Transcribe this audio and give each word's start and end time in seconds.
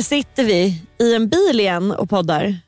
Här 0.00 0.04
sitter 0.04 0.44
vi 0.44 0.82
i 1.00 1.14
en 1.14 1.28
bil 1.28 1.60
igen 1.60 1.90
och 1.92 2.10
poddar. 2.10 2.58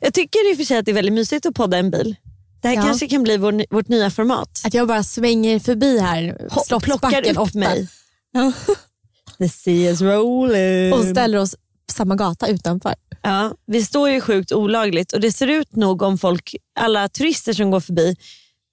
Jag 0.00 0.14
tycker 0.14 0.50
i 0.50 0.54
och 0.54 0.56
för 0.56 0.64
sig 0.64 0.78
att 0.78 0.84
det 0.84 0.90
är 0.90 0.94
väldigt 0.94 1.14
mysigt 1.14 1.46
att 1.46 1.54
podda 1.54 1.76
i 1.76 1.80
en 1.80 1.90
bil. 1.90 2.16
Det 2.62 2.68
här 2.68 2.74
Ja. 2.74 2.82
kanske 2.82 3.08
kan 3.08 3.22
bli 3.22 3.36
vår, 3.36 3.64
vårt 3.74 3.88
nya 3.88 4.10
format. 4.10 4.60
Att 4.64 4.74
jag 4.74 4.88
bara 4.88 5.02
svänger 5.02 5.58
förbi 5.58 5.98
här, 5.98 6.22
Ho- 6.22 6.48
Slottsbacken 6.48 6.80
plockar 6.98 7.30
upp 7.30 7.38
8. 7.38 7.58
mig. 7.58 7.88
Ja. 8.32 8.52
The 9.38 9.48
sea 9.48 9.90
is 9.90 10.00
rolling. 10.00 10.92
och 10.92 11.04
ställer 11.04 11.38
oss 11.38 11.54
på 11.86 11.92
samma 11.92 12.14
gata 12.16 12.46
utanför. 12.48 12.94
Ja, 13.22 13.54
vi 13.66 13.84
står 13.84 14.10
ju 14.10 14.20
sjukt 14.20 14.52
olagligt 14.52 15.12
och 15.12 15.20
det 15.20 15.32
ser 15.32 15.46
ut 15.46 15.76
nog 15.76 16.02
om 16.02 16.18
folk, 16.18 16.56
alla 16.80 17.08
turister 17.08 17.52
som 17.52 17.70
går 17.70 17.80
förbi. 17.80 18.16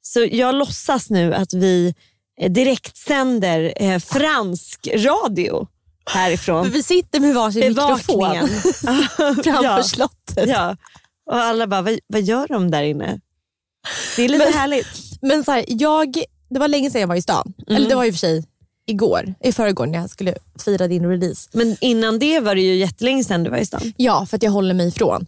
Så 0.02 0.28
jag 0.32 0.56
låtsas 0.56 1.10
nu 1.10 1.34
att 1.34 1.54
vi 1.54 1.94
eh, 2.42 2.52
direktsänder 2.52 3.74
eh, 3.76 4.00
fransk 4.00 4.88
radio 4.96 5.68
härifrån. 6.10 6.66
För 6.66 6.72
vi 6.72 6.84
sitter 6.84 7.20
med 7.20 7.36
varsin 7.36 7.68
mikrofon 7.68 8.48
framför 9.44 9.64
Ja. 9.64 9.84
slottet. 9.84 10.50
Ja. 10.50 10.78
Och 11.30 11.36
alla 11.38 11.68
bara, 11.68 11.82
vad, 11.82 12.00
vad 12.08 12.22
gör 12.22 12.48
de 12.48 12.72
där 12.72 12.84
inne? 12.84 13.20
Det 14.16 14.22
är 14.26 14.30
lite 14.30 14.46
Men- 14.46 14.54
härligt. 14.54 14.88
Men 15.22 15.44
så 15.44 15.52
här, 15.52 15.66
jag, 15.68 16.18
det 16.50 16.60
var 16.60 16.68
länge 16.68 16.92
sedan 16.92 17.02
jag 17.02 17.08
var 17.08 17.16
i 17.16 17.22
stan. 17.22 17.54
Mm. 17.68 17.76
Eller 17.78 17.90
det 17.90 17.96
var 17.96 18.06
i 18.06 18.10
och 18.10 18.14
för 18.14 18.20
sig 18.20 18.44
igår, 18.86 19.34
i 19.44 19.52
förrgår 19.52 19.86
när 19.86 20.00
jag 20.00 20.10
skulle 20.10 20.36
fira 20.66 20.88
din 20.88 21.06
release. 21.10 21.50
Men 21.54 21.78
innan 21.82 22.20
det 22.20 22.40
var 22.40 22.56
det 22.56 22.62
ju 22.62 22.76
jättelänge 22.76 23.24
sedan 23.24 23.44
du 23.44 23.50
var 23.50 23.58
i 23.58 23.66
stan. 23.66 23.94
Ja, 23.98 24.26
för 24.26 24.38
att 24.38 24.44
jag 24.44 24.52
håller 24.52 24.74
mig 24.74 24.88
ifrån. 24.88 25.26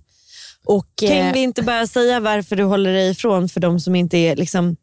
Och, 0.65 0.85
Kan 0.95 1.09
eh, 1.09 1.33
vi 1.33 1.39
inte 1.39 1.61
bara 1.61 1.87
säga 1.87 2.19
varför 2.19 2.55
du 2.55 2.63
håller 2.63 2.93
dig 2.93 3.09
ifrån 3.09 3.49
för 3.49 3.59
de 3.59 3.79
som 3.79 3.95
inte 3.95 4.17
är 4.17 4.35
liksom, 4.35 4.75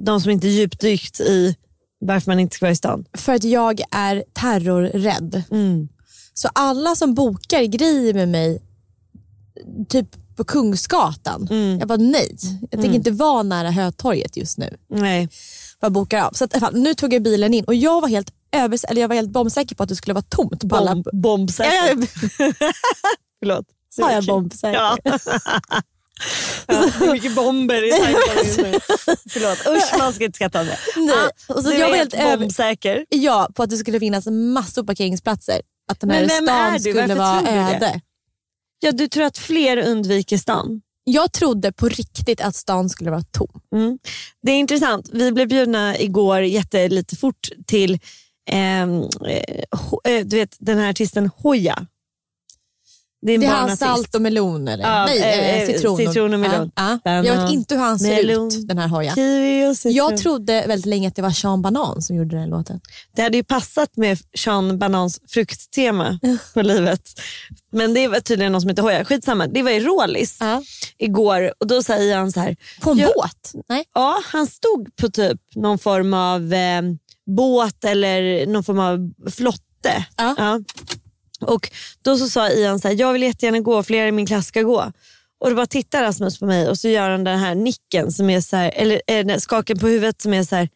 de 0.00 0.20
som 0.20 0.30
inte 0.30 0.48
djupdykt 0.48 1.20
i 1.20 1.56
varför 1.98 2.30
man 2.30 2.40
inte 2.40 2.56
ska 2.56 2.64
vara 2.66 2.72
i 2.72 2.76
stan? 2.76 3.04
För 3.12 3.34
att 3.34 3.44
jag 3.44 3.80
är 3.90 4.24
terrorrädd. 4.32 5.42
Mm. 5.50 5.88
Så 6.34 6.48
alla 6.52 6.96
som 6.96 7.14
bokar 7.14 7.62
grejer 7.62 8.14
med 8.14 8.28
mig, 8.28 8.62
typ 9.88 10.08
på 10.36 10.44
Kungsgatan, 10.44 11.48
Mm. 11.50 11.78
jag 11.78 11.88
bara 11.88 11.98
nej. 11.98 12.36
Jag 12.70 12.80
tänker 12.80 12.94
inte 12.94 13.10
vara 13.10 13.42
nära 13.42 13.70
Hötorget 13.70 14.36
just 14.36 14.58
nu. 14.58 14.76
Nej. 14.90 15.28
Bara 15.80 15.90
bokar 15.90 16.20
av. 16.22 16.32
Så 16.32 16.44
att, 16.44 16.54
alla 16.54 16.60
fall, 16.66 16.76
nu 16.80 16.94
tog 16.94 17.12
jag 17.14 17.22
bilen 17.22 17.54
in 17.54 17.64
och 17.64 17.74
jag 17.74 18.00
var 18.00 18.08
helt, 18.08 18.32
övers- 18.56 18.84
eller 18.88 19.00
jag 19.00 19.08
var 19.08 19.16
helt 19.16 19.30
bombsäker 19.30 19.76
på 19.76 19.82
att 19.82 19.88
det 19.88 19.96
skulle 19.96 20.14
vara 20.14 20.24
tomt 20.28 20.68
på 20.68 20.76
alla... 20.76 20.94
Bomb, 20.94 21.06
bombsäker. 21.12 21.72
Ja, 21.72 21.88
jag- 22.38 22.54
Förlåt. 23.40 23.64
Sa 23.90 24.12
jag 24.12 24.24
bombsäker? 24.26 24.80
Ja. 24.80 24.98
ja, 26.66 26.90
det 26.98 27.04
är 27.06 27.12
mycket 27.12 27.34
bomber 27.34 27.82
i 27.88 27.90
tanken. 27.90 28.72
nu. 28.72 28.78
Förlåt, 29.30 29.58
usch 29.76 29.98
man 29.98 30.12
ska 30.12 30.24
inte 30.24 30.36
skratta 30.36 30.60
om 30.60 30.66
det. 30.66 30.78
Nej. 30.96 31.14
Ah, 31.48 31.54
Och 31.54 31.62
så 31.64 31.70
jag 31.70 31.80
är 31.80 31.88
var 31.90 31.96
helt 31.96 32.38
bombsäker. 32.40 33.04
Ja, 33.08 33.48
på 33.54 33.62
att 33.62 33.70
det 33.70 33.76
skulle 33.76 34.00
finnas 34.00 34.26
massor 34.26 34.82
parkeringsplatser. 34.84 35.60
Att 35.92 36.00
den 36.00 36.10
här 36.10 36.20
Men 36.20 36.28
vem 36.28 36.48
är 36.48 36.68
stan 36.68 36.72
du? 36.72 36.80
skulle 36.80 37.00
Varför 37.00 37.14
vara 37.14 37.40
tror 37.40 37.52
du 37.52 37.56
det? 37.56 37.86
öde. 37.86 38.00
Ja, 38.80 38.92
du 38.92 39.08
tror 39.08 39.24
att 39.24 39.38
fler 39.38 39.76
undviker 39.76 40.38
stan? 40.38 40.80
Jag 41.04 41.32
trodde 41.32 41.72
på 41.72 41.88
riktigt 41.88 42.40
att 42.40 42.54
stan 42.54 42.88
skulle 42.88 43.10
vara 43.10 43.22
tom. 43.30 43.60
Mm. 43.74 43.98
Det 44.42 44.52
är 44.52 44.58
intressant. 44.58 45.08
Vi 45.12 45.32
blev 45.32 45.48
bjudna 45.48 45.98
igår 45.98 46.40
jättelite 46.42 47.16
fort 47.16 47.48
till 47.66 47.98
ehm, 48.50 49.02
eh, 49.28 50.12
eh, 50.12 50.24
du 50.26 50.36
vet, 50.36 50.56
den 50.58 50.78
här 50.78 50.90
artisten 50.90 51.30
Hoja. 51.36 51.86
Det 53.22 53.36
Det 53.36 53.46
är 53.46 53.50
han 53.50 53.56
barnartist. 53.60 53.78
salt 53.80 54.14
och 54.14 54.22
melon 54.22 54.68
eller? 54.68 54.84
Ja, 54.84 55.04
Nej, 55.06 55.62
eh, 55.62 55.66
citron. 55.66 55.96
citron 55.96 56.34
och 56.34 56.40
melon. 56.40 56.70
Ja, 56.74 56.98
ja. 57.04 57.24
Jag 57.24 57.42
vet 57.42 57.52
inte 57.52 57.74
hur 57.74 57.82
han 57.82 57.98
ser 57.98 58.16
melon, 58.16 58.46
ut 58.48 58.68
den 58.68 58.78
här 58.78 59.74
citron. 59.74 59.94
Jag 59.94 60.16
trodde 60.16 60.64
väldigt 60.68 60.86
länge 60.86 61.08
att 61.08 61.14
det 61.16 61.22
var 61.22 61.30
Sean 61.30 61.62
Banan 61.62 62.02
som 62.02 62.16
gjorde 62.16 62.36
den 62.36 62.48
låten. 62.48 62.80
Det 63.16 63.22
hade 63.22 63.36
ju 63.36 63.44
passat 63.44 63.96
med 63.96 64.18
Sean 64.38 64.78
Banans 64.78 65.20
frukttema 65.28 66.18
på 66.54 66.62
livet. 66.62 67.02
Men 67.72 67.94
det 67.94 68.08
var 68.08 68.20
tydligen 68.20 68.52
någon 68.52 68.60
som 68.60 68.70
heter 68.70 68.82
Hoja. 68.82 69.04
Skitsamma, 69.04 69.46
det 69.46 69.62
var 69.62 69.70
i 69.70 69.80
Rålis 69.80 70.38
igår 70.98 71.52
och 71.58 71.66
då 71.66 71.82
säger 71.82 72.16
han 72.16 72.32
så 72.32 72.40
här. 72.40 72.56
På 72.80 72.90
en 72.90 72.96
båt? 72.96 73.52
Nej. 73.68 73.84
Ja, 73.94 74.20
han 74.24 74.46
stod 74.46 74.96
på 74.96 75.08
typ 75.08 75.40
någon 75.54 75.78
form 75.78 76.14
av 76.14 76.52
eh, 76.54 76.82
båt 77.36 77.84
eller 77.84 78.46
någon 78.46 78.64
form 78.64 78.78
av 78.78 79.10
flotte. 79.30 80.06
Ja. 80.16 80.60
Och 81.40 81.70
Då 82.02 82.16
så 82.16 82.28
sa 82.28 82.50
Ian 82.50 82.80
så 82.80 82.88
här, 82.88 83.00
jag 83.00 83.12
vill 83.12 83.22
jättegärna 83.22 83.60
gå, 83.60 83.82
fler 83.82 84.06
i 84.06 84.12
min 84.12 84.26
klass 84.26 84.46
ska 84.46 84.62
gå. 84.62 84.92
Och 85.40 85.50
då 85.50 85.56
bara 85.56 85.66
tittar 85.66 86.02
Rasmus 86.02 86.38
på 86.38 86.46
mig 86.46 86.68
och 86.68 86.78
så 86.78 86.88
gör 86.88 87.10
han 87.10 87.24
den 87.24 87.38
här 87.38 87.54
nicken, 87.54 88.12
som 88.12 88.30
är 88.30 88.40
så 88.40 88.56
här, 88.56 88.72
eller 88.76 89.02
eh, 89.06 89.38
skaken 89.38 89.78
på 89.78 89.86
huvudet 89.86 90.22
som 90.22 90.34
är 90.34 90.42
så 90.42 90.56
här, 90.56 90.68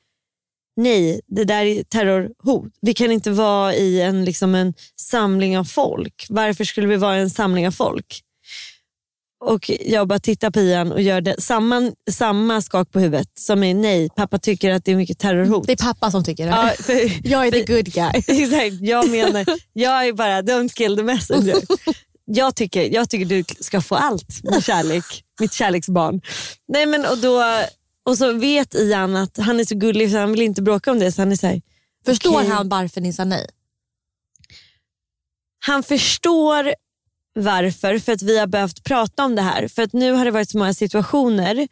nej 0.77 1.21
det 1.27 1.45
där 1.45 1.65
är 1.65 1.83
terrorhot. 1.83 2.73
Vi 2.81 2.95
kan 2.95 3.13
inte 3.13 3.31
vara 3.31 3.75
i 3.75 4.01
en, 4.01 4.25
liksom 4.25 4.55
en 4.55 4.75
samling 4.97 5.59
av 5.59 5.65
folk. 5.65 6.27
Varför 6.29 6.65
skulle 6.65 6.87
vi 6.87 6.97
vara 6.97 7.19
i 7.19 7.21
en 7.21 7.31
samling 7.31 7.67
av 7.67 7.73
folk? 7.73 8.23
Och 9.41 9.71
jag 9.81 10.09
bara 10.09 10.19
tittar 10.19 10.51
på 10.51 10.61
Ian 10.61 10.93
och 10.93 11.03
gör 11.03 11.21
det, 11.21 11.41
samma, 11.41 11.93
samma 12.11 12.63
skak 12.63 12.91
på 12.91 13.01
huvudet 13.01 13.29
som 13.39 13.65
är 13.65 13.75
nej, 13.75 14.09
pappa 14.17 14.39
tycker 14.39 14.71
att 14.71 14.85
det 14.85 14.93
är 14.93 14.97
mycket 14.97 15.19
terrorhot. 15.19 15.67
Det 15.67 15.73
är 15.73 15.77
pappa 15.77 16.11
som 16.11 16.25
tycker 16.25 16.45
det. 16.47 16.51
Ja, 16.51 16.73
för, 16.79 17.29
Jag 17.29 17.47
är 17.47 17.51
the 17.51 17.75
good 17.75 17.93
guy. 17.93 18.11
Exakt, 18.27 18.81
jag 18.81 19.11
menar, 19.11 19.47
jag 19.73 20.09
är 20.09 20.13
bara 20.13 20.43
don't 20.43 20.69
kill 20.75 20.97
the 20.97 21.03
messenger. 21.03 21.57
Jag 22.33 22.55
tycker, 22.57 22.95
jag 22.95 23.11
tycker 23.11 23.25
du 23.27 23.45
ska 23.61 23.81
få 23.81 23.95
allt 23.95 24.45
med 24.45 24.65
kärlek, 24.65 25.05
mitt 25.41 25.53
kärleksbarn. 25.53 26.21
Nej, 26.69 26.87
men, 26.87 27.07
och, 27.07 27.19
då, 27.19 27.43
och 28.05 28.19
så 28.19 28.33
vet 28.33 28.75
Ian 28.75 29.17
att 29.17 29.37
han 29.37 29.61
är 29.61 29.65
så 29.65 29.75
gullig 29.75 30.11
så 30.11 30.19
han 30.19 30.33
vill 30.33 30.43
inte 30.43 30.63
bråka 30.63 30.91
om 30.91 30.99
det. 30.99 31.13
Så 31.13 31.23
han 31.23 31.33
är 31.33 31.37
så 31.37 31.47
här, 31.47 31.61
Förstår 32.07 32.37
okej. 32.37 32.49
han 32.49 32.69
varför 32.69 33.01
ni 33.01 33.13
sa 33.13 33.25
nej? 33.25 33.47
Han 35.59 35.83
förstår 35.83 36.75
varför, 37.35 37.99
för 37.99 38.13
att 38.13 38.23
vi 38.23 38.39
har 38.39 38.47
behövt 38.47 38.85
prata 38.85 39.25
om 39.25 39.35
det 39.35 39.43
här. 39.43 39.69
För 39.69 39.83
att 39.83 39.93
nu 39.93 40.13
har 40.13 40.25
det 40.25 40.31
varit 40.31 40.51
så 40.51 40.59
många 40.59 40.75
situationer 40.75 41.69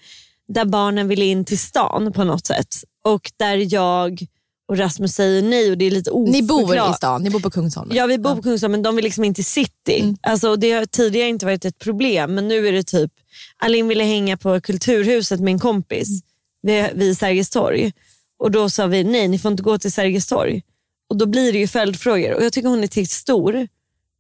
där 0.49 0.65
barnen 0.65 1.09
vill 1.09 1.23
in 1.23 1.45
till 1.45 1.59
stan 1.59 2.13
på 2.13 2.25
något 2.25 2.47
sätt. 2.47 2.75
Och 3.05 3.33
där 3.37 3.75
jag 3.75 4.27
och 4.69 4.79
Rasmus 4.79 5.15
säger 5.15 5.43
nej 5.43 5.71
och 5.71 5.79
det 5.79 5.85
är 5.85 5.91
lite 5.91 6.11
Ni 6.11 6.43
bor 6.43 6.77
i 6.77 6.95
stan, 6.95 7.23
ni 7.23 7.31
bor 7.31 7.41
på 7.41 7.51
Kungsholmen. 7.51 7.97
Ja 7.97 8.07
vi 8.07 8.19
bor 8.19 8.37
på 8.37 8.43
Kungsholmen 8.43 8.79
men 8.79 8.83
de 8.83 8.97
vill 8.97 9.05
liksom 9.05 9.25
inte 9.25 9.39
till 9.39 9.45
city. 9.45 10.15
Alltså, 10.21 10.57
det 10.57 10.73
har 10.73 10.87
tidigare 10.87 11.29
inte 11.29 11.47
varit 11.47 11.65
ett 11.65 11.79
problem 11.79 12.35
men 12.35 12.49
nu 12.49 12.69
är 12.69 12.73
det 12.73 12.83
typ, 12.83 13.13
Alin 13.57 13.89
ville 13.89 14.05
hänga 14.05 14.37
på 14.37 14.61
Kulturhuset 14.61 15.41
med 15.41 15.53
en 15.53 15.59
kompis 15.59 16.23
vid, 16.63 16.87
vid 16.95 17.19
Sergels 17.19 17.51
torg. 17.51 17.93
Och 18.39 18.51
då 18.51 18.71
sa 18.71 18.87
vi 18.87 19.05
nej 19.05 19.29
ni 19.29 19.39
får 19.39 19.51
inte 19.51 19.63
gå 19.63 19.79
till 19.79 19.93
Sergels 19.93 20.27
torg. 20.27 20.63
Och 21.09 21.17
då 21.17 21.27
blir 21.27 21.53
det 21.53 21.59
ju 21.59 21.69
följdfrågor 21.69 22.35
och 22.35 22.45
jag 22.45 22.53
tycker 22.53 22.69
hon 22.69 22.83
är 22.83 22.87
tillräckligt 22.87 23.11
stor 23.11 23.69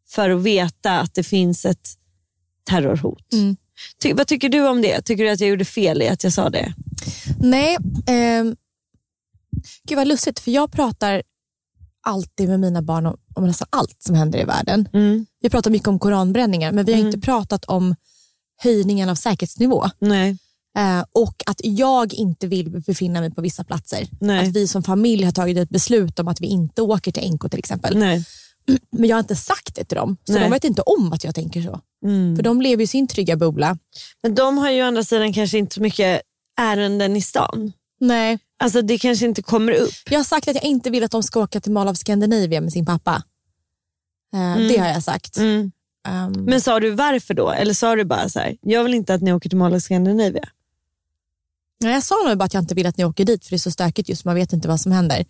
för 0.08 0.30
att 0.30 0.42
veta 0.42 1.00
att 1.00 1.14
det 1.14 1.22
finns 1.22 1.64
ett 1.64 1.88
terrorhot. 2.64 3.32
Mm. 3.32 3.56
Ty, 4.02 4.12
vad 4.12 4.26
tycker 4.26 4.48
du 4.48 4.68
om 4.68 4.82
det? 4.82 5.02
Tycker 5.02 5.24
du 5.24 5.30
att 5.30 5.40
jag 5.40 5.50
gjorde 5.50 5.64
fel 5.64 6.02
i 6.02 6.08
att 6.08 6.24
jag 6.24 6.32
sa 6.32 6.50
det? 6.50 6.74
Nej, 7.40 7.76
ehm, 8.06 8.56
gud 9.88 9.98
vad 9.98 10.08
lustigt 10.08 10.38
för 10.40 10.50
jag 10.50 10.72
pratar 10.72 11.22
alltid 12.06 12.48
med 12.48 12.60
mina 12.60 12.82
barn 12.82 13.06
om, 13.06 13.16
om 13.34 13.46
nästan 13.46 13.68
allt 13.70 14.02
som 14.02 14.14
händer 14.14 14.38
i 14.38 14.44
världen. 14.44 14.88
Mm. 14.92 15.26
Vi 15.40 15.50
pratar 15.50 15.70
mycket 15.70 15.88
om 15.88 15.98
koranbränningar 15.98 16.72
men 16.72 16.84
vi 16.84 16.92
har 16.92 17.00
inte 17.00 17.20
pratat 17.20 17.64
om 17.64 17.94
höjningen 18.62 19.08
av 19.08 19.14
säkerhetsnivå. 19.14 19.90
Nej. 19.98 20.38
Eh, 20.78 21.04
och 21.12 21.42
att 21.46 21.60
jag 21.64 22.14
inte 22.14 22.46
vill 22.46 22.70
befinna 22.70 23.20
mig 23.20 23.30
på 23.30 23.40
vissa 23.40 23.64
platser. 23.64 24.08
Nej. 24.20 24.48
Att 24.48 24.56
vi 24.56 24.68
som 24.68 24.82
familj 24.82 25.24
har 25.24 25.32
tagit 25.32 25.58
ett 25.58 25.68
beslut 25.68 26.18
om 26.18 26.28
att 26.28 26.40
vi 26.40 26.46
inte 26.46 26.82
åker 26.82 27.12
till 27.12 27.32
NK 27.32 27.50
till 27.50 27.58
exempel. 27.58 27.98
Nej. 27.98 28.24
Men 28.90 29.08
jag 29.08 29.16
har 29.16 29.20
inte 29.20 29.36
sagt 29.36 29.74
det 29.74 29.84
till 29.84 29.96
dem, 29.96 30.16
så 30.24 30.32
Nej. 30.32 30.42
de 30.42 30.50
vet 30.50 30.64
inte 30.64 30.82
om 30.82 31.12
att 31.12 31.24
jag 31.24 31.34
tänker 31.34 31.62
så. 31.62 31.80
Mm. 32.04 32.36
För 32.36 32.42
de 32.42 32.62
lever 32.62 32.84
i 32.84 32.86
sin 32.86 33.08
trygga 33.08 33.36
bubbla. 33.36 33.78
Men 34.22 34.34
de 34.34 34.58
har 34.58 34.70
ju 34.70 34.82
å 34.82 34.86
andra 34.86 35.04
sidan 35.04 35.32
kanske 35.32 35.58
inte 35.58 35.74
så 35.74 35.82
mycket 35.82 36.22
ärenden 36.60 37.16
i 37.16 37.22
stan. 37.22 37.72
Nej. 38.00 38.38
Alltså 38.62 38.82
det 38.82 38.98
kanske 38.98 39.26
inte 39.26 39.42
kommer 39.42 39.72
upp. 39.72 39.94
Jag 40.10 40.18
har 40.18 40.24
sagt 40.24 40.48
att 40.48 40.54
jag 40.54 40.64
inte 40.64 40.90
vill 40.90 41.04
att 41.04 41.10
de 41.10 41.22
ska 41.22 41.40
åka 41.40 41.60
till 41.60 41.72
Mall 41.72 41.88
of 41.88 41.96
Scandinavia 41.96 42.60
med 42.60 42.72
sin 42.72 42.86
pappa. 42.86 43.22
Eh, 44.34 44.56
Det 44.68 44.76
har 44.76 44.88
jag 44.88 45.02
sagt. 45.02 45.36
Mm. 45.36 45.72
Ehm, 46.08 46.32
Men 46.32 46.60
sa 46.60 46.80
du 46.80 46.90
varför 46.90 47.34
då? 47.34 47.50
Eller 47.50 47.74
sa 47.74 47.96
du 47.96 48.04
bara 48.04 48.28
så 48.28 48.38
här, 48.38 48.56
jag 48.60 48.84
vill 48.84 48.94
inte 48.94 49.14
att 49.14 49.22
ni 49.22 49.32
åker 49.32 49.48
till 49.48 49.58
Mall 49.58 49.74
of 49.74 49.82
Scandinavia? 49.82 50.48
nej, 51.80 51.92
jag 51.92 52.02
sa 52.02 52.14
nog 52.28 52.38
bara 52.38 52.44
att 52.44 52.54
jag 52.54 52.62
inte 52.62 52.74
vill 52.74 52.86
att 52.86 52.96
ni 52.96 53.04
åker 53.04 53.24
dit 53.24 53.44
för 53.44 53.50
det 53.50 53.56
är 53.56 53.58
så 53.58 53.70
stökigt 53.70 54.08
just 54.08 54.24
man 54.24 54.34
vet 54.34 54.52
inte 54.52 54.68
vad 54.68 54.80
som 54.80 54.92
händer. 54.92 55.24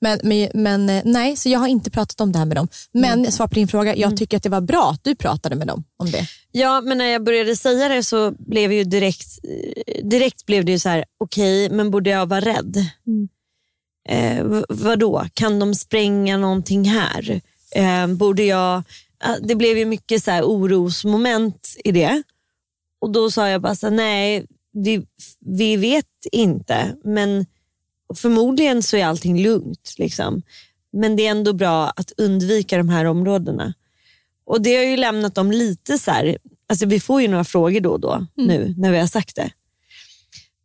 Men, 0.00 0.18
men, 0.22 0.48
men 0.54 0.88
eh, 0.90 1.02
nej, 1.04 1.36
så 1.36 1.48
jag 1.48 1.58
har 1.58 1.68
inte 1.68 1.90
pratat 1.90 2.20
om 2.20 2.32
det 2.32 2.38
här 2.38 2.46
med 2.46 2.56
dem. 2.56 2.68
Men 2.92 3.32
svar 3.32 3.46
på 3.48 3.54
din 3.54 3.68
fråga, 3.68 3.96
jag 3.96 4.16
tycker 4.16 4.36
att 4.36 4.42
det 4.42 4.48
var 4.48 4.60
bra 4.60 4.90
att 4.90 5.04
du 5.04 5.14
pratade 5.14 5.56
med 5.56 5.66
dem 5.66 5.84
om 5.96 6.10
det. 6.10 6.26
Ja, 6.52 6.80
men 6.80 6.98
när 6.98 7.04
jag 7.04 7.24
började 7.24 7.56
säga 7.56 7.88
det 7.88 8.02
så 8.02 8.30
blev 8.38 8.72
ju 8.72 8.84
direkt, 8.84 9.38
eh, 9.86 10.06
direkt 10.08 10.46
blev 10.46 10.64
det 10.64 10.72
ju 10.72 10.78
så 10.78 10.88
här, 10.88 11.04
okej, 11.18 11.70
men 11.70 11.90
borde 11.90 12.10
jag 12.10 12.26
vara 12.26 12.40
rädd? 12.40 12.76
Eh, 14.08 14.44
v- 14.44 14.64
vadå, 14.68 15.26
kan 15.34 15.58
de 15.58 15.74
spränga 15.74 16.36
någonting 16.36 16.84
här? 16.84 17.40
Eh, 17.74 18.06
borde 18.06 18.42
jag... 18.44 18.82
Ah, 19.18 19.36
Det 19.42 19.54
blev 19.54 19.78
ju 19.78 19.84
mycket 19.84 20.22
så 20.24 20.30
här 20.30 20.42
orosmoment 20.42 21.76
i 21.84 21.92
det. 21.92 22.22
Och 23.00 23.10
då 23.10 23.30
sa 23.30 23.48
jag 23.48 23.62
bara 23.62 23.74
så 23.74 23.86
här, 23.86 23.94
nej, 23.96 24.46
vi, 24.72 25.06
vi 25.40 25.76
vet 25.76 26.06
inte, 26.32 26.94
men 27.04 27.46
förmodligen 28.14 28.82
så 28.82 28.96
är 28.96 29.04
allting 29.04 29.42
lugnt. 29.42 29.94
Liksom. 29.98 30.42
Men 30.92 31.16
det 31.16 31.26
är 31.26 31.30
ändå 31.30 31.52
bra 31.52 31.92
att 31.96 32.12
undvika 32.16 32.76
de 32.78 32.88
här 32.88 33.04
områdena. 33.04 33.74
Och 34.46 34.62
det 34.62 34.76
har 34.76 34.84
ju 34.84 34.96
lämnat 34.96 35.34
dem 35.34 35.52
lite 35.52 35.98
så 35.98 36.10
här, 36.10 36.38
alltså 36.68 36.86
vi 36.86 37.00
får 37.00 37.22
ju 37.22 37.28
några 37.28 37.44
frågor 37.44 37.80
då 37.80 37.90
och 37.90 38.00
då 38.00 38.26
nu 38.34 38.74
när 38.78 38.92
vi 38.92 38.98
har 38.98 39.06
sagt 39.06 39.36
det. 39.36 39.50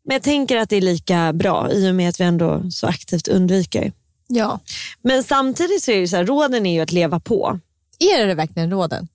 Men 0.04 0.14
jag 0.14 0.24
tänker 0.24 0.58
att 0.58 0.70
det 0.70 0.76
är 0.76 0.82
lika 0.82 1.34
bra 1.34 1.72
i 1.72 1.90
och 1.90 1.96
med 1.96 2.10
att 2.10 2.20
vi 2.20 2.24
ändå 2.24 2.72
så 2.72 2.88
aktivt 2.88 3.28
undviker. 3.28 3.94
Ja. 4.28 4.60
Men 5.02 5.24
samtidigt 5.24 5.84
så 5.84 5.92
är 5.92 6.02
det 6.02 6.08
så 6.08 6.16
här, 6.16 6.26
råden 6.26 6.66
är 6.66 6.74
ju 6.74 6.80
att 6.80 6.92
leva 6.92 7.20
på. 7.20 7.60
Är 8.00 8.26
det 8.26 8.36
verkligen 8.36 8.72
råden? 8.72 9.08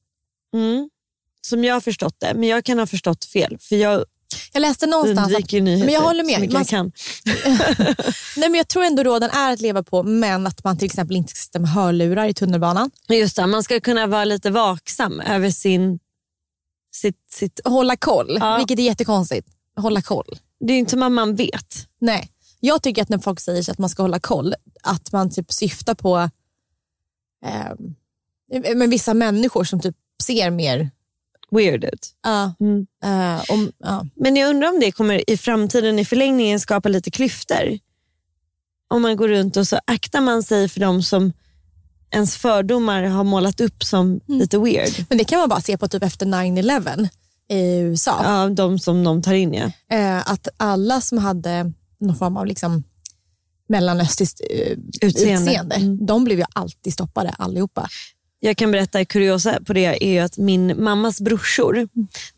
Mm. 0.54 0.90
Som 1.40 1.64
jag 1.64 1.74
har 1.74 1.80
förstått 1.80 2.16
det, 2.18 2.32
men 2.34 2.48
jag 2.48 2.64
kan 2.64 2.78
ha 2.78 2.86
förstått 2.86 3.24
fel. 3.24 3.58
För 3.60 3.76
jag 3.76 4.04
Jag 4.52 4.60
läste 4.60 4.86
någonstans 4.86 5.34
att, 5.34 5.52
men 5.52 5.88
jag 5.88 6.00
håller 6.00 6.24
med. 6.24 6.52
Man, 6.52 6.64
jag 6.70 6.92
nej, 8.36 8.48
men 8.48 8.54
jag 8.54 8.68
tror 8.68 8.84
ändå 8.84 9.02
råden 9.02 9.30
är 9.30 9.52
att 9.52 9.60
leva 9.60 9.82
på 9.82 10.02
men 10.02 10.46
att 10.46 10.64
man 10.64 10.78
till 10.78 10.86
exempel 10.86 11.16
inte 11.16 11.30
ska 11.30 11.38
sitta 11.38 11.58
med 11.58 11.70
hörlurar 11.70 12.26
i 12.26 12.34
tunnelbanan. 12.34 12.90
Just 13.08 13.36
det, 13.36 13.46
man 13.46 13.62
ska 13.62 13.80
kunna 13.80 14.06
vara 14.06 14.24
lite 14.24 14.50
vaksam 14.50 15.20
över 15.20 15.50
sin, 15.50 15.98
sitt, 16.94 17.30
sitt... 17.30 17.60
Hålla 17.64 17.96
koll, 17.96 18.36
Ja. 18.40 18.56
vilket 18.56 18.78
är 18.78 18.82
jättekonstigt. 18.82 19.48
Hålla 19.76 20.02
koll. 20.02 20.38
Det 20.60 20.72
är 20.72 20.78
inte 20.78 20.90
som 20.90 21.02
att 21.02 21.12
man 21.12 21.34
vet. 21.34 21.88
Nej. 22.00 22.30
Jag 22.60 22.82
tycker 22.82 23.02
att 23.02 23.08
när 23.08 23.18
folk 23.18 23.40
säger 23.40 23.70
att 23.70 23.78
man 23.78 23.90
ska 23.90 24.02
hålla 24.02 24.20
koll, 24.20 24.54
att 24.82 25.12
man 25.12 25.30
typ 25.30 25.52
syftar 25.52 25.94
på 25.94 26.30
eh, 27.46 27.72
men 28.74 28.90
vissa 28.90 29.14
människor 29.14 29.64
som 29.64 29.80
typ 29.80 29.96
ser 30.22 30.50
mer. 30.50 30.90
Weird 31.50 31.84
ut. 31.84 32.14
Ja. 32.22 32.54
Mm. 32.60 32.86
eh, 33.04 33.42
om, 33.48 33.72
ja. 33.78 34.06
Men 34.16 34.36
jag 34.36 34.50
undrar 34.50 34.68
om 34.68 34.80
det 34.80 34.92
kommer 34.92 35.30
i 35.30 35.36
framtiden 35.36 35.98
i 35.98 36.04
förlängningen 36.04 36.60
skapa 36.60 36.88
lite 36.88 37.10
klyftor. 37.10 37.78
Om 38.88 39.02
man 39.02 39.16
går 39.16 39.28
runt 39.28 39.56
och 39.56 39.68
så 39.68 39.78
aktar 39.84 40.20
man 40.20 40.42
sig 40.42 40.68
för 40.68 40.80
de 40.80 41.02
som 41.02 41.32
ens 42.10 42.36
fördomar 42.36 43.02
har 43.02 43.24
målat 43.24 43.60
upp 43.60 43.84
som 43.84 44.06
Mm. 44.06 44.20
lite 44.40 44.58
weird. 44.58 45.04
Men 45.08 45.18
det 45.18 45.24
kan 45.24 45.38
man 45.38 45.48
bara 45.48 45.60
se 45.60 45.78
på 45.78 45.88
typ 45.88 46.02
efter 46.02 46.26
9-11 46.26 47.08
i 47.48 47.78
USA. 47.78 48.20
Ja, 48.24 48.48
de 48.48 48.78
som 48.78 49.04
de 49.04 49.22
tar 49.22 49.34
in 49.34 49.54
ja. 49.54 49.70
Eh, 49.96 50.30
att 50.30 50.48
alla 50.56 51.00
som 51.00 51.18
hade 51.18 51.72
någon 51.98 52.16
form 52.16 52.36
av 52.36 52.46
liksom 52.46 52.82
mellanöstiskt 53.68 54.40
eh, 54.50 54.72
Utseende. 55.02 55.40
utseende, 55.42 55.74
Mm. 55.76 56.06
de 56.06 56.24
blev 56.24 56.38
ju 56.38 56.44
alltid 56.52 56.92
stoppade 56.92 57.30
allihopa. 57.30 57.88
Jag 58.40 58.56
kan 58.56 58.70
berätta 58.70 59.04
kuriosa 59.04 59.58
på 59.66 59.72
det 59.72 60.04
är 60.04 60.22
att 60.22 60.38
min 60.38 60.84
mammas 60.84 61.20
brorsor, 61.20 61.88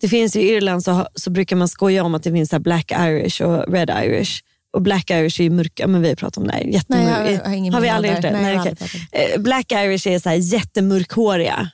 det 0.00 0.08
finns 0.08 0.36
i 0.36 0.40
Irland 0.40 0.84
så, 0.84 1.06
så 1.14 1.30
brukar 1.30 1.56
man 1.56 1.68
skoja 1.68 2.04
om 2.04 2.14
att 2.14 2.22
det 2.22 2.32
finns 2.32 2.50
så 2.50 2.58
black 2.58 2.92
irish 2.98 3.42
och 3.42 3.72
red 3.72 3.90
irish. 4.04 4.42
Och 4.72 4.82
black 4.82 5.10
irish 5.10 5.40
är 5.40 5.44
ju 5.44 5.50
mörka, 5.50 5.86
men 5.86 6.02
vi 6.02 6.08
har 6.08 6.14
pratat 6.14 6.36
om 6.36 6.46
det 6.46 6.52
här. 6.52 6.60
Nej, 6.64 6.72
Jättemör- 6.74 7.30
jag 7.30 7.44
har 7.44 7.54
ingen 7.54 7.74
har 7.74 7.80
vi 7.80 7.88
aldrig 7.88 8.12
gjort 8.14 8.22
det? 8.22 8.30
Nej, 8.32 8.56
aldrig 8.56 8.78
pratat 8.78 8.94
Eh, 9.12 9.40
Black 9.40 9.72
irish 9.72 10.06
är 10.08 10.18
så 10.18 10.28
här 10.28 10.36
jättemörkhåriga. 10.36 11.70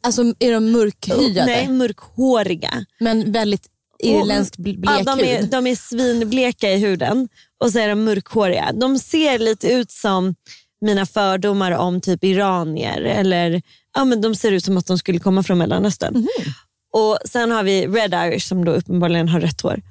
Alltså 0.00 0.22
är 0.38 0.52
de 0.52 0.70
mörkhyade 0.72 1.46
Nej, 1.46 1.68
mörkhåriga. 1.68 2.84
men 3.00 3.32
väldigt 3.32 3.66
irländskt 4.02 4.56
bl- 4.58 4.80
blek 4.80 4.90
ja, 5.06 5.16
de, 5.16 5.24
är, 5.24 5.42
de 5.42 5.66
är 5.66 5.74
svinbleka 5.74 6.70
i 6.72 6.78
huden 6.78 7.28
och 7.60 7.72
så 7.72 7.78
är 7.78 7.88
de 7.88 8.04
mörkhåriga. 8.04 8.72
De 8.72 8.98
ser 8.98 9.38
lite 9.38 9.68
ut 9.72 9.90
som 9.90 10.34
mina 10.80 11.06
fördomar 11.06 11.72
om 11.72 12.00
typ 12.00 12.24
iranier. 12.24 13.00
Eller, 13.00 13.62
ja, 13.94 14.04
men 14.04 14.20
de 14.20 14.34
ser 14.34 14.52
ut 14.52 14.64
som 14.64 14.76
att 14.76 14.86
de 14.86 14.98
skulle 14.98 15.18
komma 15.18 15.42
från 15.42 15.58
Mellanöstern. 15.58 16.14
Mhm. 16.14 16.52
Och 16.92 17.18
Sen 17.24 17.50
har 17.50 17.62
vi 17.62 17.86
red 17.86 18.14
irish 18.14 18.48
som 18.48 18.64
då 18.64 18.72
uppenbarligen 18.72 19.28
har 19.28 19.40
rött 19.40 19.60
hår. 19.60 19.82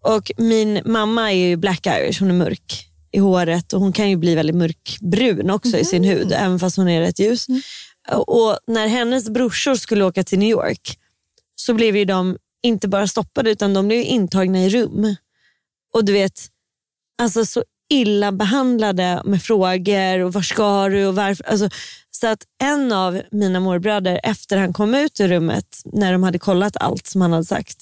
Och 0.00 0.32
Min 0.36 0.80
mamma 0.84 1.32
är 1.32 1.36
ju 1.36 1.56
black 1.56 1.86
irish, 1.86 2.20
hon 2.20 2.30
är 2.30 2.34
mörk 2.34 2.88
i 3.12 3.18
håret 3.18 3.72
och 3.72 3.80
hon 3.80 3.92
kan 3.92 4.10
ju 4.10 4.16
bli 4.16 4.34
väldigt 4.34 4.56
mörkbrun 4.56 5.50
också 5.50 5.78
i 5.78 5.84
sin 5.84 6.04
hud, 6.04 6.32
även 6.32 6.58
fast 6.58 6.76
hon 6.76 6.88
är 6.88 7.00
rätt 7.00 7.18
ljus. 7.18 7.46
Och 8.26 8.58
När 8.66 8.86
hennes 8.86 9.30
brorsor 9.30 9.74
skulle 9.74 10.04
åka 10.04 10.24
till 10.24 10.38
New 10.38 10.48
York 10.50 10.98
så 11.54 11.74
blev 11.74 11.96
ju 11.96 12.04
de 12.04 12.36
inte 12.62 12.88
bara 12.88 13.06
stoppade 13.06 13.50
utan 13.50 13.74
de 13.74 13.88
blev 13.88 14.02
intagna 14.02 14.58
i 14.64 14.68
rum. 14.68 15.16
Och 15.94 16.04
du 16.04 16.12
vet, 16.12 16.48
alltså 17.22 17.46
så 17.46 17.64
illa 17.92 18.32
behandlade 18.32 19.22
med 19.24 19.42
frågor 19.42 20.18
och 20.18 20.32
var 20.32 20.42
ska 20.42 20.88
du 20.88 21.06
och 21.06 21.14
varför. 21.14 21.44
Alltså, 21.44 21.68
så 22.10 22.26
att 22.26 22.42
en 22.62 22.92
av 22.92 23.22
mina 23.30 23.60
morbröder 23.60 24.20
efter 24.22 24.56
han 24.56 24.72
kom 24.72 24.94
ut 24.94 25.20
ur 25.20 25.28
rummet 25.28 25.66
när 25.84 26.12
de 26.12 26.22
hade 26.22 26.38
kollat 26.38 26.76
allt 26.76 27.06
som 27.06 27.20
han 27.20 27.32
hade 27.32 27.44
sagt. 27.44 27.76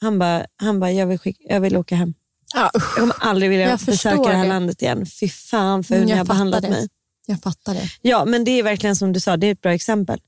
Han 0.00 0.18
bara, 0.18 0.46
han 0.56 0.80
bara 0.80 0.92
jag, 0.92 1.06
vill 1.06 1.18
skicka, 1.18 1.42
jag 1.48 1.60
vill 1.60 1.76
åka 1.76 1.94
hem. 1.96 2.14
Ja. 2.54 2.70
Jag 2.72 2.82
kommer 2.82 3.14
aldrig 3.20 3.50
vilja 3.50 3.68
Jag 3.70 3.78
besöka 3.80 4.22
det 4.22 4.36
här 4.36 4.42
det. 4.42 4.48
landet 4.48 4.82
igen. 4.82 5.06
Fy 5.20 5.28
fan 5.28 5.84
för 5.84 5.94
hur 5.94 6.02
Mm, 6.02 6.12
ni 6.12 6.18
har 6.18 6.24
behandlat 6.24 6.62
det. 6.62 6.70
mig. 6.70 6.88
Jag 7.26 7.40
fattar 7.42 7.74
det. 7.74 7.88
Ja, 8.02 8.24
men 8.24 8.44
det 8.44 8.50
är 8.50 8.62
verkligen 8.62 8.96
som 8.96 9.12
du 9.12 9.20
sa, 9.20 9.36
det 9.36 9.46
är 9.46 9.52
ett 9.52 9.60
bra 9.62 9.72
exempel. 9.72 10.20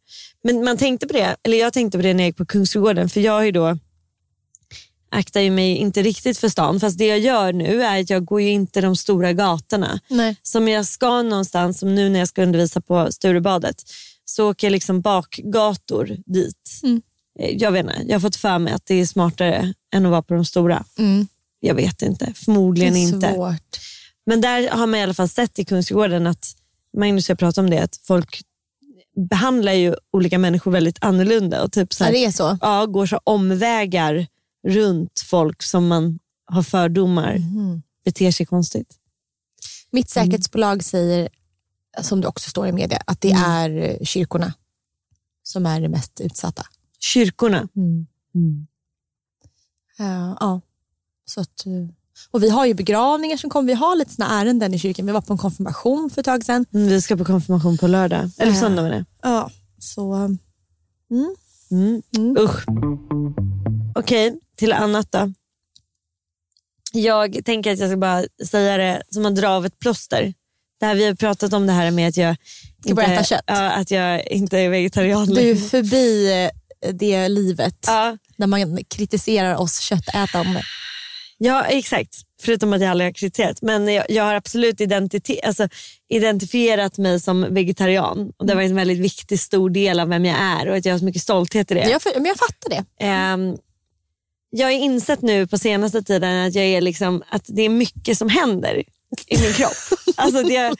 Men 0.44 0.64
man 0.64 0.76
tänkte 0.76 1.06
på 1.06 1.12
det, 1.12 1.36
eller 1.42 1.58
jag 1.58 1.72
tänkte 1.72 1.98
på 1.98 2.02
det 2.02 2.14
när 2.14 2.24
jag 2.24 2.28
gick 2.28 2.36
på 2.36 2.46
Kungsträdgården, 2.46 3.08
för 3.08 3.20
jag 3.20 3.32
har 3.32 3.42
ju 3.42 3.50
då 3.52 3.78
aktar 5.10 5.40
ju 5.40 5.50
mig 5.50 5.76
inte 5.76 6.02
riktigt 6.02 6.38
för 6.38 6.48
stan, 6.48 6.80
fast 6.80 6.98
det 6.98 7.06
jag 7.06 7.18
gör 7.18 7.52
nu 7.52 7.82
är 7.82 8.00
att 8.00 8.10
jag 8.10 8.24
går 8.24 8.40
ju 8.40 8.50
inte 8.50 8.80
de 8.80 8.96
stora 8.96 9.32
gatorna. 9.32 10.00
Nej. 10.08 10.36
Som 10.42 10.68
jag 10.68 10.86
ska 10.86 11.22
någonstans, 11.22 11.78
som 11.78 11.94
nu 11.94 12.08
när 12.08 12.18
jag 12.18 12.28
ska 12.28 12.42
undervisa 12.42 12.80
på 12.80 13.12
Sturebadet, 13.12 13.76
så 14.24 14.50
åker 14.50 14.66
jag 14.66 14.72
liksom 14.72 15.00
bakgator 15.00 16.16
dit. 16.26 16.80
Mm. 16.82 17.02
Eh, 17.40 17.50
Jag 17.56 17.72
vet 17.72 17.80
inte, 17.84 18.02
jag 18.06 18.14
har 18.14 18.20
fått 18.20 18.36
för 18.36 18.58
mig 18.58 18.72
att 18.72 18.86
det 18.86 18.94
är 18.94 19.06
smartare 19.06 19.74
än 19.94 20.06
att 20.06 20.10
vara 20.10 20.22
på 20.22 20.34
de 20.34 20.44
stora. 20.44 20.84
Mm. 20.98 21.26
Jag 21.60 21.74
vet 21.74 22.02
inte, 22.02 22.32
förmodligen 22.36 22.96
inte. 22.96 23.26
Men 24.26 24.40
där 24.40 24.68
har 24.68 24.86
man 24.86 25.00
i 25.00 25.02
alla 25.02 25.14
fall 25.14 25.28
sett 25.28 25.58
i 25.58 25.64
Kungsträdgården 25.64 26.26
att, 26.26 26.46
Magnus 26.98 27.26
och 27.26 27.30
jag 27.30 27.38
pratade 27.38 27.64
om 27.64 27.70
det, 27.70 27.78
att 27.82 27.96
folk 28.02 28.40
behandlar 29.30 29.72
ju 29.72 29.94
olika 30.12 30.38
människor 30.38 30.70
väldigt 30.70 30.98
annorlunda 31.00 31.62
och 31.62 31.72
typ 31.72 31.94
så 31.94 32.02
Ja, 32.04 32.06
här, 32.06 32.12
det 32.12 32.24
är 32.24 32.30
så. 32.30 32.58
ja, 32.60 32.86
går 32.86 33.06
så 33.06 33.20
omvägar 33.24 34.26
runt 34.66 35.20
folk 35.20 35.62
som 35.62 35.88
man 35.88 36.18
har 36.46 36.62
fördomar 36.62 37.38
Mhm. 37.38 37.82
beter 38.04 38.30
sig 38.30 38.46
konstigt. 38.46 38.96
Mitt 39.90 40.10
säkerhetsbolag 40.10 40.84
säger, 40.84 41.28
som 42.02 42.20
det 42.20 42.28
också 42.28 42.50
står 42.50 42.66
i 42.66 42.72
media, 42.72 43.02
att 43.06 43.20
det 43.20 43.32
är 43.32 43.70
eh, 43.70 43.96
kyrkorna 44.04 44.52
som 45.42 45.66
är 45.66 45.80
det 45.80 45.88
mest 45.88 46.20
utsatta. 46.20 46.66
Kyrkorna. 46.98 47.68
Ja, 49.98 50.36
ja. 50.40 50.60
Så 51.24 51.40
att, 51.40 51.66
eh, 51.66 51.72
och 52.30 52.42
vi 52.42 52.50
har 52.50 52.66
ju 52.66 52.74
begravningar 52.74 53.36
som 53.36 53.50
kommer. 53.50 53.66
Vi 53.66 53.74
har 53.74 53.96
lite 53.96 54.12
såna 54.14 54.40
ärenden 54.40 54.74
i 54.74 54.78
kyrkan. 54.78 55.06
Vi 55.06 55.12
var 55.12 55.20
på 55.20 55.32
en 55.32 55.38
konfirmation 55.38 56.10
för 56.10 56.20
ett 56.20 56.24
tag 56.24 56.44
sedan. 56.44 56.66
Mm, 56.74 56.88
Vi 56.88 57.02
ska 57.02 57.16
på 57.16 57.24
konfirmation 57.24 57.78
på 57.78 57.86
lördag. 57.86 58.30
Eller 58.38 58.52
Ja. 58.52 58.60
söndag 58.60 58.82
menar 58.82 58.96
jag. 58.96 59.04
Ja. 59.32 59.50
Så, 59.78 60.12
mm. 60.14 60.38
Mm. 61.70 62.02
Mm. 62.16 62.36
Usch. 62.38 62.64
Okej, 63.94 64.40
till 64.60 64.72
annat 64.72 65.12
då. 65.12 65.32
Jag 66.92 67.44
tänker 67.44 67.72
att 67.72 67.78
jag 67.78 67.88
ska 67.88 67.96
bara 67.96 68.24
säga 68.46 68.76
det 68.76 69.02
som 69.10 69.26
att 69.26 69.36
dra 69.36 69.48
av 69.48 69.66
ett 69.66 69.78
plåster. 69.78 70.34
Det 70.80 70.86
här, 70.86 70.94
vi 70.94 71.06
har 71.06 71.14
pratat 71.14 71.52
om 71.52 71.66
det 71.66 71.72
här 71.72 71.90
med 71.90 72.08
att 72.08 72.16
jag, 72.16 72.36
börja 72.94 73.12
äta 73.12 73.24
kött. 73.24 73.44
Ja, 73.46 73.70
att 73.70 73.90
jag 73.90 74.26
inte 74.26 74.58
är 74.58 74.68
vegetarian 74.68 75.26
Du 75.26 75.50
är 75.50 75.56
förbi 75.56 76.32
eh, 76.44 76.90
det 76.92 77.28
livet 77.28 77.76
Ja, 77.86 78.16
där 78.36 78.46
man 78.46 78.78
kritiserar 78.84 79.56
oss 79.56 79.78
köttätande. 79.80 80.62
ja, 81.38 81.64
exakt. 81.64 82.14
Förutom 82.42 82.72
att 82.72 82.80
jag 82.80 82.90
aldrig 82.90 83.08
har 83.08 83.12
kritiserat. 83.14 83.62
Men 83.62 83.88
jag, 83.94 84.04
jag 84.08 84.24
har 84.24 84.34
absolut 84.34 84.80
alltså, 85.44 85.68
identifierat 86.08 86.98
mig 86.98 87.20
som 87.20 87.54
vegetarian. 87.54 88.32
Och 88.36 88.46
Det 88.46 88.54
varit 88.54 88.70
en 88.70 88.76
väldigt 88.76 88.98
viktig 88.98 89.40
stor 89.40 89.70
del 89.70 90.00
av 90.00 90.08
vem 90.08 90.24
jag 90.24 90.38
är 90.38 90.68
och 90.68 90.76
att 90.76 90.84
jag 90.84 90.94
har 90.94 90.98
så 90.98 91.04
mycket 91.04 91.22
stolthet 91.22 91.70
i 91.70 91.74
det. 91.74 91.90
Jag, 91.90 92.00
men 92.14 92.24
jag 92.24 92.38
fattar 92.38 92.70
det. 92.70 93.04
Ehm, 93.04 93.56
jag 94.50 94.66
har 94.66 94.72
insett 94.72 95.22
nu 95.22 95.46
på 95.46 95.58
senaste 95.58 96.02
tiden 96.02 96.46
att, 96.46 96.54
jag 96.54 96.64
är 96.64 96.80
liksom, 96.80 97.22
att 97.28 97.44
det 97.46 97.62
är 97.62 97.68
mycket 97.68 98.18
som 98.18 98.28
händer 98.28 98.82
i 99.26 99.38
min 99.38 99.52
kropp. 99.52 99.76
alltså 100.16 100.42
det, 100.42 100.74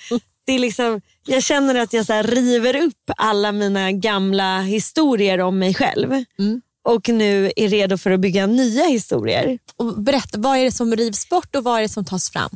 det 0.46 0.52
är 0.52 0.58
liksom, 0.58 1.00
jag 1.26 1.42
känner 1.42 1.74
att 1.74 1.92
jag 1.92 2.06
så 2.06 2.22
river 2.22 2.76
upp 2.76 3.10
alla 3.16 3.52
mina 3.52 3.92
gamla 3.92 4.60
historier 4.60 5.40
om 5.40 5.58
mig 5.58 5.74
själv. 5.74 6.12
Mm. 6.38 6.60
Och 6.82 7.08
nu 7.08 7.52
är 7.56 7.68
redo 7.68 7.98
för 7.98 8.10
att 8.10 8.20
bygga 8.20 8.46
nya 8.46 8.84
historier. 8.84 9.58
Och 9.76 10.02
berätta, 10.02 10.38
vad 10.38 10.58
är 10.58 10.64
det 10.64 10.72
som 10.72 10.96
rivs 10.96 11.28
bort 11.28 11.56
och 11.56 11.64
vad 11.64 11.78
är 11.78 11.82
det 11.82 11.88
som 11.88 12.04
tas 12.04 12.30
fram? 12.30 12.50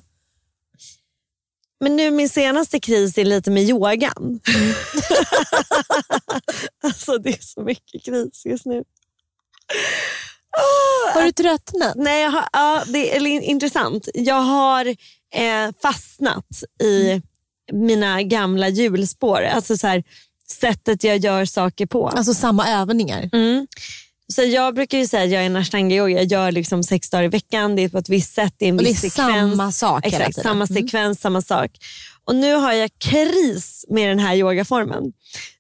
Men 1.81 1.97
nu 1.97 2.11
min 2.11 2.29
senaste 2.29 2.81
kris 2.81 3.19
är 3.19 3.25
lite 3.25 3.51
med 3.51 3.63
yogan. 3.63 4.41
alltså 6.83 7.19
det 7.19 7.29
är 7.29 7.43
så 7.43 7.63
mycket 7.63 8.05
kris 8.05 8.47
just 8.47 8.67
nu. 8.67 8.85
Har 11.15 11.23
du 11.23 11.33
tröttnat? 11.33 11.93
Nej, 11.97 12.23
jag 12.23 12.31
har, 12.31 12.45
ja, 12.53 12.83
det 12.87 13.17
är 13.17 13.27
intressant. 13.27 14.09
Jag 14.15 14.41
har 14.43 14.87
eh, 15.35 15.71
fastnat 15.83 16.47
i 16.83 17.23
mina 17.73 18.23
gamla 18.23 18.69
hjulspår. 18.69 19.43
Alltså 19.43 19.77
så 19.77 19.87
här, 19.87 20.03
sättet 20.61 21.05
jag 21.05 21.17
gör 21.19 21.45
saker 21.45 21.87
på. 21.87 22.09
Alltså 22.09 22.35
samma 22.35 22.69
övningar. 22.69 23.31
Mm. 23.33 23.67
Så 24.33 24.43
jag 24.43 24.75
brukar 24.75 24.99
ju 24.99 25.07
säga 25.07 25.25
att 25.25 25.31
jag 25.31 25.43
är 25.43 25.47
en 25.47 25.57
ashtanga-yoga. 25.57 26.17
Jag 26.17 26.25
gör 26.25 26.53
liksom 26.53 26.83
sex 26.83 27.11
dagar 27.11 27.25
i 27.25 27.29
veckan. 27.29 27.77
Det 27.77 27.83
är 27.83 27.89
på 27.89 27.99
ett 27.99 28.09
visst 28.09 28.35
sätt. 28.35 28.55
Det 28.59 28.65
är 28.65 28.69
en 28.69 28.77
Och 28.79 28.83
det 28.83 28.89
är 28.89 28.93
viss 28.93 29.01
sekvens. 29.01 29.17
samma 29.57 29.73
sak 29.73 30.07
Exakt, 30.07 30.35
samma 30.43 30.65
Mm. 30.65 30.67
sekvens, 30.67 31.21
samma 31.21 31.43
sak. 31.43 31.71
Och 32.25 32.35
nu 32.37 32.55
har 32.55 32.73
jag 32.73 32.91
kris 32.99 33.85
med 33.89 34.09
den 34.09 34.19
här 34.19 34.35
yogaformen. 34.37 35.13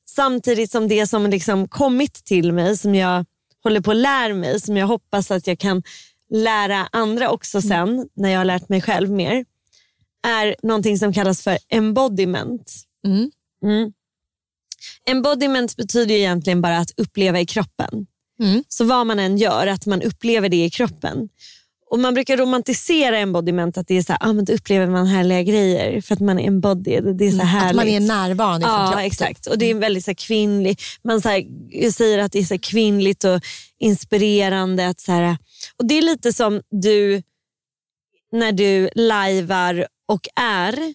Samtidigt 0.07 0.71
som 0.71 0.89
det 0.89 1.07
som 1.07 1.27
liksom 1.31 1.69
kommit 1.69 2.25
till 2.25 2.53
mig, 2.53 2.77
som 2.77 2.95
jag 2.95 3.25
håller 3.64 3.80
på 3.80 3.90
att 3.90 3.97
lära 3.97 4.35
mig, 4.35 4.61
som 4.61 4.76
jag 4.76 4.87
hoppas 4.87 5.30
att 5.30 5.47
jag 5.47 5.59
kan 5.59 5.83
lära 6.30 6.88
andra 6.92 7.30
också 7.30 7.59
Mm. 7.59 7.68
sen, 7.68 8.09
när 8.14 8.30
jag 8.30 8.40
har 8.40 8.44
lärt 8.44 8.68
mig 8.68 8.80
själv 8.83 9.11
mer, 9.11 9.44
är 10.26 10.56
någonting 10.62 10.99
som 10.99 11.12
kallas 11.12 11.42
för 11.42 11.59
embodiment. 11.68 12.73
Mm. 13.06 13.30
Mm. 13.64 13.92
Embodiment 15.06 15.76
betyder 15.76 16.14
egentligen 16.14 16.61
bara 16.61 16.78
att 16.78 16.90
uppleva 16.97 17.40
i 17.40 17.47
kroppen. 17.47 18.06
Mm. 18.40 18.64
Så 18.68 18.85
vad 18.85 19.06
man 19.06 19.18
än 19.18 19.38
gör, 19.38 19.66
att 19.66 19.87
man 19.87 20.02
upplever 20.02 20.49
det 20.49 20.64
i 20.64 20.71
kroppen. 20.71 21.28
Och 21.91 21.99
Man 22.00 22.14
brukar 22.14 22.37
romantisera 22.37 23.19
embodiment, 23.19 23.79
att 23.79 23.88
det 23.88 23.95
är 23.97 24.03
så 24.03 24.12
här, 24.12 24.19
ah, 24.29 24.33
men 24.33 24.45
då 24.45 24.53
upplever 24.53 24.87
man 24.87 25.07
härliga 25.07 25.43
grejer 25.43 26.00
för 26.00 26.14
att 26.14 26.21
man 26.21 26.38
är 26.38 26.47
embodied. 26.47 27.17
Det 27.17 27.25
är 27.26 27.31
så 27.31 27.43
härligt. 27.43 27.73
Mm. 27.73 27.97
Att 27.97 28.03
man 28.11 28.19
är 28.19 28.29
närvarande 28.29 28.67
i 28.67 28.69
sin 28.69 28.75
Ja, 28.79 28.91
kropp. 28.93 29.00
exakt. 29.05 29.47
Och 29.47 29.59
det 29.59 29.71
är 29.71 29.75
väldigt 29.75 30.05
så 30.05 30.11
här, 30.11 30.14
kvinnlig. 30.14 30.81
Man 31.05 31.21
så 31.21 31.29
här, 31.29 31.91
säger 31.91 32.19
att 32.19 32.33
det 32.33 32.38
är 32.38 32.45
så 32.45 32.55
här, 32.55 32.59
kvinnligt 32.59 33.25
och 33.25 33.41
inspirerande. 33.79 34.88
Att, 34.88 35.00
så 35.00 35.12
här, 35.12 35.37
och 35.76 35.87
Det 35.87 35.99
är 35.99 36.03
lite 36.03 36.33
som 36.33 36.61
du 36.71 37.23
när 38.33 38.53
du 38.53 38.88
lajvar 38.95 39.87
och 40.09 40.29
är 40.41 40.95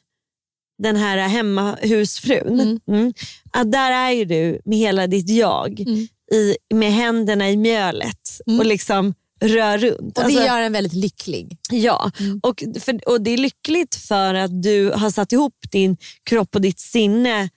den 0.84 0.96
här 0.96 1.17
hemmahusfrun. 1.17 2.60
Mm. 2.60 2.79
Mm. 2.88 3.13
Att 3.51 3.72
där 3.72 3.91
är 3.91 4.12
ju 4.12 4.25
du 4.25 4.62
med 4.65 4.77
hela 4.77 5.08
ditt 5.08 5.29
jag, 5.29 5.79
Mm. 5.79 6.08
i, 6.31 6.55
med 6.74 6.91
händerna 6.93 7.50
i 7.50 7.58
mjölet 7.58 8.19
Mm. 8.48 8.60
och 8.60 8.65
liksom 8.65 9.13
rör 9.41 9.77
runt. 9.77 10.17
Och 10.17 10.24
Alltså- 10.24 10.39
det 10.39 10.46
gör 10.46 10.60
en 10.62 10.72
väldigt 10.72 10.93
lycklig. 10.93 11.58
Ja, 11.72 12.12
Mm. 12.19 12.39
och, 12.43 12.63
för, 12.79 13.10
och 13.10 13.22
det 13.22 13.31
är 13.31 13.38
lyckligt 13.38 13.96
för 13.96 14.34
att 14.34 14.63
du 14.63 14.91
har 14.91 15.10
satt 15.12 15.31
ihop 15.31 15.55
din 15.72 15.98
kropp 16.24 16.55
och 16.55 16.62
ditt 16.62 16.79
sinne 16.79 17.50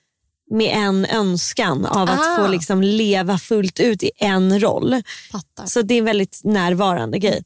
med 0.51 0.77
en 0.77 1.05
önskan 1.07 1.87
av 1.87 2.11
att 2.11 2.21
Ah. 2.21 2.37
få 2.37 2.49
liksom 2.49 2.83
leva 2.83 3.39
fullt 3.39 3.81
ut 3.81 4.03
i 4.03 4.11
en 4.17 4.61
roll. 4.61 5.03
Fattar. 5.33 5.67
Så 5.67 5.83
det 5.83 5.95
är 5.95 5.99
en 5.99 6.05
väldigt 6.05 6.41
närvarande 6.45 7.19
grej. 7.19 7.43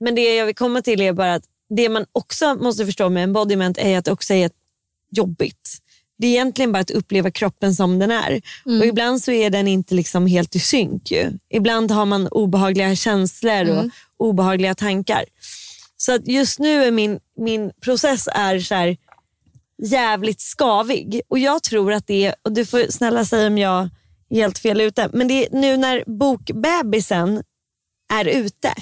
Men 0.00 0.14
det 0.14 0.36
jag 0.36 0.46
vill 0.46 0.54
komma 0.54 0.82
till 0.82 1.00
är 1.00 1.12
bara 1.12 1.34
att 1.34 1.44
det 1.76 1.88
man 1.88 2.04
också 2.12 2.54
måste 2.54 2.86
förstå 2.86 3.08
med 3.08 3.24
embodiment 3.24 3.78
är 3.78 3.98
att 3.98 4.04
det 4.04 4.12
också 4.12 4.34
är 4.34 4.50
jobbigt. 5.12 5.78
Det 6.18 6.26
är 6.26 6.30
egentligen 6.30 6.72
bara 6.72 6.78
att 6.78 6.90
uppleva 6.90 7.30
kroppen 7.30 7.74
som 7.74 7.98
den 7.98 8.10
är. 8.10 8.40
Mm. 8.66 8.80
Och 8.80 8.86
Ibland 8.86 9.22
så 9.22 9.30
är 9.32 9.50
den 9.50 9.68
inte 9.68 9.94
liksom 9.94 10.26
helt 10.26 10.56
i 10.56 10.58
synk. 10.60 11.10
Ju. 11.10 11.32
Ibland 11.50 11.90
har 11.90 12.04
man 12.04 12.28
obehagliga 12.28 12.96
känslor 12.96 13.62
och 13.62 13.78
Mm. 13.78 13.90
obehagliga 14.16 14.74
tankar. 14.74 15.24
Så 15.96 16.14
att 16.14 16.28
just 16.28 16.58
nu 16.58 16.84
är 16.84 16.90
min, 16.90 17.18
min 17.38 17.70
process 17.80 18.28
är 18.32 18.58
så 18.58 18.74
här 18.74 18.96
jävligt 19.82 20.40
skavig. 20.40 21.20
Och 21.28 21.38
jag 21.38 21.62
tror 21.62 21.92
att 21.92 22.06
det 22.06 22.26
är, 22.26 22.34
och 22.42 22.52
du 22.52 22.66
får 22.66 22.90
snälla 22.92 23.24
säga 23.24 23.46
om 23.46 23.58
jag 23.58 23.88
är 24.30 24.36
helt 24.36 24.58
fel 24.58 24.80
ute, 24.80 25.10
men 25.12 25.28
det 25.28 25.46
är 25.46 25.52
nu 25.52 25.76
när 25.76 26.04
bokbebisen 26.06 27.42
är 28.12 28.24
ute 28.24 28.72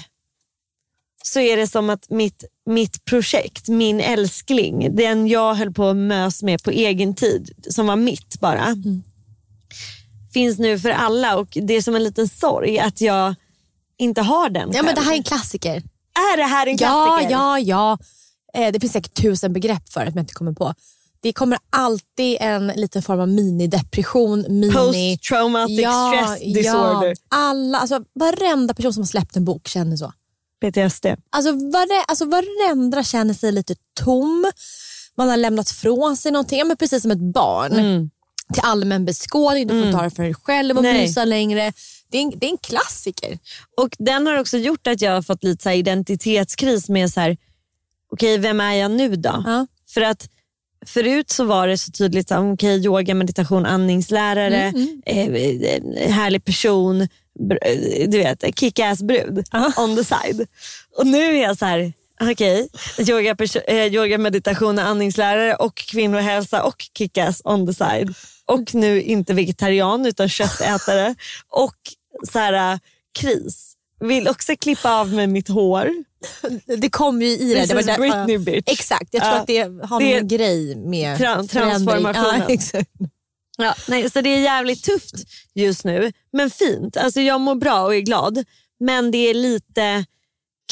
så 1.27 1.39
är 1.39 1.57
det 1.57 1.67
som 1.67 1.89
att 1.89 2.09
mitt, 2.09 2.43
mitt 2.65 3.05
projekt, 3.05 3.67
min 3.67 3.99
älskling, 3.99 4.95
den 4.95 5.27
jag 5.27 5.53
höll 5.55 5.73
på 5.73 5.89
att 5.89 5.95
mös 5.97 6.43
med 6.43 6.63
på 6.63 6.71
egen 6.71 7.15
tid, 7.15 7.51
som 7.69 7.87
var 7.87 7.95
mitt 7.95 8.39
bara, 8.39 8.75
finns 10.33 10.59
nu 10.59 10.79
för 10.79 10.89
alla 10.89 11.37
och 11.37 11.47
det 11.61 11.73
är 11.73 11.81
som 11.81 11.95
en 11.95 12.03
liten 12.03 12.27
sorg 12.27 12.79
att 12.79 13.01
jag 13.01 13.35
inte 13.97 14.21
har 14.21 14.49
den 14.49 14.71
Ja, 14.73 14.83
men 14.83 14.95
det 14.95 15.01
här 15.01 15.11
är 15.11 15.17
en 15.17 15.23
klassiker. 15.23 15.75
Är 16.33 16.37
det 16.37 16.43
här 16.43 16.67
en 16.67 16.77
Ja, 16.79 17.05
klassiker? 17.07 17.31
ja, 17.31 17.59
ja. 17.59 17.97
Eh, 18.53 18.71
det 18.71 18.79
finns 18.79 18.93
säkert 18.93 19.21
tusen 19.21 19.53
begrepp 19.53 19.89
för 19.89 20.05
det 20.05 20.11
som 20.11 20.17
jag 20.17 20.23
inte 20.23 20.33
kommer 20.33 20.53
på. 20.53 20.73
Det 21.21 21.33
kommer 21.33 21.57
alltid 21.69 22.37
en 22.39 22.67
liten 22.67 23.01
form 23.01 23.19
av 23.19 23.27
minidepression, 23.29 24.45
mini... 24.49 24.71
Post-traumatic 24.73 25.77
stress 25.77 26.39
disorder. 26.53 27.07
Ja, 27.07 27.15
alla, 27.29 27.77
alltså, 27.77 27.99
varenda 28.13 28.73
person 28.73 28.93
som 28.93 29.03
har 29.03 29.07
släppt 29.07 29.35
en 29.35 29.45
bok 29.45 29.67
känner 29.67 29.97
så. 29.97 30.13
PTSD. 30.61 31.05
Alltså, 31.29 31.51
vare, 31.51 32.03
alltså 32.07 32.25
varenda 32.25 33.03
känner 33.03 33.33
sig 33.33 33.51
lite 33.51 33.75
tom. 34.03 34.51
Man 35.17 35.29
har 35.29 35.37
lämnat 35.37 35.69
från 35.69 36.17
sig 36.17 36.31
någonting, 36.31 36.59
ja, 36.59 36.65
men 36.65 36.77
precis 36.77 37.01
som 37.01 37.11
ett 37.11 37.33
barn. 37.33 37.71
Mm. 37.71 38.09
Till 38.53 38.63
allmän 38.63 39.05
beskådning, 39.05 39.67
du 39.67 39.83
får 39.83 39.91
ta 39.91 40.01
det 40.03 40.09
för 40.09 40.23
dig 40.23 40.33
själv 40.33 40.77
och 40.77 40.83
Nej. 40.83 41.01
mysa 41.01 41.25
längre. 41.25 41.73
Det 42.11 42.17
är, 42.17 42.21
en, 42.21 42.31
det 42.35 42.45
är 42.45 42.51
en 42.51 42.57
klassiker. 42.57 43.39
Och 43.77 43.95
Den 43.99 44.27
har 44.27 44.39
också 44.39 44.57
gjort 44.57 44.87
att 44.87 45.01
jag 45.01 45.11
har 45.11 45.21
fått 45.21 45.43
lite 45.43 45.63
så 45.63 45.69
identitetskris 45.69 46.89
med 46.89 47.11
så 47.11 47.19
här, 47.19 47.37
okej 48.11 48.37
vem 48.37 48.59
är 48.59 48.73
jag 48.73 48.91
nu 48.91 49.15
då? 49.15 49.43
Ja. 49.45 49.67
För 49.89 50.01
att 50.01 50.29
förut 50.85 51.29
så 51.29 51.43
var 51.43 51.67
det 51.67 51.77
så 51.77 51.91
tydligt, 51.91 52.27
så 52.27 52.33
här, 52.33 52.53
okej 52.53 52.85
yoga, 52.85 53.15
meditation, 53.15 53.65
andningslärare, 53.65 54.61
Mm, 54.61 55.01
eh, 55.05 55.27
eh, 55.27 56.11
härlig 56.11 56.45
person, 56.45 57.07
du 58.07 58.17
vet, 58.17 58.43
kick-ass 58.55 59.03
brud 59.03 59.43
Ja. 59.51 59.71
on 59.77 59.95
the 59.95 60.03
side. 60.03 60.47
Och 60.97 61.07
nu 61.07 61.37
är 61.37 61.41
jag 61.43 61.57
så 61.57 61.65
här, 61.65 61.93
okej, 62.31 62.69
yoga, 62.99 63.33
perso- 63.33 63.63
eh, 63.67 63.85
yoga, 63.93 64.17
meditation, 64.17 64.79
andningslärare 64.79 65.55
och 65.55 65.75
kvinnohälsa 65.75 66.63
och 66.63 66.75
kick-ass 66.97 67.41
on 67.43 67.67
the 67.67 67.73
side. 67.73 68.13
Och 68.45 68.75
nu 68.75 69.01
inte 69.01 69.33
vegetarian 69.33 70.05
utan 70.05 70.29
köttätare 70.29 71.15
och 71.49 71.75
så 72.31 72.39
här, 72.39 72.73
eh, 72.73 72.79
kris. 73.19 73.71
Vill 73.99 74.27
också 74.27 74.55
klippa 74.55 74.99
av 74.99 75.13
mig 75.13 75.27
mitt 75.27 75.47
hår. 75.47 75.89
Det 76.77 76.89
kom 76.89 77.21
ju 77.21 77.27
i 77.27 77.53
det. 77.53 77.65
Det 77.65 77.73
var 77.75 77.81
där- 77.83 77.97
Britney 77.97 78.37
bitch. 78.37 78.71
Exakt, 78.73 79.07
jag 79.11 79.21
tror 79.23 79.33
Ja. 79.35 79.39
att 79.41 79.47
det 79.47 79.59
har 79.87 79.99
Det 79.99 80.15
någon 80.19 80.27
grej 80.27 80.75
med 80.75 81.17
Tra- 81.17 81.47
transformationen. 81.47 82.39
Ja, 82.39 82.45
exakt. 82.53 82.89
Ja, 83.57 83.75
nej, 83.87 84.09
så 84.09 84.21
det 84.21 84.29
är 84.29 84.39
jävligt 84.39 84.83
tufft 84.83 85.13
just 85.53 85.83
nu, 85.83 86.11
men 86.33 86.49
fint. 86.49 86.97
Alltså 86.97 87.21
jag 87.21 87.41
mår 87.41 87.55
bra 87.55 87.81
och 87.83 87.95
är 87.95 87.99
glad, 87.99 88.43
men 88.79 89.11
det 89.11 89.17
är 89.17 89.33
lite 89.33 90.05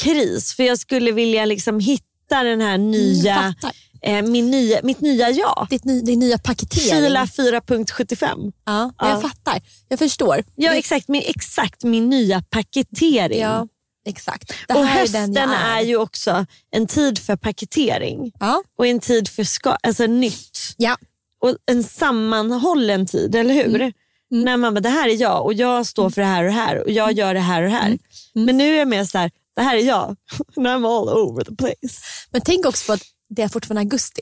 kris. 0.02 0.54
För 0.54 0.62
jag 0.62 0.78
skulle 0.78 1.12
vilja 1.12 1.44
liksom 1.44 1.80
hitta 1.80 2.42
den 2.42 2.60
här 2.60 2.78
nya, 2.78 3.54
eh, 4.02 4.22
min 4.22 4.50
nya 4.50 4.80
mitt 4.82 5.00
nya 5.00 5.30
jag. 5.30 5.66
Ditt 5.70 5.84
ny, 5.84 6.00
din 6.00 6.18
nya 6.18 6.38
paketering. 6.38 6.88
Kila 7.04 7.26
4.75. 7.26 8.52
Ja, 8.66 8.92
Ja. 8.98 9.08
jag 9.10 9.22
fattar. 9.22 9.62
Jag 9.88 9.98
förstår. 9.98 10.44
Ja, 10.56 10.72
Det- 10.72 10.78
exakt 10.78 11.08
min, 11.08 11.22
exakt 11.26 11.84
min 11.84 12.08
nya 12.10 12.42
paketering. 12.50 13.40
ja 13.40 13.68
exakt. 14.06 14.52
Och 14.68 14.76
är 14.76 14.84
hösten 14.84 15.32
jag 15.32 15.50
är. 15.54 15.80
ju 15.80 15.96
också 15.96 16.46
en 16.70 16.86
tid 16.86 17.18
för 17.18 17.36
paketering 17.36 18.32
Ja. 18.40 18.62
och 18.78 18.86
en 18.86 19.00
tid 19.00 19.28
för 19.28 19.44
ska, 19.44 19.70
alltså 19.82 20.06
nytt. 20.06 20.58
Ja. 20.76 20.96
Och 21.44 21.56
en 21.66 21.82
sammanhållen 21.84 23.06
tid, 23.06 23.34
eller 23.34 23.54
hur? 23.54 23.74
Mm. 23.80 23.92
När 24.30 24.56
man 24.56 24.74
bara, 24.74 24.80
det 24.80 24.88
här 24.88 25.08
är 25.08 25.20
jag 25.20 25.44
och 25.44 25.54
jag 25.54 25.86
står 25.86 26.10
för 26.10 26.20
det 26.20 26.26
här 26.26 26.44
och 26.44 26.50
det 26.50 26.56
här 26.60 26.82
och 26.82 26.90
jag 26.90 27.12
gör 27.12 27.34
det 27.34 27.40
här 27.40 27.62
och 27.62 27.68
det 27.70 27.76
Mm. 27.76 27.82
här. 27.90 27.98
Men 28.44 28.56
nu 28.58 28.74
är 28.74 28.78
jag 28.78 28.88
mer 28.88 29.04
så 29.04 29.18
här, 29.18 29.30
det 29.56 29.62
här 29.62 29.76
är 29.76 29.80
jag. 29.82 30.16
And 30.56 30.66
I'm 30.66 30.86
all 30.86 31.08
over 31.08 31.44
the 31.44 31.54
place. 31.54 32.00
Men 32.30 32.40
tänk 32.40 32.66
också 32.66 32.86
på 32.86 32.92
att 32.92 33.02
det 33.28 33.42
är 33.42 33.48
fortfarande 33.48 33.80
augusti. 33.80 34.20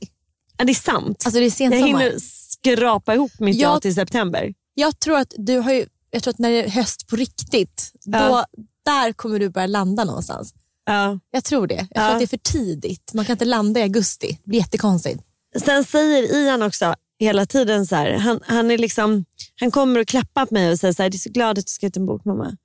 Ja, 0.59 0.65
det 0.65 0.73
är 0.73 0.75
sant. 0.75 1.23
Alltså 1.27 1.31
det 1.31 1.39
är 1.39 1.45
jag 1.45 1.53
sensommar. 1.53 1.87
hinner 1.87 2.15
skrapa 2.19 3.15
ihop 3.15 3.33
mitt 3.39 3.57
Ja. 3.57 3.73
jag 3.73 3.83
till 3.83 3.95
september. 3.95 4.55
Jag 4.75 4.99
tror 5.01 5.19
att 5.19 5.35
du 5.37 5.59
har 5.59 5.73
ju, 5.73 5.87
jag 6.11 6.23
tror 6.23 6.31
att 6.33 6.39
när 6.39 6.51
det 6.51 6.65
är 6.65 6.69
höst 6.69 7.09
på 7.09 7.17
riktigt, 7.17 7.91
då, 8.05 8.19
Ja. 8.19 8.47
där 8.85 9.13
kommer 9.13 9.39
du 9.39 9.49
börja 9.49 9.67
landa 9.67 10.05
någonstans. 10.05 10.55
Ja. 10.87 11.19
Jag 11.31 11.45
tror 11.45 11.67
det. 11.67 11.75
Jag 11.75 11.89
tror 11.89 12.05
Ja. 12.07 12.11
att 12.13 12.19
det 12.19 12.25
är 12.25 12.27
för 12.27 12.37
tidigt. 12.53 13.11
Man 13.15 13.25
kan 13.25 13.33
inte 13.35 13.45
landa 13.45 13.81
i 13.81 13.83
augusti. 13.83 14.39
Det 14.45 14.49
blir 14.51 14.59
jättekonstigt. 14.61 15.21
Sen 15.65 15.85
säger 15.85 16.35
Ian 16.37 16.63
också 16.63 16.95
hela 17.25 17.47
tiden 17.47 17.87
så 17.87 17.97
här, 17.97 18.13
han, 18.13 18.41
han, 18.47 18.71
är 18.71 18.79
liksom, 18.79 19.25
han 19.61 19.71
kommer 19.71 20.01
och 20.01 20.09
klappar 20.09 20.47
på 20.47 20.55
mig 20.55 20.71
och 20.71 20.79
säger 20.79 20.95
så 20.95 21.03
här, 21.03 21.11
jag 21.11 21.15
är 21.15 21.19
så 21.19 21.31
glad 21.31 21.59
att 21.59 21.67
du 21.81 21.87
ut 21.87 21.97
en 21.97 22.07
bok 22.07 22.25
mamma. 22.25 22.57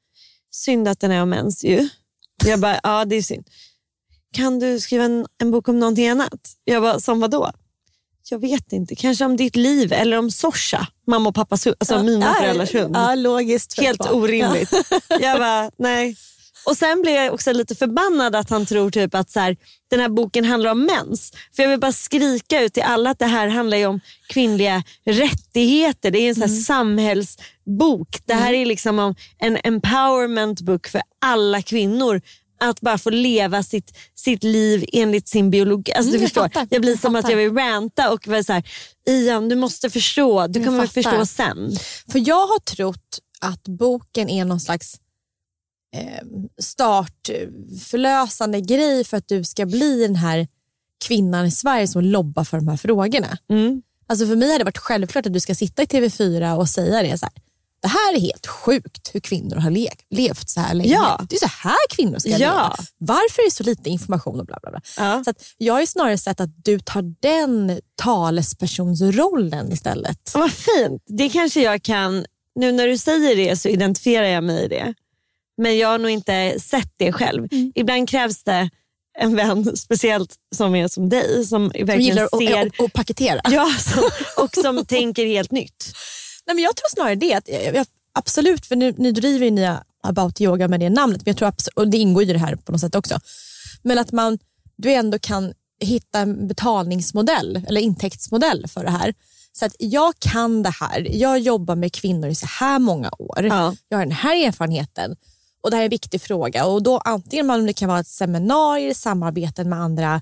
Synd 0.52 0.88
att 0.88 1.00
den 1.00 1.12
är 1.12 1.22
om 1.22 1.30
mens 1.30 1.64
ju. 1.64 1.90
Jag 2.46 2.60
bara, 2.60 2.80
ja 2.84 3.06
det 3.06 3.16
är 3.16 3.22
synd. 3.22 3.48
Kan 4.34 4.60
du 4.60 4.80
skriva 4.80 5.04
en, 5.04 5.26
en 5.42 5.52
bok 5.52 5.68
om 5.68 5.80
någonting 5.80 6.08
annat? 6.08 6.54
Jag 6.64 6.82
bara, 6.82 7.00
som 7.00 7.20
vad 7.20 7.32
då? 7.32 7.52
Jag 8.30 8.40
vet 8.40 8.74
inte, 8.74 8.96
kanske 8.96 9.26
om 9.26 9.38
ditt 9.38 9.56
liv 9.56 9.94
eller 9.94 10.18
om 10.18 10.32
Sorsa, 10.32 10.88
mamma 11.08 11.30
och 11.30 11.36
pappas 11.36 11.66
hund, 11.66 11.76
alltså 11.80 12.04
mina 12.04 12.34
föräldrars 12.34 12.74
hund. 12.74 12.96
Ja, 12.96 13.16
logiskt. 13.16 13.80
Helt 13.80 14.12
orimligt. 14.12 14.72
Jag 15.10 15.40
bara, 15.40 15.72
nej. 15.78 16.16
Och 16.68 16.78
sen 16.78 17.02
blev 17.02 17.16
jag 17.16 17.34
också 17.34 17.54
lite 17.54 17.76
förbannad 17.76 18.36
att 18.36 18.50
han 18.50 18.66
tror 18.66 18.92
typ 18.92 19.16
att 19.16 19.30
så 19.32 19.40
här, 19.40 19.58
den 19.90 20.00
här 20.00 20.10
boken 20.10 20.46
handlar 20.46 20.72
om 20.72 20.86
mens. 20.86 21.32
För 21.56 21.64
jag 21.64 21.70
vill 21.70 21.80
bara 21.80 21.92
skrika 21.92 22.62
ut 22.62 22.74
till 22.74 22.84
alla 22.84 23.10
att 23.10 23.20
det 23.20 23.26
här 23.26 23.48
handlar 23.48 23.88
om 23.88 24.00
kvinnliga 24.30 24.84
rättigheter. 25.06 26.12
Det 26.12 26.20
är 26.20 26.30
en 26.30 26.36
sån 26.36 26.50
här 26.50 26.62
samhällsbok. 26.62 28.20
Det 28.26 28.34
här 28.34 28.54
är 28.54 28.66
liksom 28.66 29.00
om 29.00 29.16
en 29.40 29.58
empowerment 29.64 30.62
book 30.62 30.88
för 30.88 31.02
alla 31.22 31.62
kvinnor. 31.62 32.22
Att 32.60 32.82
bara 32.82 32.98
få 32.98 33.10
leva 33.10 33.64
sitt, 33.64 33.98
sitt 34.16 34.44
liv 34.44 34.86
enligt 34.94 35.28
sin 35.28 35.50
biologi. 35.50 35.94
Alltså, 35.94 36.10
Mm, 36.10 36.12
du 36.12 36.24
jag 36.24 36.30
förstår, 36.30 36.42
fattar. 36.42 36.68
jag 36.70 36.82
blir 36.82 36.92
Jag 36.92 37.00
som 37.00 37.16
att 37.16 37.30
jag 37.30 37.38
vill 37.38 37.54
ranta 37.54 38.12
och 38.12 38.28
vara 38.28 38.44
så 38.44 38.54
här, 38.54 38.64
Ian 39.10 39.50
du 39.50 39.56
måste 39.56 39.90
förstå, 39.90 40.48
du 40.48 40.60
Jag 40.60 40.68
kommer 40.68 40.88
fattar. 40.88 41.02
förstå 41.02 41.26
sen. 41.26 41.72
För 42.12 42.28
jag 42.28 42.48
har 42.48 42.60
trott 42.60 43.20
att 43.42 43.64
boken 43.64 44.30
är 44.30 44.46
någon 44.46 44.60
slags 44.60 44.96
startförlösande 46.62 48.62
grej 48.62 49.04
för 49.04 49.18
att 49.18 49.27
du 49.27 49.44
ska 49.44 49.66
bli 49.66 50.01
den 50.01 50.16
här 50.16 50.48
kvinnan 51.08 51.46
i 51.46 51.51
Sverige 51.51 51.88
som 51.88 52.01
lobbar 52.01 52.44
för 52.44 52.58
de 52.58 52.68
här 52.68 52.77
frågorna. 52.77 53.38
Mm. 53.50 53.82
Alltså 54.08 54.27
för 54.27 54.36
mig 54.36 54.51
har 54.51 54.60
det 54.60 54.66
varit 54.66 54.77
självklart 54.77 55.25
att 55.25 55.34
du 55.34 55.39
ska 55.39 55.56
sitta 55.56 55.84
i 55.84 55.86
TV4 55.86 56.56
och 56.58 56.70
säga 56.70 57.01
det 57.04 57.18
så 57.18 57.25
här. 57.25 57.34
Det 57.82 57.88
här 57.88 58.16
är 58.16 58.20
helt 58.20 58.48
sjukt 58.48 59.10
hur 59.13 59.20
kvinnor 59.20 59.56
har 59.56 59.72
le- 59.72 59.89
levt 60.10 60.50
så 60.50 60.60
här 60.60 60.74
länge. 60.74 60.94
Ja. 60.94 61.25
Det 61.30 61.36
är 61.36 61.39
så 61.39 61.50
här 61.68 61.88
kvinnor 61.89 62.20
ska 62.20 62.30
Ja. 62.30 62.38
leva. 62.38 62.75
Varför 62.98 63.42
är 63.42 63.46
det 63.48 63.51
så 63.56 63.63
lite 63.63 63.89
information 63.89 64.40
och 64.40 64.46
bla 64.46 64.60
bla 64.62 64.72
bla. 64.72 64.81
Ja. 64.98 65.24
Så 65.25 65.33
jag 65.57 65.74
har 65.74 65.86
snarare 65.86 66.18
sett 66.18 66.40
att 66.40 66.50
du 66.66 66.79
tar 66.79 67.01
den 67.20 67.79
talespersonsrollen 67.96 69.72
istället. 69.72 70.31
Vad 70.33 70.51
fint. 70.51 71.03
Det 71.07 71.29
kanske 71.29 71.62
jag 71.62 71.83
kan, 71.83 72.25
nu 72.55 72.72
när 72.72 72.88
du 72.88 72.98
säger 72.98 73.36
det 73.36 73.57
så 73.57 73.70
identifierar 73.70 74.27
jag 74.27 74.44
mig 74.44 74.66
i 74.66 74.68
det. 74.68 74.94
Men 75.57 75.77
jag 75.77 75.87
har 75.87 75.98
nog 75.98 76.11
inte 76.11 76.55
sett 76.59 76.91
det 76.98 77.11
själv. 77.11 77.48
Mm. 77.51 77.72
Ibland 77.75 78.09
krävs 78.09 78.43
det 78.43 78.70
en 79.20 79.35
vän, 79.35 79.77
speciellt 79.77 80.35
som 80.55 80.75
är 80.75 80.87
som 80.87 81.09
dig, 81.09 81.46
som 81.46 81.72
Som 81.87 82.00
gillar 82.00 82.24
att 82.24 82.37
ser 82.39 82.67
att- 82.67 82.79
att 82.81 82.93
paketera. 82.93 83.41
ja, 83.43 83.67
som, 83.79 84.03
och 84.43 84.53
som 84.53 84.85
tänker 84.87 85.25
helt 85.25 85.51
nytt. 85.51 85.93
Nej, 86.48 86.55
men 86.55 86.63
jag 86.63 86.75
tror 86.75 86.89
snarare 86.89 87.15
det. 87.15 87.33
Att 87.33 87.48
jag, 87.50 87.75
jag, 87.75 87.85
absolut, 88.13 88.65
för 88.65 88.75
nu, 88.75 88.93
nu 88.98 89.11
driver 89.11 89.46
ju 89.46 89.51
nya 89.51 89.83
about 90.03 90.41
yoga 90.41 90.67
med 90.67 90.79
det 90.79 90.89
namnet, 90.89 91.25
men 91.25 91.31
jag 91.31 91.37
tror 91.37 91.48
abs- 91.50 91.70
och 91.75 91.87
det 91.87 91.98
ingår 91.98 92.24
ju 92.24 92.29
i 92.29 92.33
det 92.33 92.39
här 92.39 92.55
på 92.55 92.72
något 92.72 92.81
sätt 92.81 92.96
också. 92.96 93.20
Men 93.83 93.98
att 94.00 94.11
man, 94.11 94.39
du 94.77 94.93
ändå 94.93 95.20
kan 95.20 95.53
hitta 95.79 96.20
en 96.20 96.48
betalningsmodell 96.48 97.61
eller 97.67 97.81
intäktsmodell 97.81 98.67
för 98.67 98.83
det 98.83 98.91
här. 98.91 99.13
Så 99.51 99.65
att 99.65 99.75
jag 99.79 100.13
kan 100.20 100.63
det 100.63 100.70
här, 100.79 101.07
jag 101.15 101.39
jobbar 101.39 101.75
med 101.75 101.93
kvinnor 101.93 102.29
i 102.29 102.35
så 102.35 102.48
här 102.59 102.79
många 102.79 103.11
år, 103.20 103.46
Ja. 103.46 103.75
jag 103.89 103.98
har 103.98 104.05
den 104.05 104.15
här 104.15 104.48
erfarenheten 104.48 105.15
och 105.68 105.72
det 105.72 105.77
här 105.77 105.82
är 105.84 105.86
en 105.86 105.90
viktig 105.90 106.22
fråga. 106.22 106.66
Och 106.66 106.84
då 106.84 106.98
Antingen 106.98 107.50
om 107.50 107.66
det 107.66 107.74
kan 107.74 107.90
vara 107.90 108.00
ett 108.00 108.08
seminarier, 108.08 108.94
samarbeten 108.94 109.70
med 109.70 109.80
andra 109.82 110.22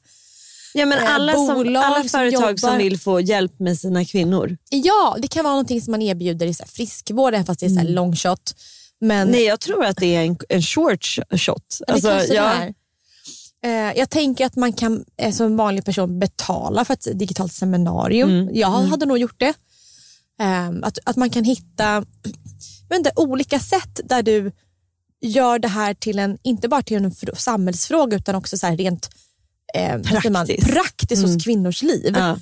Ja, 0.74 0.86
men 0.86 0.98
Eh, 1.00 1.16
alla, 1.16 1.34
som, 1.34 1.48
bolag 1.48 1.84
alla 1.84 2.00
som 2.00 2.10
företag 2.10 2.60
som 2.60 2.70
jobbar- 2.70 2.78
vill 2.84 3.00
få 3.00 3.20
hjälp 3.20 3.60
med 3.60 3.80
sina 3.80 4.06
kvinnor. 4.06 4.58
Ja, 4.70 5.16
det 5.20 5.28
kan 5.28 5.44
vara 5.44 5.54
någonting 5.54 5.82
som 5.82 5.92
man 5.92 6.02
erbjuder 6.02 6.46
i 6.48 6.54
så 6.54 6.64
här 6.64 6.70
friskvård, 6.70 7.34
även 7.34 7.46
fast 7.46 7.60
det 7.60 7.66
är 7.66 7.70
så 7.70 7.80
här 7.80 7.88
long 7.88 8.16
shot. 8.16 8.56
Men 9.02 9.28
Nej, 9.28 9.44
jag 9.44 9.60
tror 9.60 9.86
att 9.86 9.98
det 9.98 10.16
är 10.16 10.22
en, 10.26 10.38
en 10.50 10.62
short 10.62 11.06
shot. 11.32 11.78
Ja, 11.80 11.86
det 11.88 11.94
Alltså, 11.94 12.10
jag- 12.34 12.52
det 12.60 12.74
är. 13.68 13.90
Eh, 13.90 13.98
jag 13.98 14.10
tänker 14.10 14.46
att 14.46 14.56
man 14.56 14.74
kan 14.74 15.06
eh, 15.18 15.32
som 15.34 15.58
vanlig 15.58 15.86
person 15.86 16.20
betala 16.20 16.86
för 16.86 16.94
ett 16.94 17.08
digitalt 17.20 17.54
seminarium. 17.54 18.30
Mm, 18.30 18.56
Jag 18.56 18.68
hade 18.68 19.06
nog 19.06 19.18
gjort 19.18 19.40
det. 19.40 19.54
Eh, 20.42 20.68
att, 20.82 20.98
att 21.06 21.16
man 21.16 21.30
kan 21.30 21.44
hitta 21.44 22.06
inte, 22.94 23.12
olika 23.16 23.60
sätt 23.60 24.00
där 24.04 24.24
du 24.24 24.52
gör 25.28 25.60
det 25.60 25.68
här 25.68 25.94
till 25.94 26.20
en, 26.20 26.38
inte 26.44 26.68
bara 26.68 26.82
till 26.82 26.98
en 26.98 27.12
fr- 27.12 27.36
samhällsfråga 27.36 28.18
utan 28.18 28.36
också 28.36 28.58
så 28.58 28.68
här 28.68 28.78
rent 28.78 29.10
eh, 29.76 30.02
säger 30.02 30.30
man, 30.30 30.46
Praktiskt. 30.48 30.68
praktiskt 30.74 31.22
hos 31.24 31.44
kvinnors 31.44 31.82
liv. 31.82 32.14
Ja. 32.18 32.38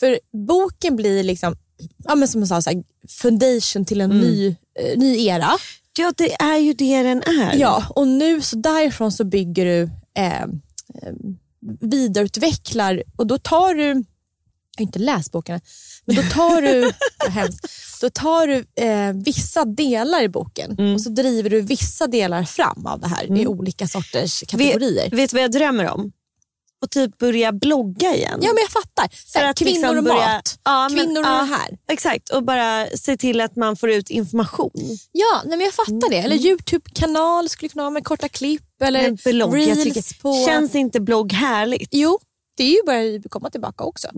För 0.00 0.18
boken 0.46 0.96
blir 0.96 1.22
liksom, 1.22 1.56
ja, 2.04 2.14
men 2.14 2.28
som 2.28 2.40
jag 2.40 2.48
sa, 2.48 2.62
så 2.62 2.70
här, 2.70 2.82
foundation 3.08 3.84
till 3.84 4.00
en 4.00 4.10
Mm. 4.10 4.22
ny, 4.24 4.46
eh, 4.80 4.98
ny 4.98 5.26
era. 5.26 5.50
ja, 5.98 6.12
det 6.16 6.32
är 6.42 6.56
ju 6.58 6.72
det 6.72 7.02
den 7.02 7.22
är. 7.22 7.56
Ja, 7.56 7.84
och 7.90 8.08
nu 8.08 8.40
så 8.42 8.56
därifrån 8.56 9.12
så 9.12 9.24
bygger 9.24 9.64
du, 9.64 9.82
eh, 10.22 10.42
eh, 10.42 10.48
vidareutvecklar 11.80 13.02
och 13.16 13.26
då 13.26 13.38
tar 13.38 13.74
du, 13.74 13.82
jag 13.88 13.94
har 14.78 14.82
inte 14.86 14.98
läst 14.98 15.32
boken, 15.32 15.60
men 16.04 16.16
då 16.16 16.22
tar 16.22 16.62
du, 16.62 16.92
hemskt, 17.30 17.66
då 18.02 18.10
tar 18.10 18.46
du 18.46 18.64
eh, 18.84 19.12
vissa 19.24 19.64
delar 19.64 20.22
i 20.22 20.28
boken 20.28 20.94
och 20.94 21.00
så 21.00 21.08
driver 21.10 21.50
du 21.50 21.60
vissa 21.60 22.06
delar 22.06 22.44
fram 22.44 22.86
av 22.86 23.00
det 23.00 23.08
här 23.08 23.38
i 23.40 23.46
olika 23.46 23.88
sorters 23.88 24.40
kategorier. 24.48 25.04
Vet, 25.10 25.12
vet 25.18 25.30
du 25.30 25.36
vad 25.36 25.44
jag 25.44 25.52
drömmer 25.52 25.88
om? 25.90 26.12
Och 26.82 26.90
typ 26.90 27.18
börja 27.18 27.52
blogga 27.52 28.14
igen. 28.14 28.38
Ja 28.42 28.52
men 28.52 28.62
jag 28.62 28.70
fattar. 28.70 29.08
Så 29.26 29.38
här, 29.38 29.52
kvinnor 29.52 29.72
liksom 29.72 29.98
och 29.98 30.04
börja- 30.04 30.16
mat, 30.34 30.58
Ja, 30.64 30.88
men- 30.88 30.98
kvinnor 30.98 31.20
och 31.20 31.26
ja. 31.26 31.30
det 31.38 31.44
här. 31.44 31.78
Exakt, 31.88 32.30
och 32.30 32.42
bara 32.44 32.86
se 32.86 33.16
till 33.16 33.40
att 33.40 33.56
man 33.56 33.76
får 33.76 33.90
ut 33.90 34.10
information. 34.10 34.70
Ja, 35.12 35.42
nej, 35.44 35.56
men 35.56 35.60
jag 35.64 35.74
fattar 35.74 36.10
det. 36.10 36.16
Eller 36.18 36.36
Youtube-kanal 36.36 37.48
skulle 37.48 37.68
kunna 37.68 37.82
ha 37.82 37.90
med 37.90 38.04
korta 38.04 38.28
klipp 38.28 38.82
eller 38.82 39.02
Men 39.02 39.18
blogg, 39.24 39.56
reels 39.56 40.18
på... 40.18 40.44
Känns 40.46 40.74
inte 40.74 41.00
blogg 41.00 41.32
härligt? 41.32 41.88
Jo, 41.92 42.18
det 42.56 42.62
är 42.64 42.70
ju 42.70 42.78
börjar 42.86 43.28
komma 43.28 43.50
tillbaka 43.50 43.84
också. 43.84 44.08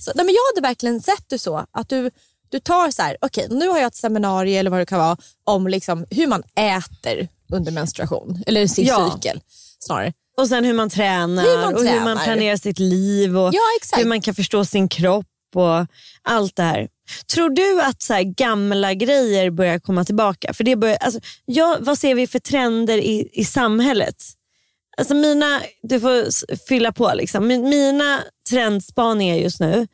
Så, 0.00 0.12
nej, 0.14 0.24
men 0.26 0.34
jag 0.34 0.42
hade 0.54 0.68
verkligen 0.68 1.00
sett 1.00 1.24
det 1.28 1.38
så 1.38 1.66
att 1.72 1.88
du, 1.88 2.10
du 2.50 2.60
tar 2.60 2.90
så 2.90 3.02
här, 3.02 3.16
okej 3.20 3.46
nu 3.50 3.68
har 3.68 3.78
jag 3.78 3.86
ett 3.86 3.94
seminarium 3.94 4.58
eller 4.60 4.70
vad 4.70 4.80
det 4.80 4.86
kan 4.86 4.98
vara 4.98 5.16
om 5.44 5.68
liksom 5.68 6.06
hur 6.10 6.26
man 6.26 6.42
äter 6.54 7.28
under 7.52 7.72
menstruation 7.72 8.42
eller 8.46 8.66
sin 8.66 8.86
Ja. 8.86 9.12
cykel 9.14 9.40
snarare. 9.78 10.12
Och 10.36 10.48
sen 10.48 10.64
hur 10.64 10.74
man 10.74 10.90
tränar 10.90 11.42
Hur 11.42 11.56
man 11.58 11.74
och 11.74 11.80
hur 11.80 11.86
man 11.94 12.04
tränar. 12.04 12.24
planerar 12.24 12.56
sitt 12.56 12.78
liv 12.78 13.38
och 13.38 13.54
Ja, 13.54 13.60
hur 13.96 14.04
man 14.04 14.20
kan 14.20 14.34
förstå 14.34 14.64
sin 14.64 14.88
kropp 14.88 15.26
och 15.54 15.86
allt 16.22 16.56
det 16.56 16.62
här. 16.62 16.88
Tror 17.34 17.50
du 17.50 17.82
att 17.82 18.02
så 18.02 18.14
gamla 18.36 18.94
grejer 18.94 19.50
börjar 19.50 19.78
komma 19.78 20.04
tillbaka? 20.04 20.54
För 20.54 20.64
det 20.64 20.76
börjar, 20.76 20.96
alltså, 20.96 21.20
ja, 21.46 21.76
vad 21.80 21.98
ser 21.98 22.14
vi 22.14 22.26
för 22.26 22.38
trender 22.38 22.98
i, 22.98 23.28
i 23.32 23.44
samhället? 23.44 24.16
Alltså 24.96 25.14
mina, 25.14 25.60
du 25.82 26.00
får 26.00 26.56
fylla 26.68 26.92
på. 26.92 27.12
Liksom. 27.14 27.46
Min- 27.46 27.68
Mina 27.68 28.20
trendspaningar 28.50 29.36
just 29.36 29.60
nu 29.60 29.86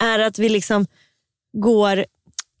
är 0.00 0.18
att 0.18 0.38
vi 0.38 0.48
liksom 0.48 0.86
går 1.54 2.04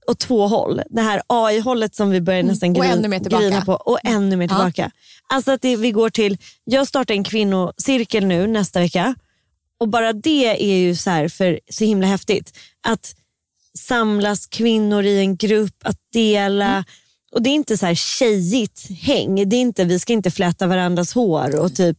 åt 0.06 0.18
två 0.18 0.46
håll. 0.48 0.80
Det 0.90 1.00
här 1.00 1.22
AI-hållet 1.26 1.94
som 1.94 2.10
vi 2.10 2.20
börjar 2.20 2.42
nästan 2.42 2.68
Mm. 2.68 2.80
Och 2.80 2.86
grin, 2.86 2.92
ännu 3.14 3.28
grina 3.38 3.64
på 3.64 3.72
och 3.72 3.98
ännu 4.04 4.36
mer 4.36 4.44
Ja. 4.44 4.48
tillbaka. 4.48 4.90
Alltså 5.28 5.52
att 5.52 5.62
det, 5.62 5.76
vi 5.76 5.90
går 5.90 6.10
till, 6.10 6.38
jag 6.64 6.86
startar 6.88 7.14
en 7.14 7.24
kvinnocirkel 7.24 8.26
nu 8.26 8.46
nästa 8.46 8.80
vecka 8.80 9.14
och 9.80 9.88
bara 9.88 10.12
det 10.12 10.64
är 10.72 10.76
ju 10.76 10.96
så, 10.96 11.10
här 11.10 11.28
för, 11.28 11.60
så 11.70 11.84
himla 11.84 12.06
häftigt. 12.06 12.58
Att 12.86 13.14
samlas 13.78 14.46
kvinnor 14.46 15.04
i 15.04 15.18
en 15.18 15.36
grupp, 15.36 15.76
att 15.82 15.98
dela. 16.12 16.66
Mm. 16.72 16.84
Och 17.32 17.42
Det 17.42 17.50
är 17.50 17.54
inte 17.54 17.78
så 17.78 17.86
här 17.86 17.94
tjejigt 17.94 18.90
häng. 19.00 19.48
Det 19.48 19.56
är 19.56 19.60
inte, 19.60 19.84
vi 19.84 19.98
ska 19.98 20.12
inte 20.12 20.30
fläta 20.30 20.66
varandras 20.66 21.12
hår 21.14 21.60
och 21.60 21.74
typ 21.74 21.98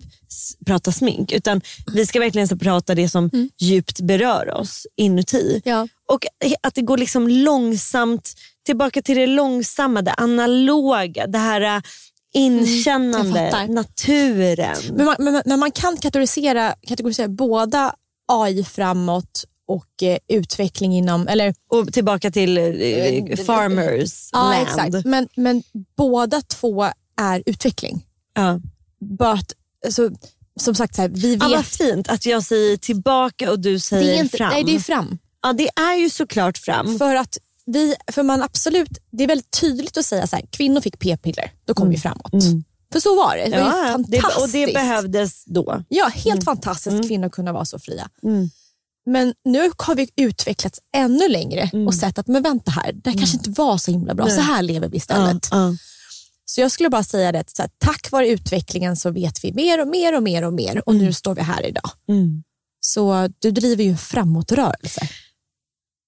prata 0.65 0.91
smink. 0.91 1.31
Utan 1.31 1.61
vi 1.93 2.05
ska 2.05 2.19
verkligen 2.19 2.47
så 2.47 2.57
prata 2.57 2.95
det 2.95 3.09
som 3.09 3.29
djupt 3.57 3.99
berör 3.99 4.53
oss 4.53 4.87
inuti. 4.95 5.61
Ja. 5.65 5.87
Och 6.11 6.25
att 6.63 6.75
det 6.75 6.81
går 6.81 6.97
liksom 6.97 7.27
långsamt 7.27 8.33
tillbaka 8.65 9.01
till 9.01 9.17
det 9.17 9.27
långsamma, 9.27 10.01
det 10.01 10.13
analoga, 10.13 11.27
det 11.27 11.37
här 11.37 11.61
äh, 11.61 11.81
inkännande, 12.33 13.41
jag 13.41 13.51
fattar. 13.51 13.67
naturen. 13.67 14.75
Men 14.93 15.05
man, 15.05 15.15
men, 15.19 15.41
men 15.45 15.59
man 15.59 15.71
kan 15.71 15.97
kategorisera, 15.97 16.75
kategorisera 16.87 17.27
båda 17.27 17.95
AI 18.27 18.63
framåt 18.63 19.43
och 19.67 20.03
eh, 20.03 20.17
utveckling 20.27 20.97
inom, 20.97 21.27
eller 21.27 21.53
Och 21.67 21.93
tillbaka 21.93 22.31
till 22.31 22.57
eh, 22.57 23.35
farmers 23.45 24.29
ja, 24.33 24.49
land. 24.49 24.67
exakt. 24.67 25.05
Men, 25.05 25.27
men 25.35 25.63
båda 25.97 26.41
två 26.41 26.85
är 27.21 27.43
utveckling. 27.45 28.05
Ja. 28.33 28.59
Att, 29.19 29.53
alltså, 29.85 30.09
som 30.59 30.75
sagt, 30.75 30.95
så 30.95 31.01
här, 31.01 31.09
vi 31.09 31.35
vet... 31.35 31.49
Ja, 31.49 31.55
vad 31.55 31.65
fint 31.65 32.07
att 32.09 32.25
jag 32.25 32.43
säger 32.43 32.77
tillbaka 32.77 33.51
och 33.51 33.59
du 33.59 33.79
säger 33.79 34.03
det 34.07 34.17
är 34.17 34.23
inte, 34.23 34.37
fram. 34.37 34.49
Nej, 34.49 34.63
det 34.63 34.75
är 34.75 34.79
fram. 34.79 35.17
Ja, 35.41 35.53
det 35.53 35.69
är 35.75 35.95
ju 35.95 36.09
såklart 36.09 36.57
fram. 36.57 36.97
För 36.97 37.15
att 37.15 37.37
vi, 37.65 37.95
för 38.11 38.23
man 38.23 38.43
absolut, 38.43 38.89
det 39.11 39.23
är 39.23 39.27
väldigt 39.27 39.59
tydligt 39.61 39.97
att 39.97 40.05
säga 40.05 40.27
så 40.27 40.35
här, 40.35 40.45
kvinnor 40.49 40.81
fick 40.81 40.99
p-piller, 40.99 41.51
då 41.65 41.73
kom 41.73 41.89
vi 41.89 41.97
framåt. 41.97 42.33
För 42.93 42.99
så 42.99 43.15
var 43.15 43.37
det. 43.37 43.43
Det 43.45 43.63
var 43.63 43.71
Mm. 43.71 43.91
Ja, 43.91 43.97
det, 44.07 44.21
fantastiskt. 44.21 44.45
och 44.45 44.49
det 44.67 44.73
behövdes 44.73 45.45
då. 45.45 45.83
Ja, 45.89 46.05
helt 46.15 46.43
fantastiskt 46.43 46.95
att 46.99 47.07
kvinnor 47.07 47.29
kunde 47.29 47.51
vara 47.51 47.65
så 47.65 47.79
fria. 47.79 48.09
Mm. 48.23 48.49
Men 49.05 49.33
nu 49.45 49.71
har 49.77 49.95
vi 49.95 50.09
utvecklats 50.15 50.79
ännu 50.95 51.27
längre 51.29 51.69
Mm. 51.73 51.87
och 51.87 51.95
sett 51.95 52.19
att 52.19 52.27
men 52.27 52.43
vänta 52.43 52.71
här, 52.71 52.93
det 52.93 53.09
här 53.09 53.17
kanske 53.17 53.37
inte 53.37 53.49
var 53.49 53.77
så 53.77 53.91
himla 53.91 54.13
bra. 54.13 54.29
Så 54.29 54.41
här 54.41 54.61
lever 54.61 54.87
vi 54.89 54.97
istället. 54.97 55.47
Ja, 55.51 55.57
ja. 55.57 55.75
Så 56.45 56.61
jag 56.61 56.71
skulle 56.71 56.89
bara 56.89 57.03
säga 57.03 57.31
det, 57.31 57.39
att 57.39 57.49
så 57.49 57.61
här, 57.61 57.71
tack 57.77 58.11
vare 58.11 58.27
utvecklingen 58.27 58.95
så 58.95 59.11
vet 59.11 59.43
vi 59.43 59.53
mer 59.53 59.81
och 59.81 59.87
mer 59.87 60.15
och 60.15 60.23
mer 60.23 60.43
och 60.43 60.53
mer 60.53 60.89
och 60.89 60.95
nu 60.95 61.13
står 61.13 61.35
vi 61.35 61.41
här 61.41 61.65
idag. 61.65 61.89
Mm. 62.09 62.43
Så 62.79 63.29
du 63.39 63.51
driver 63.51 63.83
ju 63.83 63.89
en 63.89 63.97
framåtrörelse. 63.97 65.01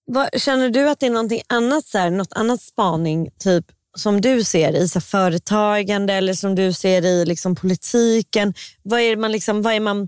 Vad, 0.06 0.41
känner 0.41 0.69
du 0.69 0.89
att 0.89 1.00
det 1.00 1.06
är 1.06 1.12
någonting 1.12 1.41
annat, 1.47 1.86
så 1.86 1.97
här, 1.97 2.10
något 2.10 2.34
annat 2.34 2.62
spaning 2.62 3.30
typ, 3.39 3.65
som 3.97 4.21
du 4.21 4.43
ser 4.43 4.76
i 4.76 4.89
så 4.89 5.00
här, 5.00 5.02
företagande 5.02 6.13
eller 6.13 6.34
som 6.34 6.56
du 6.56 6.73
ser 6.73 7.06
i 7.06 7.26
liksom, 7.26 7.56
politiken? 7.56 8.54
Vad 8.84 9.00
är, 9.00 9.15
man 9.15 9.32
liksom, 9.32 9.62
vad 9.62 9.73
är 9.73 9.80
man 9.80 10.08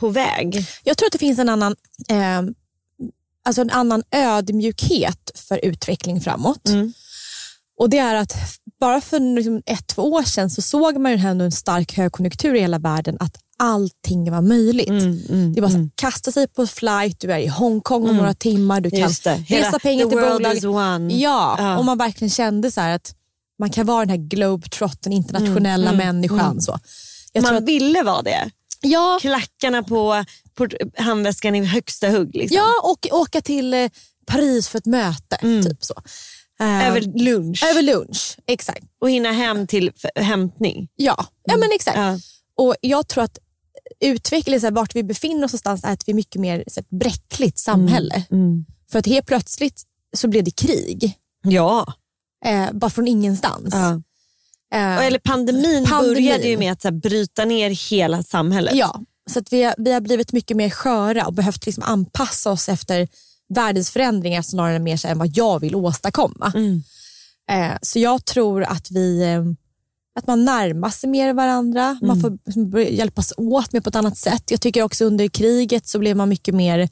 på 0.00 0.08
väg? 0.08 0.66
Jag 0.84 0.96
tror 0.96 1.06
att 1.06 1.12
det 1.12 1.18
finns 1.18 1.38
en 1.38 1.48
annan, 1.48 1.76
eh, 2.08 2.42
alltså 3.44 3.62
en 3.62 3.70
annan 3.70 4.02
ödmjukhet 4.10 5.30
för 5.34 5.64
utveckling 5.64 6.20
framåt. 6.20 6.68
Mm. 6.68 6.92
Och 7.84 7.90
Det 7.90 7.98
är 7.98 8.14
att 8.14 8.34
bara 8.80 9.00
för 9.00 9.34
liksom 9.36 9.62
ett, 9.66 9.86
två 9.86 10.02
år 10.02 10.22
sedan 10.22 10.50
så 10.50 10.62
såg 10.62 10.98
man 10.98 11.12
ju 11.12 11.18
ändå 11.28 11.44
en 11.44 11.52
stark 11.52 11.96
högkonjunktur 11.96 12.54
i 12.54 12.60
hela 12.60 12.78
världen 12.78 13.16
att 13.20 13.36
allting 13.58 14.30
var 14.30 14.40
möjligt. 14.40 14.88
Mm, 14.88 15.52
det 15.54 15.60
var 15.60 15.68
så 15.68 15.76
här, 15.76 15.90
kasta 15.94 16.32
sig 16.32 16.48
på 16.48 16.66
flight, 16.66 17.20
du 17.20 17.32
är 17.32 17.38
i 17.38 17.46
Hongkong 17.46 18.08
om 18.08 18.16
några 18.16 18.34
timmar, 18.34 18.80
du 18.80 18.90
kan 18.90 19.00
resa 19.48 19.78
pengar 19.78 20.06
till 20.06 20.18
bolag. 20.18 20.56
Ja, 21.10 21.56
Ja. 21.58 21.78
och 21.78 21.84
man 21.84 21.98
verkligen 21.98 22.30
kände 22.30 22.70
så 22.70 22.80
här 22.80 22.94
att 22.94 23.14
man 23.58 23.70
kan 23.70 23.86
vara 23.86 24.00
den 24.00 24.10
här 24.10 24.28
globetrotten, 24.28 25.12
internationella 25.12 25.92
människan. 25.92 26.60
Så. 26.60 26.78
Jag 27.32 27.42
man 27.42 27.56
att, 27.56 27.64
ville 27.64 28.02
vara 28.02 28.22
det. 28.22 28.50
ja, 28.80 29.18
Klackarna 29.20 29.82
på, 29.82 30.24
på 30.54 30.68
handväskan 30.98 31.54
i 31.54 31.64
högsta 31.64 32.08
hugg. 32.08 32.34
Liksom. 32.34 32.56
ja, 32.56 32.70
och 32.82 33.20
åka 33.20 33.40
till 33.40 33.74
eh, 33.74 33.88
Paris 34.26 34.68
för 34.68 34.78
ett 34.78 34.86
möte. 34.86 35.36
Typ 35.40 35.84
så. 35.84 35.94
Eh, 36.64 36.88
Över 36.88 37.00
lunch. 37.00 37.64
över 37.70 37.82
lunch, 37.82 38.36
exakt. 38.46 38.84
Och 39.00 39.10
hinna 39.10 39.32
hem 39.32 39.66
till 39.66 39.92
hämtning. 40.14 40.88
Ja, 40.96 41.26
ja 41.44 41.56
men 41.56 41.68
exakt. 41.74 41.96
Ja. 41.96 42.18
Och 42.56 42.74
Jag 42.80 43.08
tror 43.08 43.24
att 43.24 43.38
utvecklingen, 44.00 44.60
så 44.60 44.66
här, 44.66 44.72
vart 44.72 44.94
vi 44.96 45.02
befinner 45.02 45.44
oss 45.44 45.52
någonstans, 45.52 45.84
är 45.84 45.92
att 45.92 46.08
vi 46.08 46.12
är 46.12 46.14
mycket 46.16 46.40
mer 46.40 46.64
så 46.68 46.80
här, 46.80 46.82
ett 46.82 46.90
bräckligt 46.98 47.58
samhälle. 47.58 48.24
För 48.92 48.98
att 48.98 49.06
helt 49.06 49.26
plötsligt 49.26 49.82
så 50.16 50.28
blev 50.28 50.44
det 50.44 50.50
krig. 50.50 51.18
Ja. 51.42 51.92
Eh, 52.44 52.72
bara 52.72 52.90
från 52.90 53.08
ingenstans. 53.08 53.68
ja. 53.74 54.00
Eh, 54.74 55.06
Eller 55.06 55.18
pandemin, 55.18 55.84
Pandemin. 55.84 56.14
började 56.14 56.48
ju 56.48 56.56
med 56.58 56.72
att 56.72 56.82
så 56.82 56.88
här, 56.88 56.92
bryta 56.92 57.44
ner 57.44 57.70
hela 57.90 58.22
samhället. 58.22 58.74
Ja, 58.74 59.00
så 59.30 59.38
att 59.38 59.52
vi, 59.52 59.62
har, 59.62 59.74
vi 59.78 59.92
har 59.92 60.00
blivit 60.00 60.32
mycket 60.32 60.56
mer 60.56 60.70
sköra 60.70 61.26
och 61.26 61.32
behövt 61.32 61.66
liksom 61.66 61.82
anpassa 61.84 62.50
oss 62.50 62.68
efter 62.68 63.08
världens 63.48 63.90
förändringar 63.90 64.42
snarare 64.42 64.78
mer 64.78 64.96
så 64.96 65.08
än 65.08 65.18
vad 65.18 65.30
jag 65.36 65.60
vill 65.60 65.74
åstadkomma. 65.74 66.52
Mm. 66.54 66.82
Eh, 67.50 67.78
så 67.82 67.98
jag 67.98 68.24
tror 68.24 68.62
att 68.62 68.90
vi 68.90 69.22
eh, 69.22 69.44
att 70.18 70.26
man 70.26 70.44
närmar 70.44 70.90
sig 70.90 71.10
mer 71.10 71.32
varandra, 71.32 71.98
man 72.02 72.20
får 72.20 72.38
liksom 72.44 72.80
hjälpas 72.80 73.32
åt 73.36 73.72
mer 73.72 73.80
på 73.80 73.88
ett 73.88 73.96
annat 73.96 74.18
sätt. 74.18 74.50
Jag 74.50 74.60
tycker 74.60 74.82
också 74.82 75.04
under 75.04 75.28
kriget 75.28 75.86
så 75.86 75.98
blev 75.98 76.16
man 76.16 76.28
mycket 76.28 76.54
mer 76.54 76.88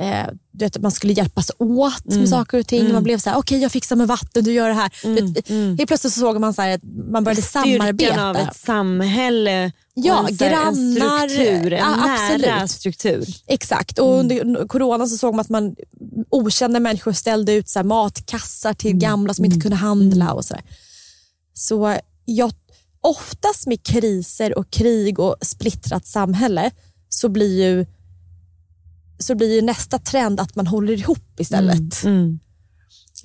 eh, 0.00 0.26
du 0.52 0.64
vet, 0.64 0.80
man 0.82 0.92
skulle 0.92 1.12
hjälpas 1.12 1.50
åt 1.58 2.04
med 2.04 2.28
saker 2.28 2.58
och 2.58 2.66
ting. 2.66 2.92
Man 2.92 3.02
blev 3.02 3.18
så 3.18 3.30
här, 3.30 3.38
okej 3.38 3.58
jag 3.58 3.72
fixar 3.72 3.96
med 3.96 4.08
vatten, 4.08 4.44
du 4.44 4.52
gör 4.52 4.68
det 4.68 4.74
här. 4.74 4.92
Du 5.02 5.14
vet, 5.14 5.48
Helt 5.48 5.86
plötsligt 5.86 6.12
så 6.12 6.20
såg 6.20 6.40
man 6.40 6.54
så 6.54 6.62
här, 6.62 6.74
att 6.74 6.82
man 7.10 7.24
började 7.24 7.42
Styrkan 7.42 7.78
samarbeta. 7.78 8.28
av 8.28 8.36
ett 8.36 8.56
samhälle 8.56 9.72
Ja, 9.94 10.18
en, 10.18 10.24
här, 10.24 10.30
en 10.30 10.36
grannar, 10.36 11.28
struktur, 11.28 11.72
en 11.72 11.78
ja, 11.78 11.96
nära 12.38 12.68
struktur. 12.68 13.24
Exakt, 13.46 13.98
och 13.98 14.18
under 14.18 14.66
corona 14.68 15.06
så 15.06 15.16
såg 15.16 15.34
man 15.34 15.40
att 15.40 15.48
man, 15.48 15.74
okända 16.30 16.80
människor 16.80 17.12
ställde 17.12 17.52
ut 17.52 17.68
så 17.68 17.78
här 17.78 17.84
matkassar 17.84 18.74
till 18.74 18.96
gamla 18.96 19.34
som 19.34 19.44
inte 19.44 19.60
kunde 19.60 19.76
handla. 19.76 20.32
och 20.32 20.44
Så, 20.44 20.54
där. 20.54 20.62
så 21.54 21.96
jag, 22.24 22.52
oftast 23.00 23.66
med 23.66 23.82
kriser 23.82 24.58
och 24.58 24.70
krig 24.70 25.18
och 25.18 25.36
splittrat 25.42 26.06
samhälle 26.06 26.70
så 27.08 27.28
blir 27.28 27.62
ju, 27.64 27.86
så 29.22 29.34
blir 29.34 29.54
ju 29.54 29.62
nästa 29.62 29.98
trend 29.98 30.40
att 30.40 30.56
man 30.56 30.66
håller 30.66 30.92
ihop 30.92 31.40
istället. 31.40 32.04
Mm. 32.04 32.38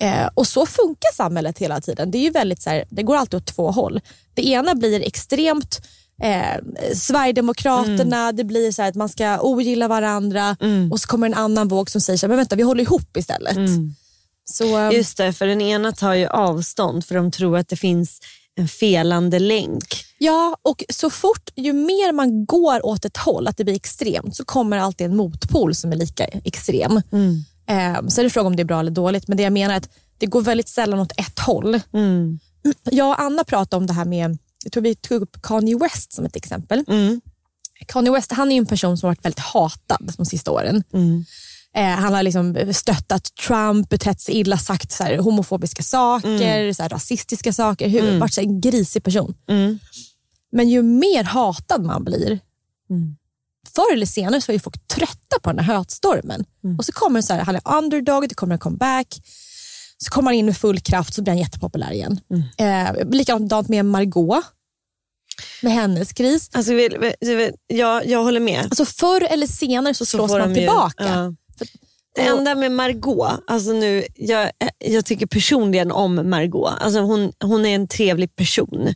Eh, 0.00 0.28
och 0.34 0.46
så 0.46 0.66
funkar 0.66 1.14
samhället 1.14 1.58
hela 1.58 1.80
tiden. 1.80 2.10
Det 2.10 2.18
är 2.18 2.22
ju 2.22 2.30
väldigt 2.30 2.62
så 2.62 2.70
här, 2.70 2.84
det 2.90 3.02
går 3.02 3.16
alltid 3.16 3.36
åt 3.36 3.46
två 3.46 3.70
håll. 3.70 4.00
Det 4.34 4.46
ena 4.46 4.74
blir 4.74 5.00
extremt 5.00 5.86
eh, 6.22 6.64
Sverigedemokraterna, 6.94 8.32
det 8.32 8.44
blir 8.44 8.72
så 8.72 8.82
här 8.82 8.88
att 8.88 8.94
man 8.94 9.08
ska 9.08 9.40
ogilla 9.40 9.88
varandra 9.88 10.56
och 10.90 11.00
så 11.00 11.08
kommer 11.08 11.26
en 11.26 11.34
annan 11.34 11.68
våg 11.68 11.90
som 11.90 12.00
säger 12.00 12.16
så 12.16 12.26
här, 12.26 12.28
men 12.28 12.36
vänta 12.38 12.56
vi 12.56 12.62
håller 12.62 12.82
ihop 12.82 13.16
istället. 13.16 13.58
Så, 14.50 14.78
eh, 14.78 14.92
Just 14.92 15.16
det, 15.16 15.32
för 15.32 15.46
den 15.46 15.60
ena 15.60 15.92
tar 15.92 16.14
ju 16.14 16.26
avstånd 16.26 17.04
för 17.04 17.14
de 17.14 17.30
tror 17.30 17.58
att 17.58 17.68
det 17.68 17.76
finns 17.76 18.20
en 18.54 18.68
felande 18.68 19.38
länk. 19.38 20.04
Ja, 20.18 20.56
och 20.62 20.84
så 20.88 21.10
fort, 21.10 21.50
ju 21.56 21.72
mer 21.72 22.12
man 22.12 22.46
går 22.46 22.86
åt 22.86 23.04
ett 23.04 23.16
håll, 23.16 23.48
att 23.48 23.56
det 23.56 23.64
blir 23.64 23.74
extremt, 23.74 24.36
så 24.36 24.44
kommer 24.44 24.78
alltid 24.78 25.06
en 25.06 25.16
motpol 25.16 25.74
som 25.74 25.92
är 25.92 25.96
lika 25.96 26.24
extrem. 26.24 26.96
Eh, 27.66 28.06
så 28.08 28.20
är 28.20 28.22
det 28.22 28.30
fråga 28.30 28.46
om 28.46 28.56
det 28.56 28.62
är 28.62 28.64
bra 28.64 28.80
eller 28.80 28.90
dåligt, 28.90 29.28
men 29.28 29.36
det 29.36 29.42
jag 29.42 29.52
menar 29.52 29.74
är 29.74 29.78
att 29.78 29.88
det 30.18 30.26
går 30.26 30.42
väldigt 30.42 30.68
sällan 30.68 31.00
åt 31.00 31.12
ett 31.16 31.38
håll. 31.38 31.80
Mm. 31.92 32.38
Jag 32.84 33.08
och 33.08 33.20
Anna 33.20 33.44
pratade 33.44 33.80
om 33.80 33.86
det 33.86 33.92
här 33.92 34.04
med, 34.04 34.38
jag 34.64 34.72
tror 34.72 34.82
vi 34.82 34.94
tog 34.94 35.22
upp 35.22 35.42
Kanye 35.42 35.78
West 35.78 36.12
som 36.12 36.24
ett 36.24 36.36
exempel. 36.36 36.84
Mm. 36.88 37.20
Kanye 37.86 38.12
West 38.12 38.32
han 38.32 38.52
är 38.52 38.56
en 38.56 38.66
person 38.66 38.98
som 38.98 39.06
har 39.06 39.10
varit 39.10 39.24
väldigt 39.24 39.38
hatad 39.38 40.12
de 40.16 40.26
sista 40.26 40.50
åren. 40.50 40.84
Mm. 40.92 41.24
Eh, 41.76 41.98
han 41.98 42.14
har 42.14 42.22
liksom 42.22 42.72
stöttat 42.74 43.34
Trump, 43.46 43.88
betett 43.88 44.20
sig 44.20 44.34
illa, 44.34 44.58
sagt 44.58 44.92
så 44.92 45.04
här, 45.04 45.18
homofobiska 45.18 45.82
saker, 45.82 46.72
så 46.72 46.82
här, 46.82 46.88
rasistiska 46.88 47.52
saker. 47.52 47.88
Hur, 47.88 48.18
Varit 48.18 48.34
så 48.34 48.40
en 48.40 48.60
grisig 48.60 49.02
person. 49.02 49.34
Mm. 49.48 49.78
Men 50.52 50.68
ju 50.68 50.82
mer 50.82 51.24
hatad 51.24 51.84
man 51.84 52.04
blir, 52.04 52.40
förr 53.74 53.92
eller 53.92 54.06
senare 54.06 54.40
så 54.40 54.52
är 54.52 54.54
ju 54.54 54.60
folk 54.60 54.86
trötta 54.88 55.38
på 55.42 55.52
den 55.52 55.64
här 55.64 55.74
hatstormen. 55.74 56.44
Och 56.78 56.84
så 56.84 56.92
kommer 56.92 57.18
det 57.20 57.22
så 57.26 57.34
här, 57.34 57.40
han 57.44 57.56
är 57.56 57.62
underdog, 57.78 58.28
det 58.28 58.34
kommer 58.34 58.54
en 58.54 58.58
comeback. 58.58 59.20
Så 59.98 60.10
kommer 60.10 60.30
han 60.30 60.34
in 60.34 60.46
med 60.46 60.56
full 60.56 60.80
kraft 60.80 61.14
så 61.14 61.22
blir 61.22 61.30
han 61.32 61.38
jättepopulär 61.38 61.92
igen. 61.92 62.20
Eh, 62.58 63.08
likadant 63.10 63.68
med 63.68 63.84
Margot. 63.84 64.44
Med 65.62 65.72
hennes 65.72 66.12
kris. 66.12 66.50
Alltså, 66.52 66.74
vi- 66.74 66.96
vi- 67.20 67.34
vi- 67.34 67.52
ja, 67.66 68.02
jag 68.04 68.22
håller 68.24 68.40
med. 68.40 68.64
Alltså 68.64 68.84
förr 68.84 69.26
eller 69.30 69.46
senare 69.46 69.94
så 69.94 70.06
slås 70.06 70.30
får 70.30 70.38
man 70.38 70.48
de 70.48 70.54
ju- 70.54 70.66
tillbaka. 70.66 71.04
ja. 71.08 71.34
Det 72.14 72.22
enda 72.26 72.54
med 72.54 72.72
Margot, 72.72 73.40
alltså 73.46 73.72
nu, 73.72 74.04
jag, 74.16 74.50
jag 74.78 75.04
tycker 75.04 75.26
personligen 75.26 75.92
om 75.92 76.30
Margot. 76.30 76.72
Alltså 76.80 77.00
hon, 77.00 77.32
hon 77.44 77.66
är 77.66 77.74
en 77.74 77.88
trevlig 77.88 78.36
person 78.36 78.82
jag 78.86 78.94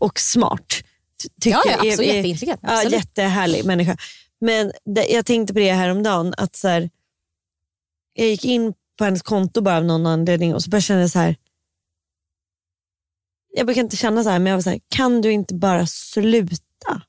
och 0.00 0.20
smart. 0.20 0.68
Ty- 1.22 1.28
Tycker, 1.40 1.50
Ja, 1.58 1.62
ja, 1.66 1.72
absolut. 1.74 1.98
är- 2.00 2.04
Jätteintelligent, 2.14 2.60
Ja, 2.62 2.72
absolut. 2.72 2.92
jättehärlig 2.92 3.64
människa. 3.64 3.96
Men 4.40 4.72
det, 4.84 5.06
jag 5.06 5.26
tänkte 5.26 5.52
på 5.54 5.58
det 5.60 5.72
häromdagen, 5.72 6.34
att 6.36 6.56
så 6.56 6.68
här, 6.68 6.90
jag 8.14 8.26
gick 8.28 8.44
in 8.44 8.72
på 8.98 9.04
hennes 9.04 9.22
konto 9.22 9.60
bara 9.60 9.76
av 9.76 9.84
någon 9.84 10.06
anledning 10.06 10.54
och 10.54 10.62
så 10.62 10.70
började 10.70 10.78
jag 10.80 10.84
känna 10.84 11.08
så 11.08 11.18
här. 11.18 11.36
Jag 13.56 13.66
brukar 13.66 13.80
inte 13.82 13.96
känna 13.96 14.22
så 14.24 14.30
här, 14.30 14.38
men 14.38 14.50
jag 14.50 14.56
var 14.56 14.62
så 14.62 14.70
här, 14.70 14.80
kan 14.88 15.20
du 15.22 15.32
inte 15.32 15.54
bara 15.54 15.86
sluta? 15.86 17.02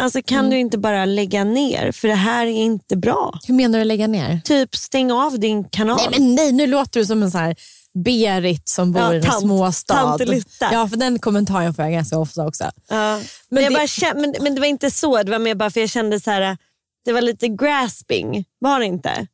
Alltså 0.00 0.22
kan 0.22 0.38
Mm. 0.38 0.50
du 0.50 0.58
inte 0.58 0.78
bara 0.78 1.04
lägga 1.04 1.44
ner? 1.44 1.92
För 1.92 2.08
det 2.08 2.14
här 2.14 2.46
är 2.46 2.50
inte 2.50 2.96
bra. 2.96 3.38
Hur 3.46 3.54
menar 3.54 3.78
du 3.78 3.84
lägga 3.84 4.06
ner? 4.06 4.40
Typ 4.44 4.76
stäng 4.76 5.12
av 5.12 5.40
din 5.40 5.64
kanal. 5.68 5.96
Nej, 5.96 6.20
men 6.20 6.34
nej, 6.34 6.52
nu 6.52 6.66
låter 6.66 7.00
du 7.00 7.06
som 7.06 7.22
en 7.22 7.30
så 7.30 7.38
här 7.38 7.56
Berit 8.02 8.68
som 8.68 8.92
bor 8.92 9.02
Ja, 9.02 9.14
i 9.14 9.16
en 9.16 9.22
tant- 9.22 9.40
småstad. 9.40 9.94
tantelutta. 9.94 10.68
Ja, 10.72 10.88
för 10.88 10.96
den 10.96 11.18
kommentaren 11.18 11.74
får 11.74 11.84
jag 11.84 11.92
ganska 11.92 12.18
ofta 12.18 12.46
också. 12.46 12.64
Ja. 12.64 13.16
Men, 13.16 13.22
Men 13.48 13.62
jag 13.62 13.72
det- 13.72 13.76
bara 13.76 13.86
kände, 13.86 14.20
men, 14.20 14.34
men 14.40 14.54
det 14.54 14.60
var 14.60 14.68
inte 14.68 14.90
så, 14.90 15.22
det 15.22 15.30
var 15.30 15.38
mer 15.38 15.54
bara 15.54 15.70
för 15.70 15.80
jag 15.80 15.90
kände 15.90 16.20
så 16.20 16.30
här, 16.30 16.56
det 17.04 17.12
var 17.12 17.20
lite 17.20 17.48
grasping. 17.48 18.44
Var 18.58 18.80
det 18.80 18.86
inte? 18.86 19.26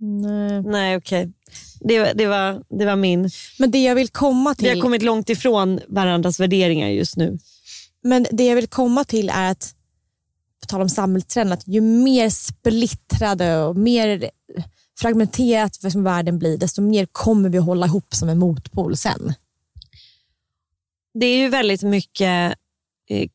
Nej. 0.00 0.62
Nej 0.62 0.96
okej. 0.96 1.32
Det, 1.80 1.98
var- 2.00 2.14
det, 2.14 2.26
var, 2.26 2.62
det 2.78 2.84
var 2.84 2.96
min. 2.96 3.30
Men 3.58 3.70
det 3.70 3.82
jag 3.84 3.94
vill 3.94 4.08
komma 4.08 4.54
till 4.54 4.68
Vi 4.68 4.74
har 4.74 4.80
kommit 4.82 5.02
långt 5.02 5.30
ifrån 5.30 5.80
varandras 5.88 6.40
värderingar 6.40 6.88
just 6.88 7.16
nu. 7.16 7.38
Men 8.02 8.26
det 8.30 8.44
jag 8.46 8.54
vill 8.56 8.66
komma 8.66 9.04
till 9.04 9.28
är 9.34 9.50
att, 9.50 9.74
på 10.60 10.66
tal 10.66 10.82
om 10.82 10.88
samhällstrend, 10.88 11.52
att 11.52 11.66
ju 11.68 11.80
mer 11.80 12.30
splittrade 12.30 13.62
och 13.62 13.76
mer 13.76 14.30
fragmenterat 14.98 15.92
som 15.92 16.04
världen 16.04 16.38
blir, 16.38 16.58
desto 16.58 16.82
mer 16.82 17.06
kommer 17.06 17.48
vi 17.48 17.58
hålla 17.58 17.86
ihop 17.86 18.14
som 18.14 18.28
en 18.28 18.38
motpol 18.38 18.96
sen. 18.96 19.34
Det 21.14 21.26
är 21.26 21.38
ju 21.38 21.48
väldigt 21.48 21.82
mycket 21.82 22.54
eh, 23.08 23.28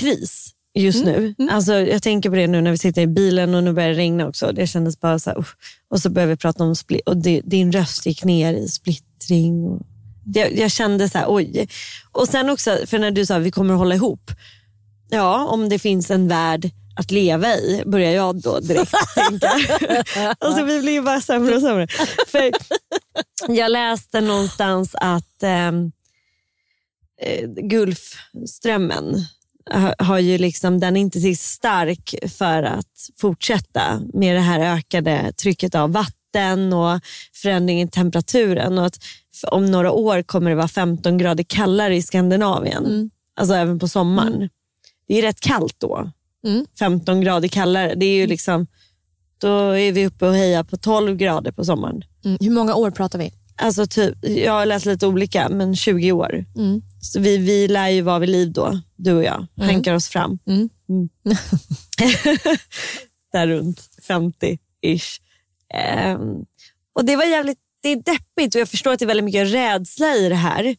kris 0.00 0.54
just 0.74 1.04
Mm, 1.04 1.34
nu. 1.38 1.48
Alltså, 1.50 1.74
jag 1.74 2.02
tänker 2.02 2.30
på 2.30 2.36
det 2.36 2.46
nu 2.46 2.60
när 2.60 2.70
vi 2.70 2.78
sitter 2.78 3.02
i 3.02 3.06
bilen 3.06 3.54
och 3.54 3.64
nu 3.64 3.72
börjar 3.72 3.88
det 3.88 3.94
regna 3.94 4.28
också. 4.28 4.52
Det 4.52 4.66
kändes 4.66 5.00
bara 5.00 5.18
så 5.18 5.30
här, 5.30 5.38
usch. 5.38 5.56
Och 5.88 6.00
så 6.00 6.10
börjar 6.10 6.28
vi 6.28 6.36
prata 6.36 6.64
om 6.64 6.76
split 6.76 7.08
och 7.08 7.16
det, 7.16 7.40
din 7.44 7.72
röst 7.72 8.06
gick 8.06 8.24
ner 8.24 8.54
i 8.54 8.68
splittring. 8.68 9.64
Och 9.64 9.82
jag, 10.34 10.58
jag 10.58 10.70
kände 10.70 11.08
så 11.08 11.18
här, 11.18 11.26
oj. 11.28 11.68
Och 12.12 12.28
sen 12.28 12.50
också, 12.50 12.78
för 12.86 12.98
när 12.98 13.10
du 13.10 13.26
sa 13.26 13.36
att 13.36 13.42
vi 13.42 13.50
kommer 13.50 13.74
hålla 13.74 13.94
ihop. 13.94 14.30
Ja, 15.10 15.46
om 15.46 15.68
det 15.68 15.78
finns 15.78 16.10
en 16.10 16.28
värld 16.28 16.70
att 16.96 17.10
leva 17.10 17.54
i, 17.56 17.82
börjar 17.86 18.12
jag 18.12 18.40
då 18.42 18.60
direkt 18.60 18.92
tänka. 19.14 19.48
alltså, 20.38 20.64
vi 20.64 20.80
blir 20.80 20.92
ju 20.92 21.02
bara 21.02 21.20
sämre 21.20 21.54
och 21.54 21.60
sämre. 21.60 21.86
För 22.28 22.50
jag 23.48 23.70
läste 23.70 24.20
någonstans 24.20 24.94
att 24.94 25.42
ehm, 25.42 25.92
eh, 27.22 27.48
Gulfströmmen 27.48 29.26
ha- 29.70 29.94
har 29.98 30.18
ju 30.18 30.38
liksom, 30.38 30.80
den 30.80 30.96
är 30.96 31.00
inte 31.00 31.20
så 31.20 31.34
stark 31.34 32.14
för 32.38 32.62
att 32.62 33.08
fortsätta 33.20 34.00
med 34.14 34.36
det 34.36 34.40
här 34.40 34.76
ökade 34.76 35.32
trycket 35.32 35.74
av 35.74 35.92
vatten 35.92 36.72
och 36.72 37.00
förändringen 37.42 37.88
i 37.88 37.90
temperaturen. 37.90 38.78
Och 38.78 38.86
att 38.86 38.98
om 39.50 39.70
några 39.70 39.92
år 39.92 40.22
kommer 40.22 40.50
det 40.50 40.56
vara 40.56 40.68
15 40.68 41.18
grader 41.18 41.44
kallare 41.44 41.96
i 41.96 42.02
Skandinavien. 42.02 43.10
Alltså 43.36 43.54
även 43.54 43.78
på 43.78 43.88
sommaren. 43.88 44.48
Det 45.08 45.18
är 45.18 45.22
rätt 45.22 45.40
kallt 45.40 45.74
då. 45.80 46.10
Mm. 46.46 46.66
15 46.78 47.20
grader 47.20 47.48
kallare. 47.48 47.94
Det 47.94 48.06
är 48.06 48.14
ju 48.16 48.26
liksom, 48.26 48.66
då 49.38 49.48
är 49.58 49.92
vi 49.92 50.06
uppe 50.06 50.26
och 50.26 50.34
hejar 50.34 50.64
på 50.64 50.76
12 50.76 51.16
grader 51.16 51.52
på 51.52 51.64
sommaren. 51.64 52.04
Mm. 52.24 52.38
Hur 52.40 52.50
många 52.50 52.74
år 52.74 52.90
pratar 52.90 53.18
vi? 53.18 53.32
Alltså 53.56 53.86
typ, 53.86 54.18
jag 54.22 54.52
har 54.52 54.66
läst 54.66 54.86
lite 54.86 55.06
olika, 55.06 55.48
men 55.48 55.76
20 55.76 56.12
år. 56.12 56.44
Mm. 56.56 56.82
Så 57.00 57.20
vi, 57.20 57.36
vi 57.36 57.68
lär 57.68 57.88
ju 57.88 58.00
vara 58.00 58.18
vid 58.18 58.28
liv 58.28 58.52
då, 58.52 58.80
du 58.96 59.12
och 59.12 59.24
jag. 59.24 59.46
Hankar 59.56 59.94
oss 59.94 60.08
fram. 60.08 60.38
Mm. 60.46 60.68
Mm. 60.88 61.08
Där 63.32 63.46
runt 63.46 63.80
50-ish. 64.08 65.20
Ehm, 65.74 66.44
och 66.92 67.04
det 67.04 67.16
var 67.16 67.24
jävligt 67.24 67.58
det 67.82 67.88
är 67.88 67.96
deppigt 67.96 68.54
och 68.54 68.60
jag 68.60 68.68
förstår 68.68 68.92
att 68.92 68.98
det 68.98 69.04
är 69.04 69.06
väldigt 69.06 69.24
mycket 69.24 69.52
rädsla 69.52 70.14
i 70.14 70.28
det 70.28 70.34
här. 70.34 70.76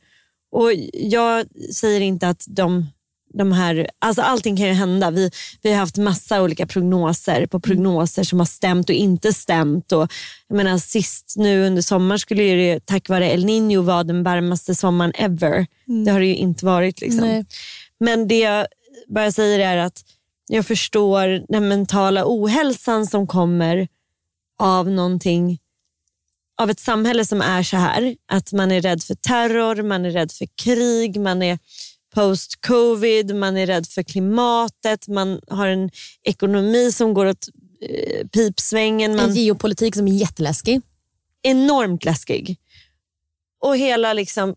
Och 0.52 0.72
Jag 0.94 1.46
säger 1.74 2.02
inte 2.02 2.30
att 2.30 2.46
de, 2.48 2.86
de 3.34 3.52
här, 3.52 3.90
alltså 4.00 4.22
allting 4.22 4.58
kan 4.58 4.68
ju 4.68 4.74
hända. 4.74 5.12
Vi, 5.12 5.32
vi 5.62 5.72
har 5.72 5.80
haft 5.80 5.98
massa 5.98 6.42
olika 6.42 6.68
prognoser 6.68 7.46
på 7.46 7.60
prognoser 7.60 8.24
som 8.24 8.40
har 8.40 8.46
stämt 8.46 8.90
och 8.90 8.96
inte 8.96 9.34
stämt. 9.34 9.92
Och, 9.92 10.12
jag 10.48 10.58
menar, 10.58 10.78
sist 10.78 11.34
nu 11.38 11.66
under 11.66 11.82
sommaren 11.82 12.20
skulle 12.20 12.44
ju 12.44 12.58
det 12.58 12.86
tack 12.86 13.10
vare 13.10 13.32
El 13.32 13.46
Niño 13.46 13.82
vara 13.82 14.04
den 14.04 14.24
varmaste 14.24 14.76
sommaren 14.76 15.14
ever. 15.16 15.68
Det 16.06 16.12
har 16.12 16.20
det 16.20 16.26
ju 16.26 16.36
inte 16.36 16.66
varit. 16.66 17.02
Liksom. 17.02 17.46
Men 18.00 18.28
det 18.28 18.40
jag 18.40 18.68
bara 19.08 19.32
säger 19.32 19.60
är 19.60 19.78
att 19.78 20.04
jag 20.48 20.66
förstår 20.66 21.46
den 21.52 21.68
mentala 21.68 22.24
ohälsan 22.26 23.08
som 23.08 23.28
kommer 23.28 23.88
av 24.60 24.90
någonting, 24.90 25.60
av 26.62 26.70
ett 26.70 26.80
samhälle 26.80 27.26
som 27.26 27.42
är 27.42 27.64
så 27.64 27.78
här. 27.78 28.16
Att 28.32 28.54
man 28.54 28.72
är 28.72 28.82
rädd 28.82 29.04
för 29.04 29.16
terror, 29.16 29.84
man 29.84 30.06
är 30.06 30.12
rädd 30.12 30.32
för 30.32 30.48
krig, 30.64 31.20
man 31.20 31.44
är 31.44 31.60
post-covid, 32.14 33.36
man 33.36 33.58
är 33.58 33.66
rädd 33.68 33.88
för 33.88 34.04
klimatet, 34.04 35.08
man 35.08 35.40
har 35.48 35.68
en 35.68 35.90
ekonomi 36.24 36.92
som 36.92 37.14
går 37.14 37.26
åt 37.26 37.48
eh, 37.90 38.28
pipsvängen. 38.28 39.16
Man, 39.16 39.30
En 39.30 39.36
geopolitik 39.36 39.96
som 39.96 40.08
är 40.08 40.12
jätteläskig. 40.12 40.82
enormt 41.44 42.06
läskig. 42.06 42.58
Och 43.62 43.78
hela 43.78 44.14
liksom 44.14 44.56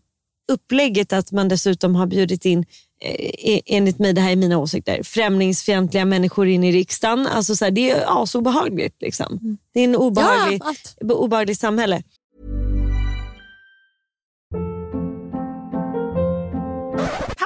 upplägget 0.51 1.13
att 1.13 1.31
man 1.31 1.47
dessutom 1.47 1.95
har 1.95 2.07
bjudit 2.07 2.45
in, 2.45 2.65
eh, 3.01 3.59
enligt 3.65 3.99
mig, 3.99 4.13
det 4.13 4.21
här 4.21 4.31
är 4.31 4.35
mina 4.35 4.57
åsikter, 4.57 5.03
främlingsfientliga 5.03 6.05
människor 6.05 6.47
in 6.47 6.63
i 6.63 6.71
riksdagen. 6.71 7.27
Alltså 7.27 7.55
så 7.55 7.65
här, 7.65 7.71
det 7.71 7.91
är 7.91 8.21
asobehagligt. 8.23 9.01
Liksom. 9.01 9.57
Det 9.73 9.79
är 9.79 9.83
en 9.83 9.95
obehaglig, 9.95 10.61
Ja, 10.99 11.13
obehagligt 11.15 11.59
samhälle. 11.59 12.03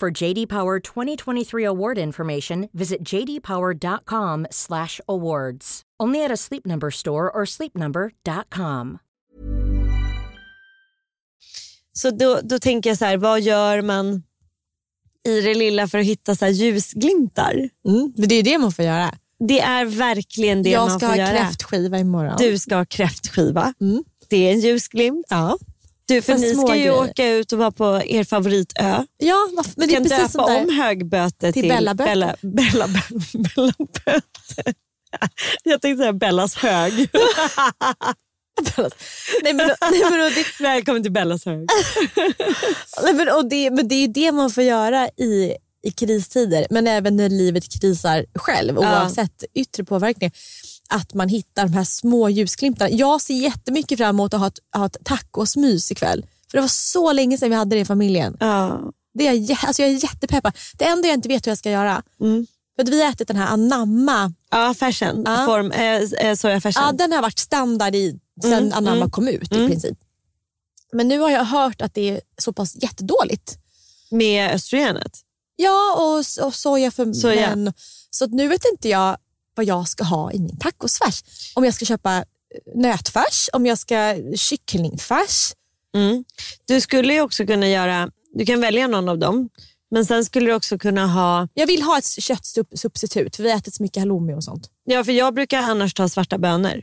For 0.00 0.10
JD 0.22 0.46
Power 0.48 0.80
2023 0.80 1.64
award 1.64 1.98
information, 1.98 2.68
visit 2.72 2.98
jdpower.com/awards. 3.02 5.82
Only 6.02 6.24
at 6.24 6.30
a 6.30 6.36
Sleep 6.36 6.66
Number 6.66 6.90
store 6.90 7.30
or 7.30 7.44
sleepnumber.com. 7.44 8.98
Så 11.92 12.10
då, 12.10 12.40
då 12.42 12.58
tänker 12.58 12.90
jag 12.90 12.98
så 12.98 13.04
här, 13.04 13.16
vad 13.16 13.40
gör 13.40 13.82
man 13.82 14.22
i 15.26 15.40
det 15.40 15.54
lilla 15.54 15.88
för 15.88 15.98
att 15.98 16.04
hitta 16.04 16.34
så 16.34 16.44
här 16.44 16.52
ljusglimtar? 16.52 17.68
Mm. 17.88 18.12
Det 18.16 18.34
är 18.34 18.42
det 18.42 18.58
man 18.58 18.72
får 18.72 18.84
göra. 18.84 19.14
Det 19.48 19.60
är 19.60 19.84
verkligen 19.84 20.62
det 20.62 20.70
jag 20.70 20.88
man 20.88 20.98
ska 20.98 21.06
får 21.06 21.06
ha 21.06 21.16
göra. 21.16 21.38
kräftskiva 21.38 21.98
imorgon. 21.98 22.34
Du 22.38 22.58
ska 22.58 22.76
ha 22.76 22.84
kräftskiva. 22.84 23.74
Mm. 23.80 24.04
Det 24.28 24.48
är 24.48 24.52
en 24.52 24.60
ljusglimt. 24.60 25.26
Ja, 25.28 25.58
Du, 26.08 26.22
för 26.22 26.34
ni 26.34 26.54
ska 26.54 26.76
ju 26.76 26.82
grejer. 26.82 26.92
åka 27.10 27.28
ut 27.28 27.52
och 27.52 27.58
vara 27.58 27.70
på 27.70 28.02
er 28.06 28.24
favoritö. 28.24 29.04
ja 29.18 29.48
men 29.54 29.64
det 29.76 29.84
är 29.84 29.88
kan 29.94 30.02
precis 30.08 30.32
döpa 30.32 30.44
om 30.56 30.74
högböte 30.76 31.52
till, 31.52 31.62
Till 31.62 31.70
Bellaböte. 31.72 32.10
Bella, 32.10 32.34
Bella, 32.42 32.88
Bella. 34.04 34.20
Jag 35.62 35.80
tänkte 35.80 36.02
säga 36.02 36.12
Bellas 36.12 36.54
hög. 36.54 36.92
nej, 39.42 39.54
men, 39.54 39.66
nej, 39.90 40.02
men, 40.10 40.20
och 40.26 40.30
det, 40.32 40.60
Välkommen 40.60 41.02
till 41.02 41.12
Bellas 41.12 41.44
hög. 41.44 41.58
nej, 43.02 43.14
men, 43.14 43.28
och 43.28 43.48
det, 43.48 43.70
men 43.70 43.88
det 43.88 43.94
är 43.94 44.00
ju 44.00 44.06
det 44.06 44.32
man 44.32 44.50
får 44.50 44.64
göra 44.64 45.08
i, 45.08 45.54
i 45.82 45.90
kristider, 45.90 46.66
men 46.70 46.86
även 46.86 47.16
när 47.16 47.28
livet 47.28 47.80
krisar 47.80 48.24
själv, 48.34 48.74
Ja. 48.80 49.02
oavsett 49.02 49.44
yttre 49.54 49.84
påverkningar. 49.84 50.32
Att 50.90 51.14
man 51.14 51.28
hittar 51.28 51.62
de 51.66 51.72
här 51.72 51.84
små 51.84 52.28
ljusglimtarna. 52.28 52.90
Jag 52.90 53.20
ser 53.20 53.34
jättemycket 53.34 53.98
fram 53.98 54.08
emot 54.16 54.34
att 54.34 54.40
ha 54.40 54.46
ett, 54.46 54.58
ha 54.76 54.86
ett 54.86 54.96
tacosmys 55.04 55.92
ikväll. 55.92 56.26
För 56.50 56.58
det 56.58 56.62
var 56.62 56.68
så 56.68 57.12
länge 57.12 57.38
sedan 57.38 57.50
vi 57.50 57.56
hade 57.56 57.76
det 57.76 57.80
i 57.80 57.84
familjen. 57.84 58.36
Ja. 58.40 58.80
Det 59.14 59.26
är, 59.26 59.50
jag 59.50 59.58
alltså 59.66 59.82
jag 59.82 59.90
är 59.90 60.02
jättepeppad. 60.04 60.52
Det 60.78 60.84
enda 60.84 61.08
jag 61.08 61.14
inte 61.14 61.28
vet 61.28 61.46
hur 61.46 61.50
jag 61.50 61.58
ska 61.58 61.70
göra, 61.70 62.02
Mm. 62.20 62.46
för 62.76 62.82
att 62.82 62.88
vi 62.88 63.02
har 63.02 63.10
ätit 63.10 63.28
den 63.28 63.36
här 63.36 63.46
anamma, 63.46 64.32
Ja, 64.50 64.74
fashion. 64.74 65.22
Ja. 65.26 65.46
Form, 65.46 65.70
eh, 65.72 66.26
eh, 66.28 66.34
soja 66.36 66.60
fashion. 66.60 66.82
ja, 66.86 66.92
den 66.92 67.12
har 67.12 67.22
varit 67.22 67.38
standard 67.38 67.94
i, 67.94 68.18
sen 68.42 68.52
Mm, 68.52 68.72
anamma 68.72 68.96
mm, 68.96 69.10
kom 69.10 69.28
ut 69.28 69.52
mm. 69.52 69.64
i 69.64 69.68
princip. 69.68 69.98
Men 70.92 71.08
nu 71.08 71.18
har 71.18 71.30
jag 71.30 71.44
hört 71.44 71.80
att 71.82 71.94
det 71.94 72.10
är 72.10 72.20
så 72.38 72.52
pass 72.52 72.76
jättedåligt. 72.82 73.58
Med 74.10 74.50
östrogenet. 74.54 75.20
Ja, 75.56 75.94
och, 75.98 76.46
och 76.46 76.54
soja 76.54 76.90
för 76.90 77.12
Soja. 77.12 77.56
män. 77.56 77.72
Så 78.10 78.26
nu 78.26 78.48
vet 78.48 78.64
inte 78.72 78.88
jag 78.88 79.16
vad 79.58 79.66
jag 79.66 79.88
ska 79.88 80.04
ha 80.04 80.32
i 80.32 80.38
min 80.38 80.58
tacosfärs. 80.58 81.22
Om 81.54 81.64
jag 81.64 81.74
ska 81.74 81.84
köpa 81.84 82.16
eh, 82.16 82.22
nötfärs, 82.74 83.48
om 83.52 83.66
jag 83.66 83.78
ska 83.78 84.16
kycklingfärs. 84.36 85.52
Mm. 85.96 86.24
Du 86.66 86.80
skulle 86.80 87.14
ju 87.14 87.20
också 87.20 87.46
kunna 87.46 87.68
göra, 87.68 88.10
du 88.34 88.46
kan 88.46 88.60
välja 88.60 88.86
någon 88.86 89.08
av 89.08 89.18
dem, 89.18 89.48
men 89.90 90.06
sen 90.06 90.24
skulle 90.24 90.46
du 90.46 90.54
också 90.54 90.78
kunna 90.78 91.06
ha, 91.06 91.48
Jag 91.54 91.66
vill 91.66 91.82
ha 91.82 91.98
ett 91.98 92.06
köttsubstitut 92.22 93.36
för 93.36 93.42
vi 93.42 93.50
har 93.50 93.58
ätit 93.58 93.74
så 93.74 93.82
mycket 93.82 94.00
halloumi 94.00 94.34
och 94.34 94.44
sånt. 94.44 94.70
ja 94.84 95.04
för 95.04 95.12
jag 95.12 95.34
brukar 95.34 95.58
annars 95.62 95.94
ta 95.94 96.08
svarta 96.08 96.38
bönor 96.38 96.82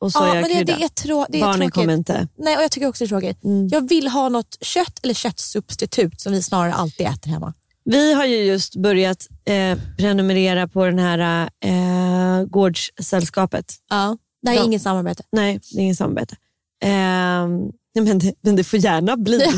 och 0.00 0.10
Ja, 0.14 0.34
men 0.34 0.42
det, 0.42 0.64
det 0.64 0.72
är, 0.72 0.88
trå- 0.88 1.26
det 1.28 1.38
är 1.38 1.42
Barnen 1.42 1.58
tråkigt. 1.60 1.74
kommer 1.74 1.94
inte. 1.94 2.28
Nej, 2.38 2.56
och 2.56 2.62
jag 2.62 2.70
tycker 2.70 2.86
också 2.88 3.04
det 3.04 3.06
är 3.06 3.08
tråkigt. 3.08 3.44
Mm. 3.44 3.68
Jag 3.68 3.88
vill 3.88 4.08
ha 4.08 4.28
något 4.28 4.56
kött 4.60 5.00
eller 5.02 5.14
köttsubstitut 5.14 6.20
som 6.20 6.32
vi 6.32 6.42
snarare 6.42 6.74
alltid 6.74 7.06
äter 7.06 7.30
hemma. 7.30 7.54
Vi 7.84 8.12
har 8.14 8.24
ju 8.24 8.36
just 8.36 8.76
börjat 8.76 9.28
eh, 9.44 9.78
prenumerera 9.98 10.68
på 10.68 10.84
den 10.84 10.98
här 10.98 11.48
eh, 11.64 12.44
Gårdssällskapet. 12.46 13.74
Ja. 13.90 14.16
Det 14.42 14.48
här 14.50 14.56
är 14.56 14.60
Ja. 14.60 14.66
inget 14.66 14.82
samarbete. 14.82 15.22
Nej, 15.32 15.60
det 15.72 15.78
är 15.78 15.82
inget 15.82 15.98
samarbete. 15.98 16.36
Eh, 16.82 16.90
men, 18.04 18.18
det, 18.18 18.34
men 18.40 18.56
det 18.56 18.64
får 18.64 18.78
gärna 18.78 19.16
bli. 19.16 19.38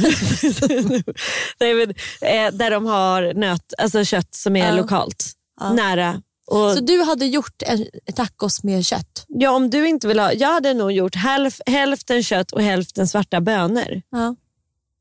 nej, 1.60 1.74
men, 1.74 1.90
eh, 2.20 2.52
där 2.58 2.70
de 2.70 2.86
har 2.86 3.34
nöt, 3.34 3.74
alltså 3.78 4.04
kött 4.04 4.34
som 4.34 4.56
är 4.56 4.68
Ja. 4.68 4.76
lokalt, 4.76 5.26
Ja. 5.60 5.72
nära. 5.72 6.22
Och, 6.46 6.72
Så 6.72 6.80
du 6.80 7.02
hade 7.02 7.26
gjort 7.26 7.62
en 7.62 7.86
tacos 8.14 8.62
med 8.64 8.86
kött? 8.86 9.24
ja, 9.28 9.50
om 9.50 9.70
du 9.70 9.88
inte 9.88 10.08
vill 10.08 10.18
ha, 10.18 10.32
jag 10.32 10.52
hade 10.52 10.74
nog 10.74 10.92
gjort 10.92 11.14
hälf, 11.14 11.60
hälften 11.66 12.22
kött 12.22 12.52
och 12.52 12.62
hälften 12.62 13.08
svarta 13.08 13.40
bönor. 13.40 14.02
Ja. 14.10 14.34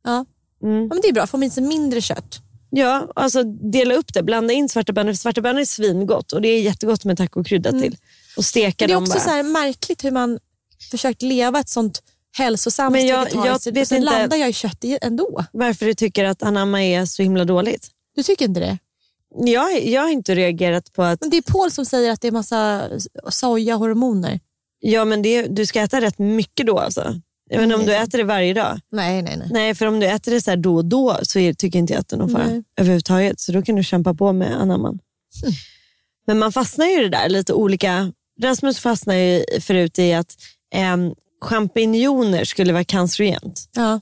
Ja. 0.04 0.26
Mm. 0.64 0.76
ja 0.82 0.88
men 0.88 1.00
det 1.02 1.08
är 1.08 1.14
bra, 1.14 1.28
får 1.28 1.38
man 1.38 1.50
sig 1.50 1.64
mindre 1.64 2.02
kött. 2.02 2.40
Ja, 2.78 3.12
alltså 3.16 3.44
dela 3.44 3.94
upp 3.94 4.14
det. 4.14 4.24
Blanda 4.24 4.54
in 4.54 4.70
svarta 4.70 4.94
bönor. 4.94 5.14
Svarta 5.14 5.42
bönor 5.42 5.62
är 5.62 5.66
svingott 5.66 6.32
och 6.34 6.42
det 6.42 6.48
är 6.48 6.62
jättegott 6.62 7.06
med 7.06 7.18
tacokrydda 7.18 7.72
till. 7.72 7.98
Och 8.38 8.46
steka 8.46 8.88
det 8.88 8.94
är 8.94 8.98
också 8.98 9.14
bara. 9.14 9.20
så 9.20 9.30
här 9.30 9.44
märkligt 9.44 10.04
hur 10.04 10.12
man 10.12 10.40
försökt 10.92 11.22
leva 11.22 11.60
ett 11.60 11.70
sånt 11.70 12.02
hälsosamt 12.38 12.92
Men 12.92 13.08
jag- 13.08 13.28
jag 13.34 13.72
vet 13.74 13.88
sen 13.88 13.98
inte- 13.98 14.00
landar 14.12 14.38
jag 14.38 14.50
i 14.50 14.54
kött 14.54 14.84
ändå. 15.02 15.46
Varför 15.52 15.86
du 15.86 15.94
tycker 15.94 16.26
att 16.26 16.44
anamma 16.44 16.84
är 16.84 17.06
så 17.06 17.24
himla 17.24 17.46
dåligt. 17.46 17.88
Du 18.16 18.24
tycker 18.24 18.46
inte 18.46 18.60
det? 18.60 18.78
Jag, 19.52 19.84
jag 19.86 20.02
har 20.02 20.10
inte 20.10 20.36
reagerat 20.36 20.94
på 20.94 21.04
att 21.04 21.22
Men 21.22 21.30
det 21.30 21.38
är 21.38 21.42
Paul 21.42 21.72
som 21.72 21.86
säger 21.86 22.12
att 22.12 22.22
det 22.22 22.28
är 22.28 22.32
massa 22.32 22.90
sojahormoner. 23.30 24.40
ja, 24.80 25.06
men 25.06 25.22
det, 25.22 25.42
du 25.48 25.66
ska 25.66 25.82
äta 25.82 26.02
rätt 26.02 26.20
mycket 26.20 26.68
då. 26.68 26.80
Alltså. 26.80 27.22
Jag 27.50 27.64
inte 27.64 27.76
om 27.76 27.86
du 27.86 27.96
äter 27.96 28.18
det 28.18 28.24
varje 28.24 28.54
dag. 28.54 28.80
Nej, 28.92 29.22
nej, 29.22 29.38
nej. 29.38 29.48
Nej, 29.52 29.76
för 29.76 29.86
om 29.86 30.00
du 30.00 30.08
äter 30.08 30.32
det 30.32 30.42
så 30.42 30.50
här 30.52 30.58
då 30.58 30.76
och 30.76 30.86
då 30.86 31.18
så 31.24 31.40
är, 31.40 31.54
tycker 31.54 31.80
inte 31.80 31.94
jag 31.94 32.00
att 32.00 32.08
det 32.08 32.16
är 32.16 32.18
någon 32.18 32.30
fara 32.30 32.48
Nej. 32.48 32.64
överhuvudtaget. 32.78 33.40
Så 33.40 33.52
då 33.52 33.62
kan 33.62 33.76
du 33.76 33.84
kämpa 33.84 34.14
på 34.14 34.34
med 34.34 34.62
anamman. 34.62 35.00
Men 36.28 36.40
man 36.40 36.52
fastnar 36.52 36.86
ju 36.86 37.00
i 37.00 37.04
det 37.04 37.10
där 37.10 37.30
lite 37.30 37.54
olika. 37.54 38.12
Rasmus 38.42 38.80
fastnar 38.80 39.16
ju 39.16 39.46
förut 39.62 40.00
i 40.00 40.14
att 40.14 40.36
eh, 40.74 40.98
champinjoner 41.42 42.44
skulle 42.46 42.74
vara 42.74 42.84
cancerogent. 42.84 43.70
Ja. 43.76 44.02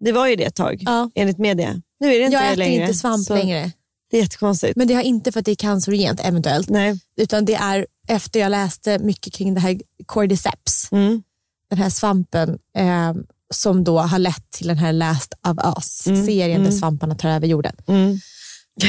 Det 0.00 0.12
var 0.12 0.26
ju 0.26 0.36
det 0.36 0.44
ett 0.44 0.54
tag, 0.54 0.78
Ja. 0.86 1.10
enligt 1.14 1.38
media. 1.38 1.82
Nu 2.00 2.14
är 2.14 2.18
det 2.18 2.24
inte 2.24 2.32
Jag 2.34 2.42
det 2.42 2.46
äter 2.46 2.56
längre. 2.56 2.82
inte 2.82 2.94
svamp 2.94 3.26
så 3.26 3.34
längre. 3.34 3.70
Det 4.10 4.16
är 4.16 4.20
jättekonstigt. 4.22 4.76
Men 4.76 4.88
det 4.88 4.94
har 4.94 5.02
inte 5.02 5.32
för 5.32 5.40
att 5.40 5.46
det 5.46 5.50
är 5.52 5.56
cancerogent 5.56 6.20
eventuellt. 6.24 6.68
Nej. 6.68 6.98
Utan 7.16 7.44
det 7.44 7.54
är 7.54 7.86
efter 8.08 8.40
jag 8.40 8.50
läste 8.50 8.98
mycket 8.98 9.32
kring 9.32 9.54
det 9.54 9.60
här 9.60 9.80
cordyceps. 10.06 10.88
Mm. 10.92 11.22
Den 11.70 11.78
här 11.78 11.90
svampen 11.90 12.58
eh, 12.76 13.14
som 13.54 13.84
då 13.84 13.98
har 13.98 14.18
lett 14.18 14.50
till 14.50 14.68
den 14.68 14.78
här 14.78 14.92
Last 14.92 15.34
of 15.48 15.56
Us-serien 15.76 16.64
där 16.64 16.70
svamparna 16.70 17.14
tar 17.14 17.28
över 17.28 17.46
jorden. 17.46 17.74
Mm. 17.86 18.20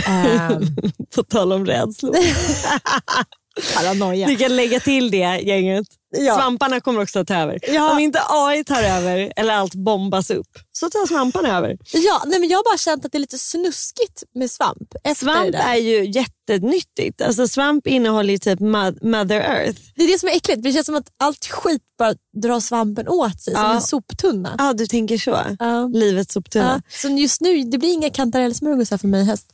Eh, 0.07 0.59
På 1.15 1.23
tal 1.23 1.53
om 1.53 1.65
rädslor. 1.65 2.15
paranoia. 3.75 4.27
Vi 4.27 4.35
kan 4.35 4.55
lägga 4.55 4.79
till 4.79 5.11
det 5.11 5.39
gänget. 5.43 5.87
Ja. 6.17 6.35
Svamparna 6.35 6.79
kommer 6.79 7.01
också 7.01 7.19
att 7.19 7.27
ta 7.27 7.35
över. 7.35 7.59
Ja. 7.73 7.91
Om 7.91 7.99
inte 7.99 8.19
AI 8.29 8.63
tar 8.63 8.83
över 8.83 9.33
eller 9.35 9.53
allt 9.53 9.73
bombas 9.75 10.29
upp 10.29 10.47
så 10.71 10.89
tar 10.89 11.07
svamparna 11.07 11.57
över. 11.57 11.77
Ja, 11.93 12.23
nej, 12.25 12.39
men 12.39 12.49
jag 12.49 12.57
har 12.57 12.63
bara 12.63 12.77
känt 12.77 13.05
att 13.05 13.11
det 13.11 13.17
är 13.17 13.19
lite 13.19 13.37
snuskigt 13.37 14.23
med 14.35 14.51
svamp. 14.51 14.93
Svamp 15.15 15.55
är 15.55 15.75
ju 15.75 16.05
jättenyttigt. 16.11 17.21
Alltså, 17.21 17.47
svamp 17.47 17.87
innehåller 17.87 18.31
ju 18.31 18.37
typ 18.37 18.59
mo- 18.59 19.05
mother 19.05 19.35
earth. 19.41 19.79
det 19.95 20.03
är 20.03 20.07
det 20.07 20.19
som 20.19 20.29
är 20.29 20.33
äckligt. 20.33 20.63
Det 20.63 20.71
känns 20.71 20.85
som 20.85 20.95
att 20.95 21.07
allt 21.19 21.45
skit 21.45 21.81
bara 21.99 22.13
drar 22.41 22.59
svampen 22.59 23.07
åt 23.07 23.41
sig 23.41 23.53
som 23.53 23.63
Ja. 23.63 23.73
en 23.73 23.81
soptunna. 23.81 24.55
Ja, 24.57 24.73
du 24.73 24.87
tänker 24.87 25.17
så. 25.17 25.37
Ja. 25.59 25.87
Livets 25.93 26.33
soptunna. 26.33 26.81
Ja. 26.85 26.97
Så 26.97 27.07
just 27.09 27.41
nu, 27.41 27.63
det 27.63 27.77
blir 27.77 27.93
inga 27.93 28.09
kantarellsmörgåsar 28.09 28.97
för 28.97 29.07
mig 29.07 29.21
i 29.21 29.25
höst. 29.25 29.45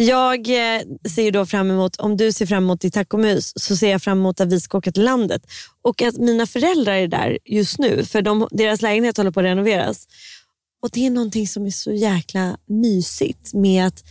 Jag 0.00 0.48
eh, 0.48 0.82
ser 1.08 1.30
då 1.30 1.46
fram 1.46 1.70
emot, 1.70 1.96
om 1.96 2.16
du 2.16 2.32
ser 2.32 2.46
fram 2.46 2.64
emot 2.64 2.80
ditt 2.80 2.94
tacomys, 2.94 3.52
så 3.56 3.76
ser 3.76 3.90
jag 3.90 4.02
fram 4.02 4.18
emot 4.18 4.40
att 4.40 4.52
vi 4.52 4.60
ska 4.60 4.78
åka 4.78 4.92
till 4.92 5.04
landet. 5.04 5.42
Och 5.82 6.02
att 6.02 6.16
mina 6.16 6.46
föräldrar 6.46 6.92
är 6.94 7.08
där 7.08 7.38
just 7.44 7.78
nu, 7.78 8.04
för 8.04 8.22
de, 8.22 8.48
deras 8.50 8.82
lägenhet 8.82 9.16
håller 9.16 9.30
på 9.30 9.40
att 9.40 9.44
renoveras. 9.44 10.06
Och 10.82 10.90
Det 10.92 11.06
är 11.06 11.10
någonting 11.10 11.48
som 11.48 11.66
är 11.66 11.70
så 11.70 11.92
jäkla 11.92 12.56
mysigt 12.66 13.54
med 13.54 13.86
att 13.86 14.04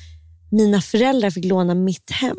mina 0.51 0.81
föräldrar 0.81 1.29
fick 1.29 1.45
låna 1.45 1.73
mitt 1.75 2.11
hem. 2.11 2.37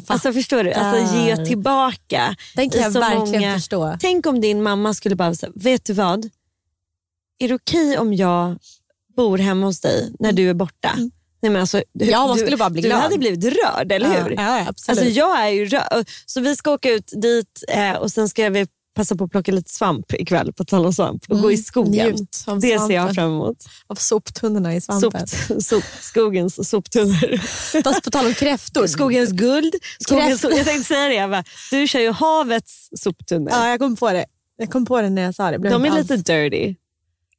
Fattar. 0.00 0.14
Alltså 0.14 0.32
förstår 0.32 0.64
du? 0.64 0.72
Alltså 0.72 1.16
ge 1.26 1.46
tillbaka. 1.46 2.36
Den 2.56 2.70
kan 2.70 2.82
jag 2.82 2.92
så 2.92 3.00
verkligen 3.00 3.40
många- 3.42 3.54
förstå. 3.54 3.96
Tänk 4.00 4.26
om 4.26 4.40
din 4.40 4.62
mamma 4.62 4.94
skulle 4.94 5.16
bara 5.16 5.34
säga, 5.34 5.52
vet 5.54 5.84
du 5.84 5.92
vad? 5.92 6.24
Är 7.38 7.48
det 7.48 7.54
okej 7.54 7.98
om 7.98 8.14
jag 8.14 8.58
bor 9.16 9.38
hemma 9.38 9.66
hos 9.66 9.80
dig 9.80 10.12
när 10.18 10.32
du 10.32 10.50
är 10.50 10.54
borta? 10.54 10.98
Nej, 11.46 11.50
men 11.52 11.60
alltså, 11.60 11.82
du, 11.92 12.04
Mm. 12.04 12.12
Ja, 12.12 12.26
man 12.26 12.36
du, 12.36 12.42
skulle 12.42 12.56
bara 12.56 12.70
bli 12.70 12.82
du 12.82 12.88
glad. 12.88 13.00
hade 13.00 13.18
blivit 13.18 13.44
rörd, 13.44 13.92
eller 13.92 14.08
hur? 14.24 14.30
Ja, 14.30 14.58
ja, 14.58 14.64
absolut. 14.68 14.98
Alltså, 14.98 15.14
jag 15.14 15.44
är 15.46 15.48
ju 15.48 15.66
rörd. 15.66 16.06
Så 16.26 16.40
vi 16.40 16.56
ska 16.56 16.70
åka 16.70 16.90
ut 16.90 17.12
dit 17.22 17.64
eh, 17.68 17.92
och 17.92 18.10
sen 18.12 18.28
ska 18.28 18.50
vi 18.50 18.66
passa 18.96 19.16
på 19.16 19.24
att 19.24 19.30
plocka 19.30 19.52
lite 19.52 19.70
svamp 19.70 20.12
ikväll, 20.12 20.52
på 20.52 20.64
tal 20.64 20.86
om 20.86 20.92
svamp, 20.92 21.22
och 21.28 21.40
gå 21.40 21.52
i 21.52 21.56
skogen. 21.56 21.94
Mm, 22.06 22.12
njut 22.16 22.44
av 22.46 22.60
det 22.60 22.78
ser 22.78 22.94
jag 22.94 23.14
fram 23.14 23.30
emot. 23.30 23.56
Av 23.86 23.94
soptunnorna 23.94 24.74
i 24.76 24.80
Sop, 24.80 25.00
svampen. 25.00 25.26
sop, 25.60 25.84
skogens 26.00 26.68
soptunnor. 26.68 27.36
Fast 27.82 28.02
på 28.02 28.10
tal 28.10 28.26
om 28.26 28.34
kräftor. 28.34 28.86
Skogens 28.86 29.32
guld. 29.32 29.74
Skogens, 30.00 30.44
Kräft- 30.44 30.50
jag 30.56 30.66
tänkte 30.66 30.84
säga 30.84 31.22
det, 31.22 31.30
bara, 31.30 31.44
du 31.70 31.86
kör 31.88 32.00
ju 32.00 32.10
havets 32.12 32.88
soptunnor. 32.96 33.50
Ja, 33.52 33.68
jag 33.68 33.78
kom 33.80 33.96
på 33.96 34.12
det. 34.12 34.24
Jag 34.56 34.70
kom 34.70 34.86
på 34.86 35.00
det 35.02 35.10
när 35.10 35.22
jag 35.22 35.34
sa 35.34 35.50
det. 35.50 35.58
De 35.58 35.84
är 35.84 35.86
inte 35.88 35.98
lite 36.00 36.14
alls- 36.14 36.22
dirty. 36.24 36.74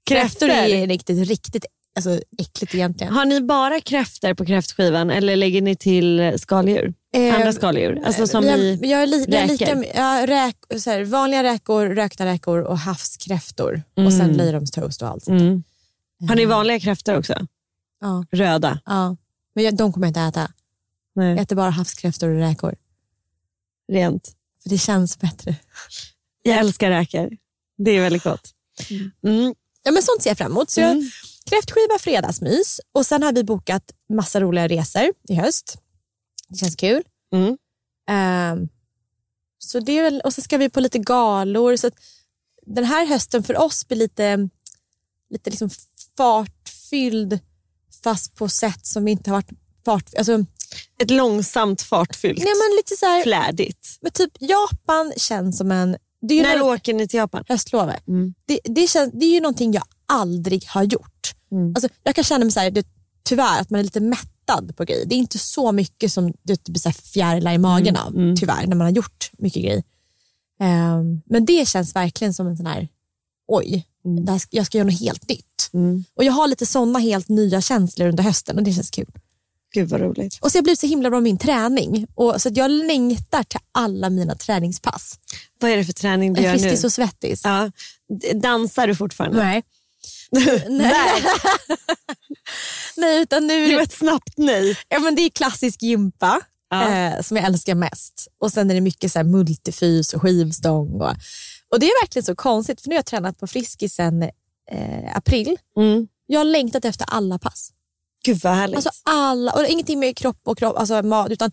Kräftor 0.09 0.49
är 0.49 0.87
riktigt, 0.87 1.27
riktigt 1.27 1.65
alltså, 1.97 2.19
äckligt 2.38 2.75
egentligen. 2.75 3.13
Har 3.13 3.25
ni 3.25 3.41
bara 3.41 3.81
kräftor 3.81 4.33
på 4.33 4.45
kräftskivan 4.45 5.10
eller 5.12 5.36
lägger 5.36 5.62
ni 5.62 5.75
till 5.75 6.33
skaldjur? 6.39 6.93
Eh, 7.13 7.36
Andra 7.36 7.53
skaldjur? 7.53 8.01
Alltså 8.05 8.27
som 8.27 8.43
jag, 8.45 8.60
i 8.60 8.79
jag 8.81 9.01
är 9.03 9.07
li, 9.07 9.25
jag 9.27 9.47
lika, 9.47 9.65
räkor? 9.75 9.86
ja, 9.95 10.25
räk, 10.27 10.55
så 10.81 10.89
här, 10.89 11.03
vanliga 11.03 11.43
räkor, 11.43 11.86
rökta 11.88 12.25
räkor 12.25 12.60
och 12.62 12.77
havskräftor. 12.79 13.81
Och 13.93 13.99
Mm. 14.01 14.12
sen 14.12 14.33
löjromstoast 14.33 15.02
och 15.02 15.08
allt 15.08 15.23
sånt. 15.23 15.41
mm. 15.41 15.63
Har 16.27 16.35
ni 16.35 16.45
vanliga 16.45 16.79
kräftor 16.79 17.17
också? 17.17 17.48
Ja, 18.02 18.25
Röda? 18.31 18.79
ja. 18.85 19.15
Men 19.56 19.63
jag, 19.63 19.75
de 19.77 19.93
kommer 19.93 20.08
jag 20.08 20.10
inte 20.10 20.21
äta. 20.39 20.52
Jag 21.13 21.23
Nej, 21.23 21.39
äter 21.39 21.56
bara 21.56 21.69
havskräftor 21.69 22.29
och 22.29 22.39
räkor. 22.39 22.75
rent. 23.91 24.31
För 24.63 24.69
det 24.69 24.77
känns 24.77 25.19
bättre. 25.19 25.56
Jag 26.43 26.58
älskar 26.58 26.89
räkor. 26.89 27.29
Det 27.77 27.91
är 27.91 28.02
väldigt 28.02 28.23
gott. 28.23 28.50
Mm. 29.23 29.56
Ja, 29.83 29.91
men 29.91 30.04
sånt 30.04 30.21
ser 30.21 30.29
jag 30.29 30.37
fram 30.37 30.52
emot. 30.52 30.69
Så 30.71 30.81
jag, 30.81 30.91
Mm. 30.91 31.10
Kräftskiva, 31.48 32.00
fredagsmys 32.00 32.79
och 32.91 33.06
sen 33.06 33.23
har 33.23 33.33
vi 33.33 33.43
bokat 33.43 33.83
massa 34.10 34.41
roliga 34.41 34.67
resor 34.67 35.13
i 35.29 35.35
höst. 35.35 35.77
Det 36.50 36.56
känns 36.58 36.75
kul. 36.75 37.04
Mm. 37.33 37.58
Ehm, 38.10 38.69
så 39.60 39.79
det 39.79 39.91
är 40.00 40.04
väl, 40.04 40.21
och 40.23 40.33
så 40.33 40.41
ska 40.41 40.58
vi 40.58 40.69
på 40.69 40.79
lite 40.79 41.00
galor. 41.00 41.75
Så 41.75 41.87
att 41.87 41.93
den 42.65 42.83
här 42.85 43.06
hösten 43.06 43.43
för 43.43 43.58
oss 43.58 43.87
blir 43.87 43.98
lite, 43.98 44.50
lite 45.29 45.50
liksom 45.50 45.69
fartfylld 46.17 47.39
fast 48.04 48.35
på 48.35 48.50
sätt 48.50 48.85
som 48.85 49.06
vi 49.06 49.12
inte 49.12 49.29
har 49.29 49.37
varit 49.37 49.50
fart... 49.85 50.13
Alltså, 50.17 50.45
Ett 51.00 51.12
långsamt 51.12 51.81
fartfyllt, 51.81 52.37
Nej, 52.39 52.48
men 52.69 52.75
lite 52.77 52.95
så 52.95 53.06
här, 53.06 53.23
flärdigt. 53.23 53.98
men 54.02 54.12
typ 54.12 54.31
Japan 54.39 55.13
känns 55.17 55.58
som 55.58 55.71
en... 55.71 55.98
Det 56.21 56.33
är 56.33 56.37
ju 56.37 56.43
När 56.43 56.56
när- 56.56 56.63
åker 56.65 56.93
ni 56.93 57.08
till 57.08 57.17
Japan? 57.17 57.43
höstlovet. 57.48 58.08
Mm. 58.08 58.33
Det, 58.45 58.60
det, 58.63 58.87
känns, 58.87 59.12
det 59.13 59.25
är 59.25 59.31
ju 59.33 59.39
någonting 59.39 59.71
jag 59.73 59.83
aldrig 60.06 60.65
har 60.67 60.83
gjort. 60.83 61.33
Mm. 61.52 61.73
Alltså, 61.75 61.89
jag 62.04 62.15
kan 62.15 62.23
känna 62.23 62.45
mig 62.45 62.52
så 62.52 62.60
här, 62.60 62.71
det, 62.71 62.87
tyvärr 63.23 63.62
att 63.62 63.69
man 63.69 63.79
är 63.79 63.83
lite 63.83 64.00
mättad 64.00 64.75
på 64.77 64.83
grejer. 64.83 65.06
Det 65.06 65.15
är 65.15 65.19
inte 65.19 65.37
så 65.39 65.71
mycket 65.71 66.13
som 66.13 66.33
det 66.43 66.63
blir 66.63 66.79
så 66.79 66.91
fjärilar 66.91 67.54
i 67.54 67.58
magen 67.58 67.95
Mm. 67.95 68.31
av, 68.31 68.35
tyvärr, 68.35 68.67
när 68.67 68.75
man 68.75 68.85
har 68.85 68.91
gjort 68.91 69.29
mycket 69.37 69.63
grejer. 69.63 69.83
Ehm, 70.60 71.21
men 71.25 71.45
det 71.45 71.67
känns 71.67 71.95
verkligen 71.95 72.33
som 72.33 72.48
en 72.48 72.58
sån 72.58 72.65
här, 72.65 72.87
oj, 73.48 73.87
det 74.25 74.31
här, 74.31 74.41
jag 74.50 74.65
ska 74.65 74.77
göra 74.77 74.85
något 74.89 75.00
helt 75.00 75.29
nytt. 75.29 75.69
Mm. 75.73 76.04
Och 76.15 76.23
Jag 76.23 76.33
har 76.33 76.48
lite 76.48 76.65
såna 76.65 77.00
helt 77.00 77.29
nya 77.29 77.62
känslor 77.62 78.08
under 78.08 78.23
hösten 78.23 78.58
och 78.58 78.63
det 78.63 78.73
känns 78.73 78.89
kul. 78.89 79.12
Gud 79.73 79.89
vad 79.89 80.02
roligt. 80.02 80.37
Och 80.41 80.52
så 80.52 80.56
har 80.56 80.60
jag 80.60 80.63
blivit 80.63 80.79
så 80.79 80.87
himla 80.87 81.10
bra 81.10 81.17
med 81.19 81.23
min 81.23 81.37
träning. 81.37 82.08
Och, 82.15 82.41
så 82.41 82.50
att 82.50 82.58
jag 82.58 82.71
längtar 82.71 83.43
till 83.43 83.60
alla 83.71 84.10
mina 84.10 84.35
träningspass. 84.35 85.19
Vad 85.60 85.71
är 85.71 85.77
det 85.77 85.85
för 85.85 85.93
träning 85.93 86.33
du 86.33 86.41
gör 86.41 86.54
nu? 86.54 86.60
Friskis 86.60 86.83
och 86.83 86.91
svettis. 86.91 87.41
Ja. 87.43 87.71
Dansar 88.35 88.87
du 88.87 88.95
fortfarande? 88.95 89.37
Nej. 89.37 89.63
Nej. 90.32 91.23
nej, 92.98 93.21
utan 93.21 93.48
nu 93.48 93.67
Det 93.67 93.75
var 93.75 93.84
ett 93.84 93.94
snabbt 93.94 94.34
nej. 94.38 94.78
ja, 94.90 95.00
men 95.00 95.15
det 95.15 95.21
är 95.21 95.30
klassisk 95.30 95.82
gympa 95.84 96.42
Ja. 96.69 96.90
eh, 96.94 97.21
som 97.21 97.38
jag 97.38 97.46
älskar 97.46 97.75
mest. 97.75 98.28
Och 98.42 98.52
Sen 98.52 98.69
är 98.71 98.75
det 98.75 98.82
mycket 98.82 99.12
så 99.12 99.19
här 99.19 99.23
multifys 99.23 100.13
och 100.13 100.21
skivstång. 100.21 101.02
Och, 101.02 101.13
och 101.71 101.80
Det 101.80 101.86
är 101.86 102.04
verkligen 102.04 102.23
så 102.25 102.36
konstigt 102.36 102.82
för 102.82 102.90
nu 102.90 102.96
har 102.96 102.98
jag 102.98 103.06
tränat 103.06 103.40
på 103.40 103.48
Friskis 103.48 103.94
sen 103.96 104.23
eh, 104.71 105.15
april. 105.17 105.58
Mm. 105.78 106.08
Jag 106.25 106.40
har 106.40 106.46
längtat 106.46 106.86
efter 106.86 107.06
alla 107.10 107.40
pass. 107.40 107.69
Gud 108.25 108.40
vad 108.44 108.54
härligt. 108.54 108.75
Alltså 108.75 108.90
alla, 109.04 109.52
och 109.52 109.65
ingenting 109.65 110.00
med 110.00 110.17
kropp 110.17 110.40
och 110.44 110.58
kropp, 110.58 110.78
alltså 110.78 111.02
mat, 111.04 111.30
utan 111.32 111.52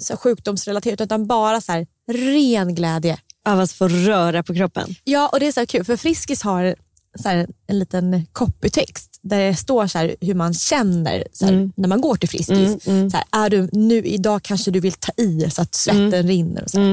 så 0.00 0.12
här, 0.12 0.16
sjukdomsrelaterat 0.16 1.00
utan 1.00 1.26
bara 1.26 1.60
så 1.60 1.72
här, 1.72 1.86
ren 2.12 2.74
glädje. 2.74 3.18
Av 3.46 3.60
att 3.60 3.72
få 3.72 3.88
röra 3.88 4.42
på 4.42 4.54
kroppen. 4.54 4.94
Ja, 5.04 5.28
och 5.28 5.40
det 5.40 5.46
är 5.46 5.52
så 5.52 5.66
kul 5.66 5.84
för 5.84 5.96
Friskis 5.96 6.42
har 6.42 6.76
så 7.14 7.28
här, 7.28 7.46
en 7.66 7.78
liten 7.78 8.26
copytext 8.32 9.18
där 9.22 9.38
det 9.38 9.56
står 9.56 9.86
så 9.86 9.98
här, 9.98 10.16
hur 10.20 10.34
man 10.34 10.54
känner 10.54 11.24
så 11.32 11.46
här, 11.46 11.52
när 11.76 11.88
man 11.88 12.00
går 12.00 12.16
till 12.16 12.28
Friskis. 12.28 12.84
Så 13.10 13.16
här, 13.16 13.24
är 13.44 13.50
du, 13.50 13.68
nu, 13.72 14.04
idag 14.04 14.42
kanske 14.42 14.70
du 14.70 14.80
vill 14.80 14.92
ta 14.92 15.12
i 15.16 15.50
så 15.50 15.62
att 15.62 15.74
svetten 15.74 16.26
rinner. 16.26 16.62
Och, 16.64 16.70
så 16.70 16.78
här. 16.80 16.86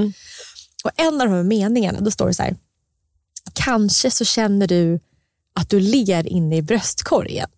och 0.84 0.92
En 0.96 1.22
av 1.22 1.28
de 1.28 1.34
här 1.34 1.44
meningarna 1.44 2.00
då 2.00 2.12
står 2.12 2.28
det 2.28 2.34
så 2.34 2.44
här, 2.44 2.56
kanske 3.54 4.12
så 4.12 4.26
känner 4.26 4.68
du 4.68 5.00
att 5.56 5.70
du 5.70 5.80
ler 5.80 6.28
inne 6.28 6.58
i 6.58 6.62
bröstkorgen. 6.62 7.50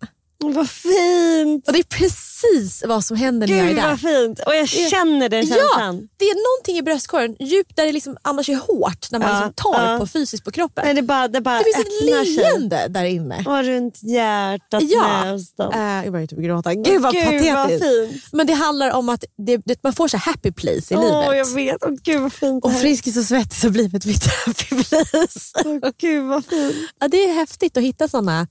Vad 0.52 0.70
fint! 0.70 1.66
Och 1.68 1.72
Det 1.72 1.78
är 1.78 1.82
precis 1.98 2.84
vad 2.86 3.04
som 3.04 3.16
händer 3.16 3.46
när 3.48 3.56
jag 3.56 3.64
är 3.66 3.68
Gud 3.68 3.76
där. 3.76 3.88
vad 3.88 4.00
fint! 4.00 4.40
Och 4.46 4.54
jag 4.54 4.68
känner 4.68 5.28
den 5.28 5.46
Ja, 5.46 5.56
känslan. 5.56 6.08
det 6.18 6.24
är 6.24 6.34
någonting 6.56 6.76
i 6.78 6.82
bröstkorgen, 6.82 7.36
djupt 7.40 7.76
där 7.76 7.86
det 7.86 7.92
liksom 7.92 8.16
annars 8.22 8.48
är 8.48 8.54
hårt 8.56 9.10
när 9.10 9.18
man 9.18 9.28
Ja, 9.28 9.34
liksom 9.34 9.72
tar 9.72 9.92
ja. 9.92 9.98
på 9.98 10.06
fysiskt 10.06 10.44
på 10.44 10.50
kroppen. 10.50 10.84
Nej, 10.84 10.94
det, 10.94 11.02
bara, 11.02 11.28
det 11.28 11.40
bara 11.40 11.58
det 11.58 11.64
finns 11.64 11.76
ett 11.76 12.02
öppnar 12.02 12.24
sig. 12.24 12.34
leende 12.34 12.86
där 12.88 13.04
inne. 13.04 13.44
Och 13.46 13.64
runt 13.64 14.02
hjärtat 14.02 14.82
Ja. 14.82 15.24
nästan. 15.32 15.72
Äh, 15.72 16.04
jag 16.04 16.12
börjar 16.12 16.26
typ 16.26 16.38
gråta. 16.38 16.74
Gud 16.74 17.02
vad 17.02 17.12
Gud, 17.14 17.24
patetiskt. 17.24 17.54
vad 17.54 17.68
fint. 17.70 18.22
Men 18.32 18.46
det 18.46 18.52
handlar 18.52 18.90
om 18.90 19.08
att 19.08 19.24
det, 19.46 19.56
det, 19.64 19.82
man 19.82 19.92
får 19.92 20.08
så 20.08 20.16
happy 20.16 20.52
place 20.52 20.94
i 20.94 20.96
Åh, 20.96 21.02
livet. 21.04 21.36
jag 21.38 21.54
vet. 21.54 21.76
Åh, 21.84 21.90
gud 22.02 22.20
vad 22.20 22.32
fint 22.32 22.64
Och. 22.64 22.72
Friskis 22.80 23.16
och 23.16 23.24
Svettis 23.24 23.62
har 23.62 23.70
blivit 23.70 24.06
mitt 24.06 24.26
happy 24.46 24.84
place. 24.84 25.50
Åh, 25.64 25.90
Gud 26.00 26.24
vad 26.24 26.44
fint. 26.46 26.74
ja, 27.00 27.08
det 27.08 27.24
är 27.24 27.34
häftigt 27.34 27.76
att 27.76 27.82
hitta 27.82 28.08
sådana 28.08 28.46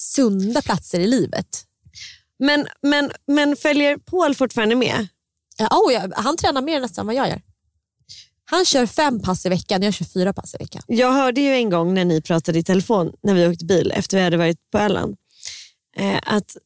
sunda 0.00 0.62
platser 0.62 1.00
i 1.00 1.06
livet. 1.06 1.64
Men, 2.38 2.66
men, 2.82 3.10
men 3.26 3.56
följer 3.56 3.96
Paul 3.96 4.34
fortfarande 4.34 4.74
med? 4.74 5.08
Oh, 5.70 5.92
ja, 5.92 6.08
han 6.16 6.36
tränar 6.36 6.62
mer 6.62 6.80
nästan 6.80 7.06
vad 7.06 7.14
jag 7.14 7.28
gör. 7.28 7.42
Han 8.50 8.64
kör 8.64 8.86
fem 8.86 9.22
pass 9.22 9.46
i 9.46 9.48
veckan, 9.48 9.82
jag 9.82 9.94
kör 9.94 10.04
fyra 10.04 10.32
pass 10.32 10.54
i 10.54 10.58
veckan. 10.58 10.82
Jag 10.86 11.12
hörde 11.12 11.40
ju 11.40 11.52
en 11.52 11.70
gång 11.70 11.94
när 11.94 12.04
ni 12.04 12.22
pratade 12.22 12.58
i 12.58 12.64
telefon 12.64 13.12
när 13.22 13.34
vi 13.34 13.46
åkte 13.46 13.64
bil 13.64 13.92
efter 13.94 14.16
vi 14.16 14.22
hade 14.22 14.36
varit 14.36 14.70
på 14.72 14.78
Öland. 14.78 15.16
Eh, 15.96 16.18
att, 16.22 16.56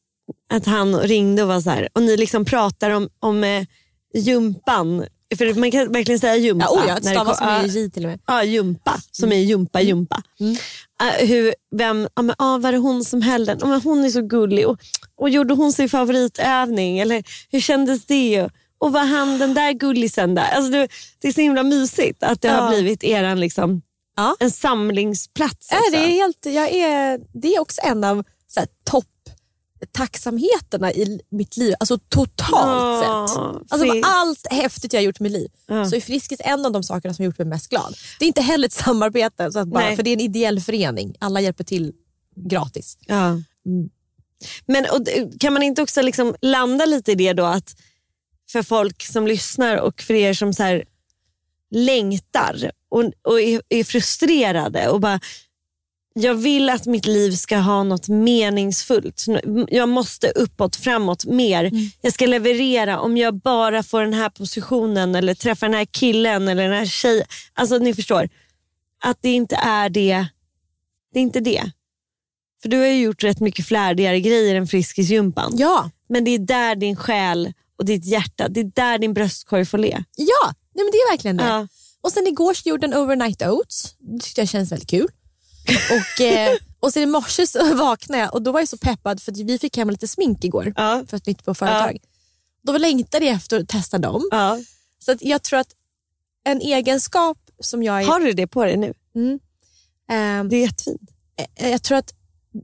att 0.49 0.65
han 0.65 0.99
ringde 0.99 1.41
och 1.41 1.47
var 1.47 1.61
så 1.61 1.69
här, 1.69 1.89
och 1.93 2.03
ni 2.03 2.17
liksom 2.17 2.45
pratar 2.45 2.89
om, 2.89 3.09
om 3.19 3.43
eh, 3.43 3.65
jumpan. 4.13 5.05
För 5.35 5.59
man 5.59 5.71
kan 5.71 5.91
verkligen 5.91 6.19
säga 6.19 6.35
jumpa. 6.35 6.65
Ja, 6.69 6.81
oh, 6.81 6.87
ja, 6.87 6.95
det 6.95 7.09
stavas 7.09 7.41
med 7.41 7.67
J 7.67 7.89
till 7.89 8.03
och 8.05 8.09
med. 8.09 8.19
Ja, 8.27 8.43
jumpa. 8.43 8.99
Som 9.11 9.31
är 9.31 9.35
jumpa, 9.37 9.81
jumpa. 9.81 10.23
Eh, 11.01 11.27
hur, 11.27 11.53
vem, 11.75 12.07
ja, 12.15 12.21
men, 12.21 12.35
ah, 12.39 12.57
var 12.57 12.71
det 12.71 12.77
hon 12.77 13.03
som 13.03 13.21
höll 13.21 13.45
den? 13.45 13.57
Ja, 13.61 13.67
men 13.67 13.81
hon 13.81 14.05
är 14.05 14.09
så 14.09 14.21
gullig. 14.21 14.67
Och, 14.67 14.77
och 15.15 15.29
gjorde 15.29 15.53
hon 15.53 15.73
sin 15.73 15.89
favoritövning? 15.89 16.99
Eller 16.99 17.23
hur 17.51 17.59
kändes 17.59 18.05
det? 18.05 18.49
Och, 18.77 18.91
var 18.93 19.05
han 19.05 19.37
den 19.37 19.53
där 19.53 19.71
gullisen 19.71 20.35
där? 20.35 20.51
Alltså, 20.55 20.71
det, 20.71 20.87
det 21.21 21.27
är 21.27 21.31
så 21.31 21.41
himla 21.41 21.63
mysigt 21.63 22.23
att 22.23 22.41
det 22.41 22.47
Ja. 22.47 22.53
har 22.53 22.69
blivit 22.69 23.03
eran 23.03 23.39
liksom, 23.39 23.81
Ja. 24.17 24.35
en 24.39 24.51
samlingsplats. 24.51 25.71
Också. 25.71 25.91
det, 25.91 25.97
är 25.97 26.07
helt, 26.07 26.45
jag 26.45 26.71
är, 26.71 27.19
det 27.33 27.55
är 27.55 27.59
också 27.61 27.81
en 27.83 28.03
av 28.03 28.23
topp 28.89 29.05
tacksamheterna 29.91 30.93
i 30.93 31.19
mitt 31.29 31.57
liv, 31.57 31.73
alltså 31.79 31.97
totalt 31.97 32.51
Ja, 32.51 33.27
sett. 33.27 33.71
Alltså 33.71 34.01
allt 34.03 34.47
häftigt 34.51 34.93
jag 34.93 34.99
har 34.99 35.05
gjort 35.05 35.19
i 35.19 35.23
mitt 35.23 35.31
liv. 35.31 35.49
Ja. 35.67 35.85
Så 35.85 35.95
är 35.95 35.99
Friskis 35.99 36.41
en 36.43 36.65
av 36.65 36.71
de 36.71 36.83
sakerna 36.83 37.13
som 37.13 37.23
har 37.23 37.25
gjort 37.25 37.37
mig 37.37 37.47
mest 37.47 37.69
glad. 37.69 37.95
Det 38.19 38.25
är 38.25 38.27
inte 38.27 38.41
heller 38.41 38.67
ett 38.67 38.73
samarbete, 38.73 39.51
så 39.51 39.59
att 39.59 39.67
bara, 39.67 39.83
Nej. 39.83 39.95
för 39.95 40.03
det 40.03 40.09
är 40.09 40.13
en 40.13 40.19
ideell 40.19 40.61
förening. 40.61 41.15
Alla 41.19 41.41
hjälper 41.41 41.63
till 41.63 41.93
gratis. 42.35 42.97
Ja. 43.05 43.25
Mm. 43.65 43.89
Men 44.65 44.85
och, 44.85 45.07
kan 45.39 45.53
man 45.53 45.63
inte 45.63 45.81
också 45.81 46.01
liksom 46.01 46.35
landa 46.41 46.85
lite 46.85 47.11
i 47.11 47.15
det 47.15 47.33
då 47.33 47.45
att 47.45 47.75
för 48.51 48.63
folk 48.63 49.03
som 49.03 49.27
lyssnar 49.27 49.77
och 49.77 50.01
för 50.01 50.13
er 50.13 50.33
som 50.33 50.53
så 50.53 50.81
längtar 51.71 52.71
och, 52.89 53.03
och 53.21 53.41
är, 53.41 53.61
är 53.69 53.83
frustrerade 53.83 54.89
och 54.89 54.99
bara 54.99 55.19
jag 56.13 56.33
vill 56.33 56.69
att 56.69 56.85
mitt 56.85 57.05
liv 57.05 57.31
ska 57.31 57.57
ha 57.57 57.83
något 57.83 58.07
meningsfullt. 58.07 59.25
Jag 59.67 59.89
måste 59.89 60.29
uppåt, 60.29 60.75
framåt, 60.75 61.25
mer. 61.25 61.71
Jag 62.01 62.13
ska 62.13 62.25
leverera 62.25 62.99
om 62.99 63.17
jag 63.17 63.35
bara 63.35 63.83
får 63.83 64.01
den 64.01 64.13
här 64.13 64.29
positionen 64.29 65.15
eller 65.15 65.33
träffar 65.33 65.67
den 65.67 65.77
här 65.77 65.85
killen 65.85 66.47
eller 66.47 66.63
den 66.63 66.77
här 66.77 66.85
tjejen. 66.85 67.25
Alltså 67.53 67.77
ni 67.77 67.93
förstår. 67.93 68.29
Att 69.03 69.17
det 69.21 69.31
inte 69.33 69.55
är 69.55 69.89
det. 69.89 70.27
Det 71.13 71.19
är 71.19 71.23
inte 71.23 71.39
det. 71.39 71.71
För 72.61 72.69
du 72.69 72.77
har 72.77 72.85
ju 72.85 73.01
gjort 73.01 73.23
rätt 73.23 73.39
mycket 73.39 73.65
flärdigare 73.65 74.19
grejer 74.19 74.55
än 74.55 74.67
Friskisgympan. 74.67 75.53
Ja, 75.57 75.89
Men 76.09 76.23
det 76.23 76.31
är 76.31 76.39
där 76.39 76.75
din 76.75 76.95
själ 76.95 77.53
och 77.77 77.85
ditt 77.85 78.05
hjärta, 78.05 78.47
det 78.47 78.59
är 78.59 78.71
där 78.75 78.97
din 78.97 79.13
bröstkorg 79.13 79.65
får 79.65 79.77
le. 79.77 80.03
ja 80.15 80.53
nej, 80.75 80.85
men 80.85 80.91
det 80.91 80.97
är 80.97 81.11
verkligen 81.11 81.37
det. 81.37 81.43
Ja. 81.43 81.67
Och 82.01 82.11
sen 82.11 82.27
igår 82.27 82.53
så 82.53 82.69
gjorde 82.69 82.85
en 82.85 82.93
overnight 82.93 83.41
oats. 83.41 83.95
Det 83.99 84.19
tyckte 84.19 84.41
jag 84.41 84.49
kändes 84.49 84.71
väldigt 84.71 84.89
kul. 84.89 85.07
Och, 85.67 86.21
eh, 86.21 86.57
och 86.79 86.93
sen 86.93 87.03
i 87.03 87.05
morse 87.05 87.47
så 87.47 87.75
vaknade 87.75 88.21
jag 88.23 88.33
och 88.33 88.41
då 88.41 88.51
var 88.51 88.59
jag 88.59 88.67
så 88.69 88.77
peppad 88.77 89.21
för 89.21 89.31
vi 89.45 89.59
fick 89.59 89.77
hem 89.77 89.89
lite 89.89 90.07
smink 90.07 90.43
igår 90.43 90.73
Ja. 90.75 91.03
för 91.09 91.17
ett 91.17 91.25
nytt 91.25 91.45
på 91.45 91.53
företag. 91.53 91.97
Då 92.63 92.77
längtade 92.77 93.25
jag 93.25 93.35
efter 93.35 93.59
att 93.59 93.67
testa 93.69 93.97
dem. 93.97 94.27
Ja. 94.31 94.59
Så 94.99 95.11
att 95.11 95.21
jag 95.21 95.43
tror 95.43 95.59
att 95.59 95.71
en 96.45 96.61
egenskap 96.61 97.37
som 97.59 97.83
jag 97.83 98.01
är... 98.01 98.05
Har 98.07 98.19
du 98.19 98.33
det 98.33 98.47
på 98.47 98.63
dig 98.65 98.77
nu? 98.77 98.93
ehm, 100.11 100.49
Det 100.49 100.55
är 100.55 100.61
jättefint. 100.61 101.01
eh, 101.55 101.69
jag 101.69 101.83
tror 101.83 101.97
att 101.97 102.13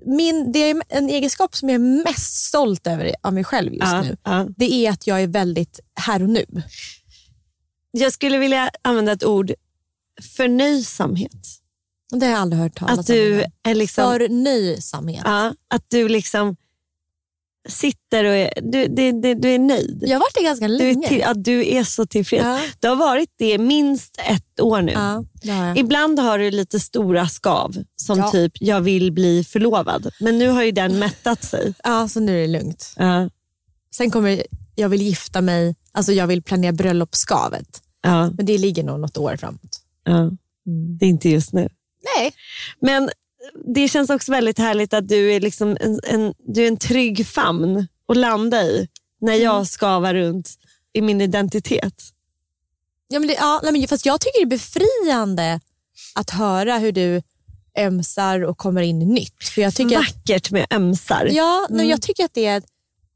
min, 0.05 0.51
det 0.51 0.59
är 0.59 0.81
en 0.89 1.09
egenskap 1.09 1.55
som 1.55 1.69
jag 1.69 1.75
är 1.75 2.03
mest 2.03 2.35
stolt 2.47 2.87
över 2.87 3.15
av 3.23 3.33
mig 3.33 3.43
själv 3.43 3.73
just 3.73 3.85
Ja, 3.85 4.01
nu. 4.01 4.17
ja. 4.23 4.47
Det 4.57 4.73
är 4.73 4.91
att 4.91 5.07
jag 5.07 5.21
är 5.23 5.27
väldigt 5.27 5.79
här 5.95 6.23
och 6.23 6.29
nu. 6.29 6.45
Jag 7.91 8.13
skulle 8.13 8.37
vilja 8.37 8.71
använda 8.81 9.11
ett 9.11 9.23
ord, 9.23 9.51
förnöjsamhet. 10.37 11.45
Det 12.11 12.25
har 12.25 12.31
jag 12.31 12.41
aldrig 12.41 12.61
hört 12.61 12.75
talas 12.75 12.99
Att 12.99 13.07
du 13.07 13.43
om. 13.43 13.51
är 13.63 13.75
liksom, 13.75 14.03
Förnöjsamhet. 14.11 15.21
ja, 15.25 15.53
att 15.67 15.83
du 15.87 16.07
liksom 16.09 16.55
sitter 17.69 18.25
och 18.25 18.33
är, 18.33 18.53
du, 18.61 18.87
det, 18.87 19.11
det, 19.11 19.33
du 19.33 19.49
är 19.49 19.59
nöjd. 19.59 20.03
Jag 20.07 20.15
har 20.15 20.19
varit 20.19 20.35
det 20.35 20.43
ganska 20.43 20.67
Du 20.67 20.73
är, 20.73 20.93
länge. 20.93 21.07
till, 21.07 21.19
ja, 21.19 21.33
du 21.33 21.67
är 21.69 21.83
så 21.83 22.05
tillfreds. 22.05 22.43
Ja. 22.45 22.59
Du 22.79 22.87
har 22.87 22.95
varit 22.95 23.29
det 23.37 23.57
minst 23.57 24.15
ett 24.29 24.59
år 24.61 24.81
nu. 24.81 24.91
Ja, 24.91 25.23
har. 25.43 25.77
Ibland 25.77 26.19
har 26.19 26.39
du 26.39 26.51
lite 26.51 26.79
stora 26.79 27.27
skav 27.27 27.75
som 27.95 28.17
Ja. 28.19 28.31
typ 28.31 28.51
jag 28.59 28.81
vill 28.81 29.11
bli 29.11 29.43
förlovad. 29.43 30.09
Men 30.19 30.37
nu 30.39 30.47
har 30.49 30.63
ju 30.63 30.71
den 30.71 30.99
mättat 30.99 31.43
sig. 31.43 31.73
Ja, 31.83 32.07
så 32.07 32.19
nu 32.19 32.37
är 32.37 32.41
det 32.41 32.47
lugnt. 32.59 32.93
Ja. 32.97 33.29
Sen 33.95 34.11
kommer 34.11 34.43
jag 34.75 34.89
vill 34.89 35.01
gifta 35.01 35.41
mig, 35.41 35.75
alltså 35.91 36.11
jag 36.13 36.27
vill 36.27 36.41
planera 36.43 36.71
bröllopsskavet. 36.71 37.81
Ja. 38.01 38.29
Men 38.31 38.45
det 38.45 38.57
ligger 38.57 38.83
nog 38.83 38.99
något 38.99 39.17
år 39.17 39.35
framåt. 39.37 39.79
Ja. 40.03 40.31
Det 40.99 41.05
är 41.05 41.09
inte 41.09 41.29
just 41.29 41.53
nu. 41.53 41.69
Nej. 42.17 42.33
Men 42.81 43.09
det 43.73 43.87
känns 43.87 44.09
också 44.09 44.31
väldigt 44.31 44.57
härligt 44.57 44.93
att 44.93 45.07
du 45.07 45.31
är, 45.33 45.39
liksom 45.39 45.77
en, 45.79 45.99
en, 46.03 46.33
du 46.37 46.63
är 46.63 46.67
en 46.67 46.77
trygg 46.77 47.27
famn 47.27 47.87
att 48.07 48.17
landa 48.17 48.63
i 48.63 48.87
när 49.21 49.33
jag 49.33 49.53
Mm. 49.55 49.65
skavar 49.65 50.13
runt 50.13 50.49
i 50.93 51.01
min 51.01 51.21
identitet. 51.21 52.03
Ja, 53.07 53.19
men 53.19 53.27
det, 53.27 53.33
ja, 53.33 53.59
nej, 53.63 53.71
men 53.71 53.87
fast 53.87 54.05
jag 54.05 54.21
tycker 54.21 54.39
det 54.39 54.43
är 54.43 54.57
befriande 54.57 55.59
att 56.15 56.29
höra 56.29 56.77
hur 56.77 56.91
du 56.91 57.21
ömsar 57.77 58.41
och 58.41 58.57
kommer 58.57 58.81
in 58.81 58.99
nytt. 58.99 59.43
För 59.43 59.61
jag 59.61 59.75
tycker 59.75 59.97
att, 59.97 60.05
Vackert 60.15 60.51
med 60.51 60.67
ömsar. 60.71 61.27
ja, 61.31 61.67
nej, 61.69 61.89
jag 61.89 62.01
tycker 62.01 62.25
att 62.25 62.33
det 62.33 62.45
är 62.45 62.63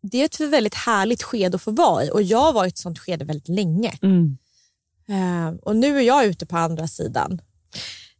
det 0.01 0.21
är 0.21 0.25
ett 0.25 0.39
väldigt 0.39 0.75
härligt 0.75 1.23
skede 1.23 1.55
att 1.55 1.61
få 1.61 1.71
vara 1.71 2.03
i 2.03 2.09
och 2.11 2.21
jag 2.21 2.39
har 2.39 2.53
varit 2.53 2.69
i 2.69 2.73
ett 2.73 2.77
sånt 2.77 2.99
skede 2.99 3.25
väldigt 3.25 3.47
länge. 3.49 3.97
Mm. 4.01 4.37
Eh, 5.09 5.55
och 5.61 5.75
nu 5.75 5.97
är 5.97 6.01
jag 6.01 6.25
ute 6.25 6.45
på 6.45 6.57
andra 6.57 6.87
sidan. 6.87 7.41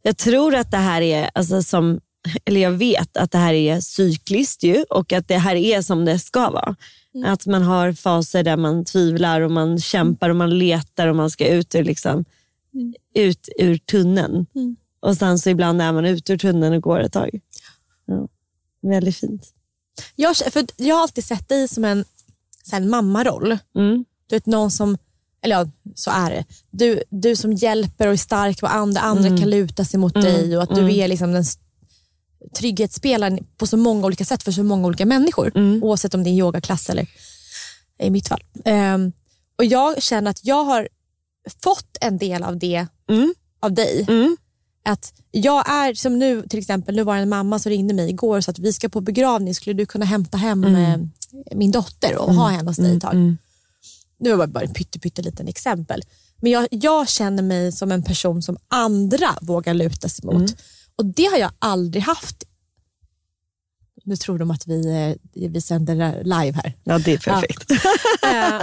Jag 0.06 0.16
tror 0.16 0.54
att 0.54 0.70
det 0.70 0.76
här 0.76 1.02
är, 1.02 1.30
alltså 1.34 1.62
som, 1.62 2.00
eller 2.44 2.60
jag 2.60 2.70
vet 2.70 3.16
att 3.16 3.30
det 3.30 3.38
här 3.38 3.54
är 3.54 3.80
cykliskt 3.80 4.62
ju 4.62 4.82
och 4.90 5.12
att 5.12 5.28
det 5.28 5.38
här 5.38 5.56
är 5.56 5.82
som 5.82 6.04
det 6.04 6.18
ska 6.18 6.50
vara. 6.50 6.76
Att 7.24 7.46
man 7.46 7.62
har 7.62 7.92
faser 7.92 8.42
där 8.42 8.56
man 8.56 8.84
tvivlar 8.84 9.40
och 9.40 9.50
man 9.50 9.78
kämpar 9.78 10.30
och 10.30 10.36
man 10.36 10.58
letar 10.58 11.08
och 11.08 11.16
man 11.16 11.30
ska 11.30 11.46
ut 11.48 11.74
ur, 11.74 11.84
liksom, 11.84 12.24
ut 13.14 13.48
ur 13.58 13.76
tunneln. 13.76 14.46
Och 15.00 15.16
sen 15.16 15.38
så 15.38 15.50
ibland 15.50 15.82
är 15.82 15.92
man 15.92 16.04
ute 16.04 16.32
ur 16.32 16.38
tunneln 16.38 16.74
och 16.74 16.82
går 16.82 17.00
ett 17.00 17.12
tag. 17.12 17.40
Ja. 18.06 18.28
Väldigt 18.82 19.16
fint. 19.16 19.52
Jag, 20.16 20.36
för 20.36 20.66
jag 20.76 20.94
har 20.94 21.02
alltid 21.02 21.24
sett 21.24 21.48
dig 21.48 21.68
som 21.68 21.84
en, 21.84 22.04
så 22.62 22.76
här, 22.76 22.82
en 22.82 22.90
mammaroll. 22.90 23.58
Mm. 23.76 24.04
Du 24.26 24.36
vet 24.36 24.46
någon 24.46 24.70
som, 24.70 24.98
eller 25.44 25.56
ja, 25.56 25.66
så 25.94 26.10
är 26.10 26.30
det. 26.30 26.44
Du, 26.70 27.02
du 27.10 27.36
som 27.36 27.52
hjälper 27.52 28.06
och 28.06 28.12
är 28.12 28.16
stark 28.16 28.62
och 28.62 28.74
andra, 28.74 29.00
andra 29.00 29.28
kan 29.38 29.50
luta 29.50 29.84
sig 29.84 30.00
mot 30.00 30.14
dig 30.14 30.56
och 30.56 30.62
att 30.62 30.74
du 30.74 30.96
är 30.96 31.08
liksom 31.08 31.32
den 31.32 31.44
trygghetsspelaren 32.56 33.38
på 33.56 33.66
så 33.66 33.76
många 33.76 34.06
olika 34.06 34.24
sätt 34.24 34.42
för 34.42 34.52
så 34.52 34.62
många 34.62 34.86
olika 34.86 35.06
människor. 35.06 35.52
Oavsett 35.82 36.14
om 36.14 36.24
det 36.24 36.30
är 36.30 36.34
yogaklass 36.34 36.90
eller 36.90 37.06
i 37.98 38.10
mitt 38.10 38.28
fall. 38.28 38.42
Ehm, 38.64 39.12
och 39.58 39.64
Jag 39.64 40.02
känner 40.02 40.30
att 40.30 40.44
jag 40.44 40.64
har 40.64 40.88
fått 41.62 41.96
en 42.00 42.18
del 42.18 42.42
av 42.42 42.58
det 42.58 42.86
Mm. 43.08 43.34
av 43.60 43.72
dig. 43.72 44.04
Mm. 44.08 44.36
Att 44.84 45.12
jag 45.30 45.70
är 45.70 45.94
som 45.94 46.18
nu 46.18 46.42
till 46.48 46.58
exempel, 46.58 46.96
nu 46.96 47.02
var 47.02 47.16
det 47.16 47.22
en 47.22 47.28
mamma 47.28 47.58
som 47.58 47.70
ringde 47.70 47.94
mig 47.94 48.10
igår 48.10 48.36
och 48.36 48.44
sa 48.44 48.50
att 48.50 48.58
vi 48.58 48.72
ska 48.72 48.88
på 48.88 49.00
begravning, 49.00 49.54
skulle 49.54 49.74
du 49.74 49.86
kunna 49.86 50.04
hämta 50.04 50.38
hem 50.38 50.64
eh, 50.64 50.98
min 51.56 51.70
dotter 51.70 52.16
och 52.16 52.34
ha 52.34 52.48
henne 52.48 52.70
hos 52.70 52.76
dig 52.76 52.96
ett 52.96 53.02
tag? 53.02 53.14
Mm. 54.26 54.32
Nu 54.32 54.36
var 54.38 54.46
det 54.46 54.52
bara 54.52 54.64
ett 54.64 54.74
pytte, 54.74 54.98
pytte 54.98 55.22
liten 55.22 55.48
exempel. 55.48 56.02
Men 56.40 56.52
jag, 56.52 56.68
jag 56.70 57.08
känner 57.08 57.42
mig 57.42 57.72
som 57.72 57.92
en 57.92 58.02
person 58.02 58.42
som 58.42 58.56
andra 58.68 59.38
vågar 59.40 59.74
luta 59.74 60.08
sig 60.08 60.24
mot. 60.26 60.56
Och 60.96 61.04
det 61.06 61.24
har 61.24 61.38
jag 61.38 61.50
aldrig 61.58 62.02
haft. 62.02 62.44
Nu 64.04 64.16
tror 64.16 64.38
de 64.38 64.50
att 64.50 64.66
vi, 64.66 64.86
eh, 65.34 65.48
vi 65.50 65.60
sänder 65.60 66.24
live 66.24 66.52
här. 66.52 66.72
Ja, 66.84 66.98
det 66.98 67.12
är 67.12 67.18
perfekt. 67.18 67.70
Eh, 68.32 68.62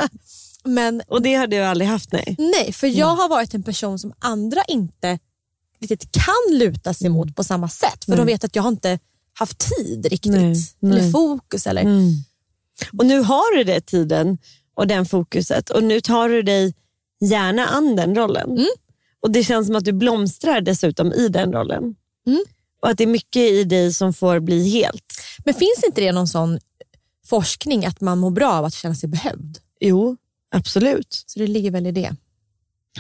Men 0.64 1.02
Och 1.08 1.22
det 1.22 1.36
har 1.36 1.48
du 1.48 1.58
aldrig 1.58 1.90
haft, 1.90 2.12
nej? 2.12 2.36
nej, 2.38 2.74
för 2.74 2.88
jag 2.88 3.16
har 3.16 3.30
varit 3.30 3.54
en 3.54 3.64
person 3.64 4.00
som 4.00 4.14
andra 4.20 4.64
inte 4.68 5.20
riktigt 5.80 6.12
kan 6.12 6.58
luta 6.58 6.94
sig 6.94 7.10
mot 7.10 7.36
på 7.36 7.44
samma 7.44 7.70
sätt. 7.70 8.06
För 8.06 8.18
de 8.18 8.26
vet 8.26 8.44
att 8.44 8.56
jag 8.56 8.64
har 8.64 8.70
inte 8.70 9.00
haft 9.34 9.58
tid 9.78 10.06
riktigt. 10.06 10.32
Nej, 10.32 10.56
Eller 10.82 11.02
nej. 11.02 11.12
fokus. 11.12 11.68
Eller, 11.68 11.84
Och 12.98 13.06
nu 13.06 13.20
har 13.22 13.58
du 13.58 13.64
det 13.64 13.82
tiden 13.82 14.38
och 14.76 14.88
den 14.88 15.06
fokuset 15.06 15.70
och 15.70 15.84
nu 15.84 16.02
tar 16.02 16.30
du 16.30 16.42
dig 16.42 16.74
gärna 17.22 17.66
an 17.66 17.96
den 17.96 18.16
rollen. 18.16 18.52
Mm. 18.52 18.68
Och 19.22 19.32
Det 19.32 19.44
känns 19.44 19.68
som 19.68 19.76
att 19.76 19.86
du 19.86 19.92
blomstrar 19.92 20.62
dessutom 20.62 21.14
i 21.14 21.28
den 21.28 21.54
rollen. 21.54 21.96
Mm. 22.28 22.44
Och 22.82 22.90
att 22.90 22.98
det 22.98 23.04
är 23.04 23.08
mycket 23.08 23.42
i 23.42 23.64
dig 23.64 23.94
som 23.94 24.14
får 24.14 24.40
bli 24.40 24.70
helt. 24.70 25.14
Men 25.46 25.54
finns 25.54 25.84
inte 25.86 26.02
det 26.02 26.12
någon 26.12 26.28
sån 26.28 26.60
forskning 27.26 27.86
att 27.86 28.02
man 28.02 28.20
mår 28.20 28.32
bra 28.32 28.52
av 28.52 28.66
att 28.66 28.74
känna 28.74 28.96
sig 28.96 29.10
behövd? 29.10 29.58
Jo, 29.80 30.18
absolut. 30.56 31.24
Så 31.26 31.40
det 31.40 31.48
ligger 31.48 31.72
väl 31.72 31.88
i 31.88 31.92
det. 31.92 32.16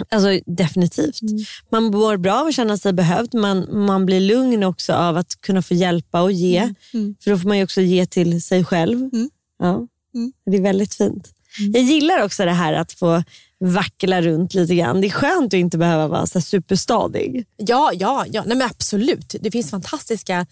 Alltså 0.09 0.39
Definitivt. 0.45 1.21
Mm. 1.21 1.37
Man 1.69 1.83
mår 1.83 2.17
bra 2.17 2.41
av 2.41 2.47
att 2.47 2.55
känna 2.55 2.77
sig 2.77 2.93
behövd. 2.93 3.33
Man, 3.33 3.85
man 3.85 4.05
blir 4.05 4.19
lugn 4.19 4.63
också 4.63 4.93
av 4.93 5.17
att 5.17 5.41
kunna 5.41 5.61
få 5.61 5.73
hjälpa 5.73 6.21
och 6.21 6.31
ge. 6.31 6.73
Mm. 6.93 7.15
För 7.19 7.31
då 7.31 7.37
får 7.37 7.47
man 7.47 7.63
också 7.63 7.81
ge 7.81 8.05
till 8.05 8.41
sig 8.41 8.65
själv. 8.65 8.97
Mm. 8.97 9.29
Ja. 9.59 9.87
Mm. 10.13 10.33
Det 10.45 10.57
är 10.57 10.61
väldigt 10.61 10.93
fint. 10.93 11.33
Jag 11.57 11.83
gillar 11.83 12.23
också 12.23 12.45
det 12.45 12.51
här 12.51 12.73
att 12.73 12.91
få 12.91 13.23
vackla 13.59 14.21
runt 14.21 14.53
lite 14.53 14.75
grann. 14.75 15.01
Det 15.01 15.07
är 15.07 15.11
skönt 15.11 15.53
att 15.53 15.57
inte 15.57 15.77
behöva 15.77 16.07
vara 16.07 16.25
så 16.25 16.41
superstadig. 16.41 17.45
Ja, 17.57 17.91
ja, 17.93 18.25
ja. 18.31 18.43
Nej, 18.45 18.57
men 18.57 18.67
absolut. 18.67 19.35
Det 19.39 19.51
finns 19.51 19.69
fantastiska... 19.71 20.45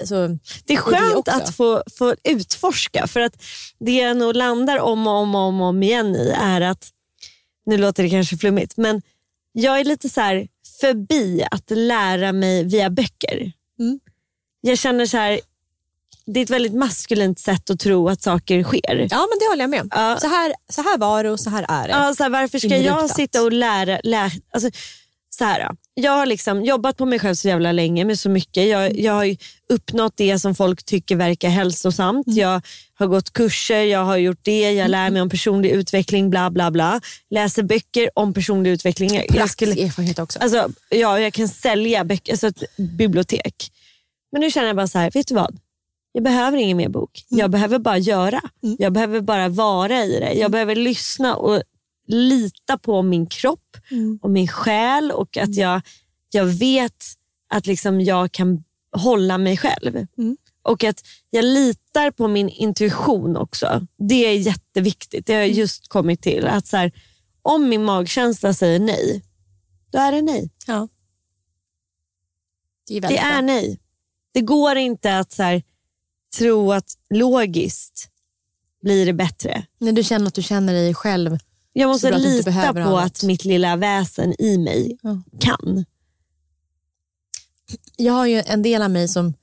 Alltså, 0.00 0.28
Det 0.64 0.72
är 0.72 0.76
skönt 0.76 1.28
att 1.28 1.56
få, 1.56 1.82
få 1.98 2.14
utforska. 2.24 3.06
För 3.06 3.20
att 3.20 3.42
det 3.78 3.92
jag 3.92 4.16
nog 4.16 4.36
landar 4.36 4.78
om 4.78 5.06
och 5.06 5.12
om, 5.12 5.34
och 5.34 5.40
om, 5.40 5.60
om 5.60 5.82
igen 5.82 6.16
i 6.16 6.34
är 6.40 6.60
att, 6.60 6.88
nu 7.66 7.78
låter 7.78 8.02
det 8.02 8.10
kanske 8.10 8.36
flummigt, 8.36 8.76
men 8.76 9.02
jag 9.52 9.80
är 9.80 9.84
lite 9.84 10.08
så 10.08 10.20
här 10.20 10.48
förbi 10.80 11.44
att 11.50 11.70
lära 11.70 12.32
mig 12.32 12.64
via 12.64 12.90
böcker. 12.90 13.52
Mm. 13.78 14.00
Jag 14.60 14.78
känner 14.78 15.06
så 15.06 15.16
här, 15.16 15.40
det 16.32 16.40
är 16.40 16.44
ett 16.44 16.50
väldigt 16.50 16.74
maskulint 16.74 17.38
sätt 17.38 17.70
att 17.70 17.80
tro 17.80 18.08
att 18.08 18.22
saker 18.22 18.62
sker. 18.62 19.08
ja, 19.10 19.26
men 19.30 19.38
det 19.40 19.46
håller 19.50 19.62
jag 19.62 19.70
med 19.70 19.80
om. 19.80 19.88
Ja. 19.90 20.18
Så, 20.20 20.26
här, 20.26 20.54
så 20.68 20.82
här 20.82 20.98
var 20.98 21.24
det 21.24 21.30
och 21.30 21.40
så 21.40 21.50
här 21.50 21.66
är 21.68 21.88
det. 21.88 21.94
Ja, 21.94 22.14
så 22.14 22.22
här, 22.22 22.30
varför 22.30 22.58
ska 22.58 22.76
jag 22.76 23.10
sitta 23.10 23.42
och 23.42 23.52
lära... 23.52 24.00
lära 24.04 24.30
alltså, 24.52 24.70
så 25.30 25.44
här, 25.44 25.70
jag 25.94 26.12
har 26.12 26.26
liksom 26.26 26.64
jobbat 26.64 26.96
på 26.96 27.06
mig 27.06 27.18
själv 27.18 27.34
så 27.34 27.48
jävla 27.48 27.72
länge 27.72 28.04
med 28.04 28.18
så 28.18 28.30
mycket. 28.30 28.68
Jag, 28.68 28.98
jag 28.98 29.12
har 29.12 29.36
uppnått 29.68 30.16
det 30.16 30.38
som 30.38 30.54
folk 30.54 30.82
tycker 30.84 31.16
verkar 31.16 31.48
hälsosamt. 31.48 32.26
Jag 32.26 32.62
har 32.94 33.06
gått 33.06 33.32
kurser, 33.32 33.82
jag 33.82 34.04
har 34.04 34.16
gjort 34.16 34.38
det, 34.42 34.72
jag 34.72 34.90
lär 34.90 35.10
mig 35.10 35.22
om 35.22 35.30
personlig 35.30 35.70
utveckling, 35.70 36.30
bla 36.30 36.50
bla 36.50 36.70
bla. 36.70 37.00
Läser 37.30 37.62
böcker 37.62 38.10
om 38.14 38.34
personlig 38.34 38.70
utveckling. 38.70 39.14
Jag, 39.14 39.24
jag 39.24 39.28
Praktisk 39.28 39.52
skulle, 39.52 39.86
erfarenhet 39.86 40.18
också. 40.18 40.38
alltså, 40.38 40.68
ja, 40.88 41.20
jag 41.20 41.32
kan 41.32 41.48
sälja 41.48 42.04
böcker, 42.04 42.32
alltså 42.32 42.46
ett 42.46 42.76
bibliotek. 42.76 43.72
Men 44.32 44.40
nu 44.40 44.50
känner 44.50 44.66
jag 44.66 44.76
bara 44.76 44.88
så 44.88 44.98
här, 44.98 45.10
vet 45.10 45.28
du 45.28 45.34
vad? 45.34 45.58
Jag 46.12 46.24
behöver 46.24 46.58
ingen 46.58 46.76
mer 46.76 46.88
bok. 46.88 47.24
Jag 47.28 47.50
behöver 47.50 47.78
bara 47.78 47.98
göra. 47.98 48.40
Jag 48.78 48.92
behöver 48.92 49.20
bara 49.20 49.48
vara 49.48 50.04
i 50.04 50.20
det. 50.20 50.32
Jag 50.32 50.50
behöver 50.50 50.74
lyssna 50.74 51.36
och 51.36 51.62
lita 52.06 52.78
på 52.78 53.02
min 53.02 53.26
kropp 53.26 53.76
och 54.22 54.30
min 54.30 54.48
själ 54.48 55.10
och 55.12 55.36
att 55.36 55.56
jag, 55.56 55.80
jag 56.30 56.44
vet 56.44 57.04
att 57.48 57.66
liksom 57.66 58.00
jag 58.00 58.32
kan 58.32 58.64
hålla 58.96 59.38
mig 59.38 59.56
själv. 59.56 60.06
Och 60.62 60.84
att 60.84 61.02
jag 61.30 61.44
litar 61.44 62.10
på 62.10 62.28
min 62.28 62.48
intuition 62.48 63.36
också. 63.36 63.86
Det 63.98 64.26
är 64.26 64.34
jätteviktigt. 64.38 65.26
Det 65.26 65.32
har 65.32 65.40
jag 65.40 65.50
just 65.50 65.88
kommit 65.88 66.22
till. 66.22 66.46
Att 66.46 66.66
så 66.66 66.76
här, 66.76 66.92
om 67.42 67.68
min 67.68 67.84
magkänsla 67.84 68.54
säger 68.54 68.80
nej, 68.80 69.22
då 69.92 69.98
är 69.98 70.12
det 70.12 70.22
nej. 70.22 70.50
ja. 70.66 70.88
Det 72.88 72.96
är, 72.96 73.00
Det 73.00 73.18
är 73.18 73.42
nej. 73.42 73.80
Det 74.32 74.40
går 74.40 74.76
inte 74.76 75.18
att 75.18 75.32
så 75.32 75.42
här, 75.42 75.62
tro 76.38 76.72
att 76.72 76.94
logiskt 77.10 78.08
blir 78.82 79.06
det 79.06 79.12
bättre. 79.12 79.66
När 79.78 79.92
du 79.92 80.04
känner 80.04 80.26
att 80.26 80.34
du 80.34 80.42
känner 80.42 80.72
dig 80.72 80.94
själv. 80.94 81.38
Jag 81.72 81.86
Så 81.86 81.92
måste 81.92 82.18
lita 82.18 82.72
på 82.72 82.98
att 82.98 83.22
mitt 83.22 83.44
lilla 83.44 83.76
väsen 83.76 84.34
i 84.42 84.58
mig 84.58 84.98
Ja. 85.02 85.22
kan. 85.40 85.84
Jag 87.96 88.12
har 88.12 88.26
ju 88.26 88.42
en 88.46 88.62
del 88.62 88.82
av 88.82 88.90
mig 88.90 89.08
som, 89.08 89.34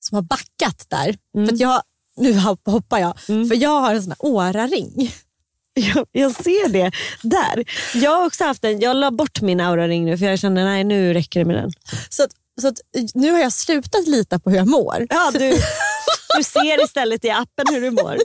som 0.00 0.14
har 0.14 0.22
backat 0.22 0.84
där. 0.88 1.18
Mm. 1.36 1.48
För 1.48 1.56
jag, 1.62 1.82
nu 2.16 2.38
hopp- 2.38 2.66
hoppar 2.70 2.98
jag. 2.98 3.20
För 3.20 3.62
jag 3.62 3.80
har 3.80 3.94
en 3.94 4.02
sån 4.02 4.10
här 4.10 4.24
åraring. 4.24 5.12
Jag, 5.94 6.06
jag 6.12 6.34
ser 6.34 6.68
det 6.68 6.90
där. 7.22 7.64
Jag 7.94 8.10
har 8.10 8.26
också 8.26 8.44
haft 8.44 8.64
en, 8.64 8.80
jag 8.80 8.96
la 8.96 9.10
bort 9.10 9.40
min 9.40 9.60
aura-ring 9.60 10.04
nu 10.04 10.18
för 10.18 10.26
jag 10.26 10.38
kände 10.38 10.64
nej 10.64 10.84
nu 10.84 11.12
räcker 11.14 11.40
det 11.40 11.46
med 11.46 11.56
den. 11.56 11.72
Så, 12.10 12.22
att, 12.24 12.30
så 12.60 12.72
nu 13.14 13.32
har 13.32 13.38
jag 13.38 13.52
slutat 13.52 14.06
lita 14.06 14.38
på 14.38 14.50
hur 14.50 14.56
jag 14.56 14.68
mår. 14.68 15.06
Ja, 15.10 15.30
du, 15.32 15.38
du 16.36 16.44
ser 16.44 16.84
istället 16.84 17.24
i 17.24 17.30
appen 17.30 17.66
hur 17.70 17.80
du 17.80 17.90
mår. 17.90 18.18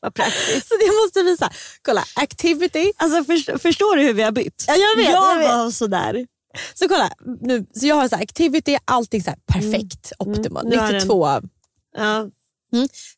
Vad 0.00 0.14
praktiskt. 0.14 0.68
Så 0.68 0.74
det 0.74 1.02
måste 1.04 1.22
visa. 1.22 1.50
Kolla, 1.82 2.04
activity. 2.14 2.92
Alltså, 2.96 3.24
för, 3.24 3.58
förstår 3.58 3.96
du 3.96 4.02
hur 4.02 4.12
vi 4.12 4.22
har 4.22 4.32
bytt? 4.32 4.64
Ja, 4.68 4.74
jag 4.74 4.96
vet, 4.96 5.12
jag 5.12 5.32
jag 5.32 5.38
vet. 5.38 5.48
var 5.48 5.70
sådär. 5.70 6.26
Så 6.74 6.88
kolla, 6.88 7.10
nu, 7.40 7.66
så 7.74 7.86
jag 7.86 7.94
har 7.94 8.08
så 8.08 8.16
här, 8.16 8.22
activity, 8.22 8.76
allting 8.84 9.22
så 9.22 9.30
här 9.30 9.38
perfekt, 9.46 10.12
optimal. 10.18 10.66
Mm. 10.66 10.76
Nu 10.76 10.82
har 10.82 10.92
92 10.92 11.26
av. 11.26 11.44
Ja, 11.96 12.26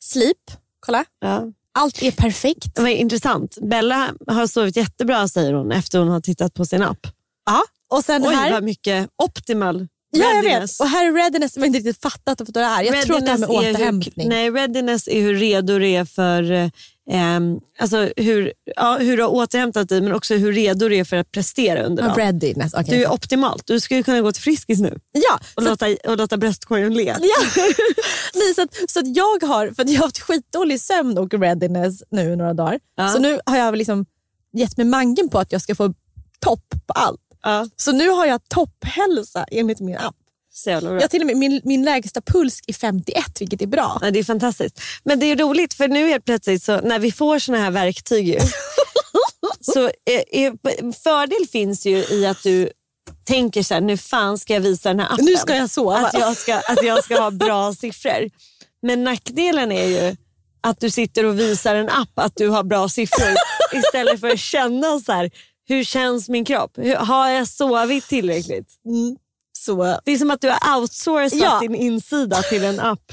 Sleep, 0.00 0.36
kolla. 0.80 1.04
ja. 1.20 1.44
Allt 1.74 2.02
är 2.02 2.12
perfekt. 2.12 2.74
Det 2.74 2.82
var 2.82 2.88
intressant. 2.88 3.58
Bella 3.60 4.14
har 4.26 4.46
sovit 4.46 4.76
jättebra 4.76 5.28
säger 5.28 5.52
hon 5.52 5.72
efter 5.72 5.98
hon 5.98 6.08
har 6.08 6.20
tittat 6.20 6.54
på 6.54 6.66
sin 6.66 6.82
app. 6.82 7.06
Ja. 7.46 7.62
Och 7.88 8.04
sen 8.04 8.26
Oj 8.26 8.34
här, 8.34 8.52
vad 8.52 8.62
mycket 8.62 9.08
optimal 9.16 9.88
ja, 10.12 10.24
jag 10.24 10.44
readiness. 10.44 10.80
vet. 10.80 10.84
Och 10.84 10.88
här 10.90 11.06
är 11.06 11.12
readiness, 11.12 11.56
jag 11.56 11.66
inte 11.66 11.78
riktigt 11.78 12.02
fattat 12.02 12.40
vad 12.40 12.54
det 12.54 12.60
är. 12.60 12.82
Jag 12.82 13.02
tror 13.02 13.16
att 13.16 13.24
det 13.24 13.30
här 13.30 13.38
med 13.38 13.48
Readiness 13.50 13.64
är 13.64 13.68
hur- 13.68 13.74
återhämtning. 13.74 14.28
nej, 14.28 14.50
readiness 14.50 15.08
är 15.08 15.20
hur 15.20 15.34
redo 15.34 15.78
du 15.78 15.88
är 15.88 16.04
för 16.04 16.50
eh, 16.52 17.38
alltså 17.78 18.08
hur, 18.16 18.52
ja, 18.76 18.98
hur 19.00 19.16
du 19.16 19.22
har 19.22 19.30
återhämtat 19.30 19.88
dig 19.88 20.00
men 20.00 20.12
också 20.14 20.34
hur 20.34 20.52
redo 20.52 20.88
du 20.88 20.96
är 20.96 21.04
för 21.04 21.16
att 21.16 21.30
prestera 21.32 21.82
under 21.82 22.02
dagen. 22.02 22.16
readiness. 22.16 22.74
Okay. 22.74 22.84
Du 22.98 23.04
är 23.04 23.12
optimalt. 23.12 23.66
Du 23.66 23.80
skulle 23.80 24.02
kunna 24.02 24.20
gå 24.20 24.32
till 24.32 24.42
Friskis 24.42 24.80
nu 24.80 24.98
ja, 25.12 25.40
och 25.54 25.62
så 25.62 25.68
låta, 25.68 25.86
och 26.10 26.16
låta 26.16 26.36
bröstkorgen 26.36 26.94
le. 26.94 27.04
Ja. 27.04 27.16
Nej, 28.34 28.54
så, 28.54 28.62
att, 28.62 28.90
så 28.90 28.98
att 29.00 29.16
jag 29.16 29.42
har, 29.42 29.70
för 29.70 29.84
jag 29.88 29.98
har 29.98 30.04
haft 30.06 30.20
skitdålig 30.20 30.80
sömn 30.80 31.18
och 31.18 31.34
readiness 31.34 32.02
nu 32.10 32.36
några 32.36 32.54
dagar. 32.54 32.80
Ja. 32.96 33.08
Så 33.08 33.18
nu 33.18 33.40
har 33.46 33.56
jag 33.58 33.76
liksom 33.76 34.06
gett 34.52 34.76
mig 34.76 34.86
mangen 34.86 35.28
på 35.28 35.38
att 35.38 35.52
jag 35.52 35.62
ska 35.62 35.74
få 35.74 35.94
topp 36.40 36.66
på 36.86 36.92
allt. 36.92 37.20
Ja. 37.42 37.66
Så 37.76 37.92
nu 37.92 38.08
har 38.08 38.26
jag 38.26 38.48
topphälsa 38.48 39.46
enligt 39.50 39.80
min 39.80 39.96
app. 39.96 40.16
Så. 40.54 40.70
Jag 40.70 41.10
till 41.10 41.20
och 41.20 41.26
med, 41.26 41.36
min, 41.36 41.60
min 41.64 41.84
lägsta 41.84 42.20
puls 42.20 42.60
är 42.66 42.72
51 42.72 43.40
vilket 43.40 43.62
är 43.62 43.66
bra. 43.66 43.98
Ja, 44.02 44.10
det 44.10 44.18
är 44.18 44.24
fantastiskt. 44.24 44.80
Men 45.04 45.20
det 45.20 45.26
är 45.26 45.36
roligt 45.36 45.74
för 45.74 45.88
nu 45.88 46.08
helt 46.08 46.24
plötsligt 46.24 46.62
så 46.62 46.80
när 46.80 46.98
vi 46.98 47.12
får 47.12 47.38
såna 47.38 47.58
här 47.58 47.70
verktyg 47.70 48.28
ju, 48.28 48.38
så 49.60 49.84
är, 50.04 50.34
är, 50.34 50.92
fördel 51.02 51.46
finns 51.52 51.86
ju 51.86 51.96
i 51.96 52.26
att 52.26 52.42
du 52.42 52.70
tänker 53.24 53.62
så 53.62 53.74
här, 53.74 53.80
nu 53.80 53.96
fan 53.96 54.38
ska 54.38 54.54
jag 54.54 54.60
visa 54.60 54.88
den 54.88 55.00
här 55.00 55.12
appen. 55.12 55.24
Nu 55.24 55.36
ska 55.36 55.56
jag 55.56 55.70
sova. 55.70 55.96
Att 55.96 56.14
jag 56.14 56.36
ska, 56.36 56.54
att 56.54 56.84
jag 56.84 57.04
ska 57.04 57.20
ha 57.20 57.30
bra 57.30 57.74
siffror. 57.80 58.30
Men 58.82 59.04
nackdelen 59.04 59.72
är 59.72 59.86
ju 59.86 60.16
att 60.60 60.80
du 60.80 60.90
sitter 60.90 61.24
och 61.24 61.40
visar 61.40 61.74
en 61.74 61.88
app 61.88 62.18
att 62.18 62.36
du 62.36 62.48
har 62.48 62.62
bra 62.62 62.88
siffror 62.88 63.34
istället 63.72 64.20
för 64.20 64.28
att 64.28 64.38
känna 64.38 65.00
så 65.00 65.12
här, 65.12 65.30
hur 65.72 65.84
känns 65.84 66.28
min 66.28 66.44
kropp? 66.44 66.76
Har 66.98 67.28
jag 67.28 67.48
sovit 67.48 68.08
tillräckligt? 68.08 68.68
Så. 69.58 69.98
Det 70.04 70.12
är 70.12 70.18
som 70.18 70.30
att 70.30 70.40
du 70.40 70.50
har 70.50 70.78
outsourcat 70.80 71.40
Ja. 71.40 71.58
din 71.60 71.74
insida 71.74 72.42
till 72.42 72.64
en 72.64 72.80
app. 72.80 73.12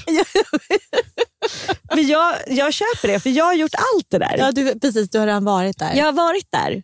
för 1.92 2.00
jag, 2.00 2.34
jag 2.46 2.72
köper 2.72 3.08
det, 3.08 3.20
för 3.20 3.30
jag 3.30 3.44
har 3.44 3.54
gjort 3.54 3.74
allt 3.74 4.06
det 4.10 4.18
där. 4.18 4.36
Ja, 4.38 4.52
du, 4.52 4.78
precis, 4.80 5.10
du 5.10 5.18
har 5.18 5.26
redan 5.26 5.44
varit 5.44 5.78
där. 5.78 5.94
Jag 5.94 6.04
har 6.04 6.12
varit 6.12 6.46
där. 6.52 6.82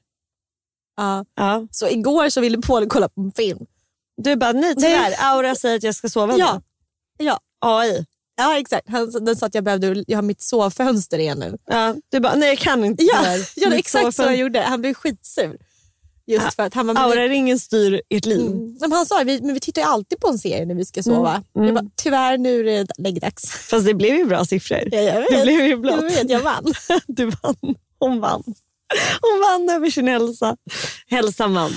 Ja. 0.97 1.25
Ja. 1.37 1.67
Så 1.71 1.89
igår 1.89 2.29
så 2.29 2.41
ville 2.41 2.59
Paul 2.59 2.87
kolla 2.89 3.09
på 3.09 3.21
en 3.21 3.33
film. 3.33 3.59
Du 4.23 4.37
bara, 4.37 4.53
nej 4.53 4.75
tyvärr, 4.75 5.15
Aura 5.19 5.55
säger 5.55 5.77
att 5.77 5.83
jag 5.83 5.95
ska 5.95 6.09
sova 6.09 6.35
Ja. 6.39 6.55
nu. 7.19 7.25
Ja. 7.27 7.41
AI. 7.61 8.05
Ja 8.39 8.59
exakt, 8.59 8.89
han, 8.91 9.25
den 9.25 9.37
sa 9.37 9.47
att 9.47 9.55
jag 9.55 9.65
behövde, 9.65 10.05
jag 10.07 10.19
har 10.19 10.23
mitt 10.23 10.43
sovfönster 10.43 11.19
igen 11.19 11.39
nu. 11.39 11.59
Ja. 11.67 11.95
Du 12.09 12.21
bara, 12.21 12.35
nej 12.35 12.49
jag 12.49 12.59
kan 12.59 12.85
inte 12.85 13.05
Ja, 13.05 13.37
ja 13.57 13.71
det 13.71 13.77
exakt 13.77 14.17
så 14.17 14.23
jag 14.23 14.37
gjorde. 14.37 14.61
Han 14.61 14.81
blev 14.81 14.95
skitsur. 14.95 15.57
Just 16.27 16.55
för 16.57 16.63
att 16.63 16.75
han 16.75 16.87
var 16.87 16.95
Aura-ringen 16.95 17.59
styr 17.59 18.03
ert 18.11 18.27
liv. 18.27 18.41
Mm. 18.47 18.93
Han 18.93 19.07
sa 19.07 19.23
vi, 19.27 19.41
men 19.43 19.55
vi 19.55 19.61
tittar 19.61 19.83
ju 19.83 19.89
alltid 19.89 20.21
på 20.21 20.29
en 20.29 20.39
serie 20.39 20.67
när 20.67 20.75
vi 20.75 20.85
ska 20.85 21.03
sova. 21.03 21.43
Mm. 21.57 21.67
Jag 21.67 21.75
bara, 21.75 21.91
tyvärr 21.97 22.39
nu 22.39 22.61
är 22.61 22.65
det 22.85 22.87
läggdags. 22.99 23.51
Fast 23.51 23.87
det 23.87 23.95
blev 23.95 24.15
ju 24.17 24.25
bra 24.25 24.45
siffror. 24.45 24.83
Ja, 24.93 25.01
jag 25.01 25.21
vet. 25.21 25.31
Det 25.31 25.43
blev 25.43 25.67
ju 25.67 25.77
blått. 25.77 25.95
Jag 26.03 26.11
vet, 26.11 26.31
jag 26.31 26.41
vann. 26.41 26.75
Du 27.07 27.25
vann. 27.25 27.75
Hon 27.99 28.21
vann. 28.21 28.43
Hon 29.21 29.41
vann 29.41 29.77
över 29.77 29.91
sin 29.91 30.09
hälsa. 30.09 30.57
Hälsan 31.07 31.55
vann. 31.55 31.73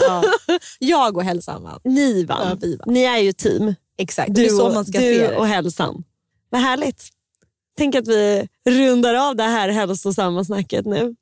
Ja. 0.00 0.22
Jag 0.78 1.16
och 1.16 1.24
hälsan 1.24 1.62
vann. 1.62 1.80
Ni 1.84 2.24
vann. 2.24 2.48
Ja, 2.48 2.56
vi 2.60 2.76
vann. 2.76 2.94
Ni 2.94 3.02
är 3.02 3.18
ju 3.18 3.32
team. 3.32 3.74
Exakt, 3.98 4.34
det 4.34 4.40
är 4.40 4.44
Du, 4.44 4.56
så 4.56 4.66
och, 4.66 4.74
man 4.74 4.84
ska 4.84 4.98
du 4.98 5.04
se 5.04 5.26
det. 5.28 5.36
och 5.36 5.46
hälsan. 5.46 6.04
Vad 6.50 6.60
härligt. 6.60 7.08
Tänk 7.78 7.94
att 7.94 8.08
vi 8.08 8.48
rundar 8.68 9.14
av 9.14 9.36
det 9.36 9.42
här 9.42 9.68
hälsosamma 9.68 10.44
snacket 10.44 10.86
nu. 10.86 11.14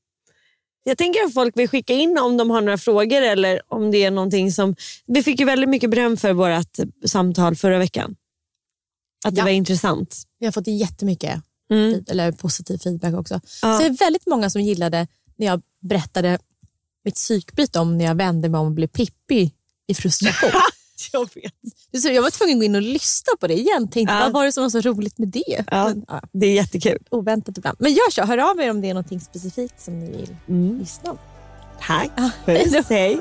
Jag 0.89 0.99
tänker 0.99 1.21
att 1.25 1.35
folk 1.35 1.57
vill 1.59 1.69
skicka 1.69 1.93
in 1.95 2.19
om 2.19 2.37
de 2.37 2.51
har 2.51 2.61
några 2.61 2.79
frågor 2.79 3.23
eller 3.23 3.61
om 3.69 3.91
det 3.91 4.05
är 4.05 4.11
någonting 4.11 4.53
som... 4.53 4.77
Vi 5.07 5.23
fick 5.23 5.41
ju 5.41 5.47
väldigt 5.47 5.69
mycket 5.69 5.91
beröm 5.91 6.17
för 6.17 6.33
vårt 6.33 6.79
samtal 7.07 7.57
förra 7.57 7.79
veckan. 7.79 8.17
Att 9.27 9.35
det 9.35 9.39
Ja. 9.39 9.45
var 9.45 9.51
intressant. 9.51 10.23
Vi 10.39 10.47
har 10.47 10.53
fått 10.53 10.67
jättemycket 10.67 11.41
Mm. 11.71 12.05
eller 12.09 12.33
positiv 12.33 12.79
feedback 12.79 13.15
också. 13.15 13.35
Ja. 13.63 13.77
Så 13.77 13.79
det 13.83 13.85
är 13.89 13.97
väldigt 13.99 14.27
många 14.27 14.51
som 14.51 14.61
gillade 14.63 15.07
när 15.37 15.47
jag 15.47 15.63
berättade 15.81 16.39
mitt 17.05 17.15
psykbyte 17.15 17.79
om 17.79 17.99
när 17.99 18.05
jag 18.05 18.15
vände 18.15 18.49
mig 18.49 18.59
om 18.61 18.67
och 18.67 18.73
blev 18.73 18.87
Pippi 18.87 19.53
i 19.87 19.95
frustration. 19.95 20.51
Jag 21.13 21.29
vet. 21.35 22.05
Jag 22.15 22.23
var 22.23 22.31
tvungen 22.31 22.57
att 22.57 22.61
gå 22.61 22.65
in 22.65 22.75
och 22.75 22.83
lyssna 22.83 23.33
på 23.41 23.47
det 23.47 23.55
igen. 23.55 23.89
Tänkte, 23.89 24.15
Ja. 24.15 24.21
Vad 24.21 24.33
var 24.33 24.45
det 24.45 24.53
som 24.53 24.63
var 24.63 24.71
så 24.71 24.81
roligt 24.81 25.19
med 25.19 25.29
det? 25.29 25.65
Ja. 25.71 25.85
Men, 25.89 26.05
ja, 26.09 26.21
Det 26.33 26.47
är 26.47 26.53
jättekul. 26.55 26.99
oväntat 27.11 27.59
ibland. 27.59 27.77
Men 27.81 27.93
gör 27.93 28.11
så, 28.11 28.23
hör 28.23 28.39
av 28.51 28.61
er 28.61 28.71
om 28.71 28.81
det 28.81 28.91
är 28.91 28.95
något 28.95 29.23
specifikt 29.23 29.81
som 29.81 29.99
ni 30.01 30.11
vill 30.17 30.37
Mm. 30.49 30.79
lyssna 30.79 31.11
om. 31.11 31.19
Tack. 31.87 32.11
då. 32.17 32.31
Puss, 32.47 32.89
hej. 32.91 33.21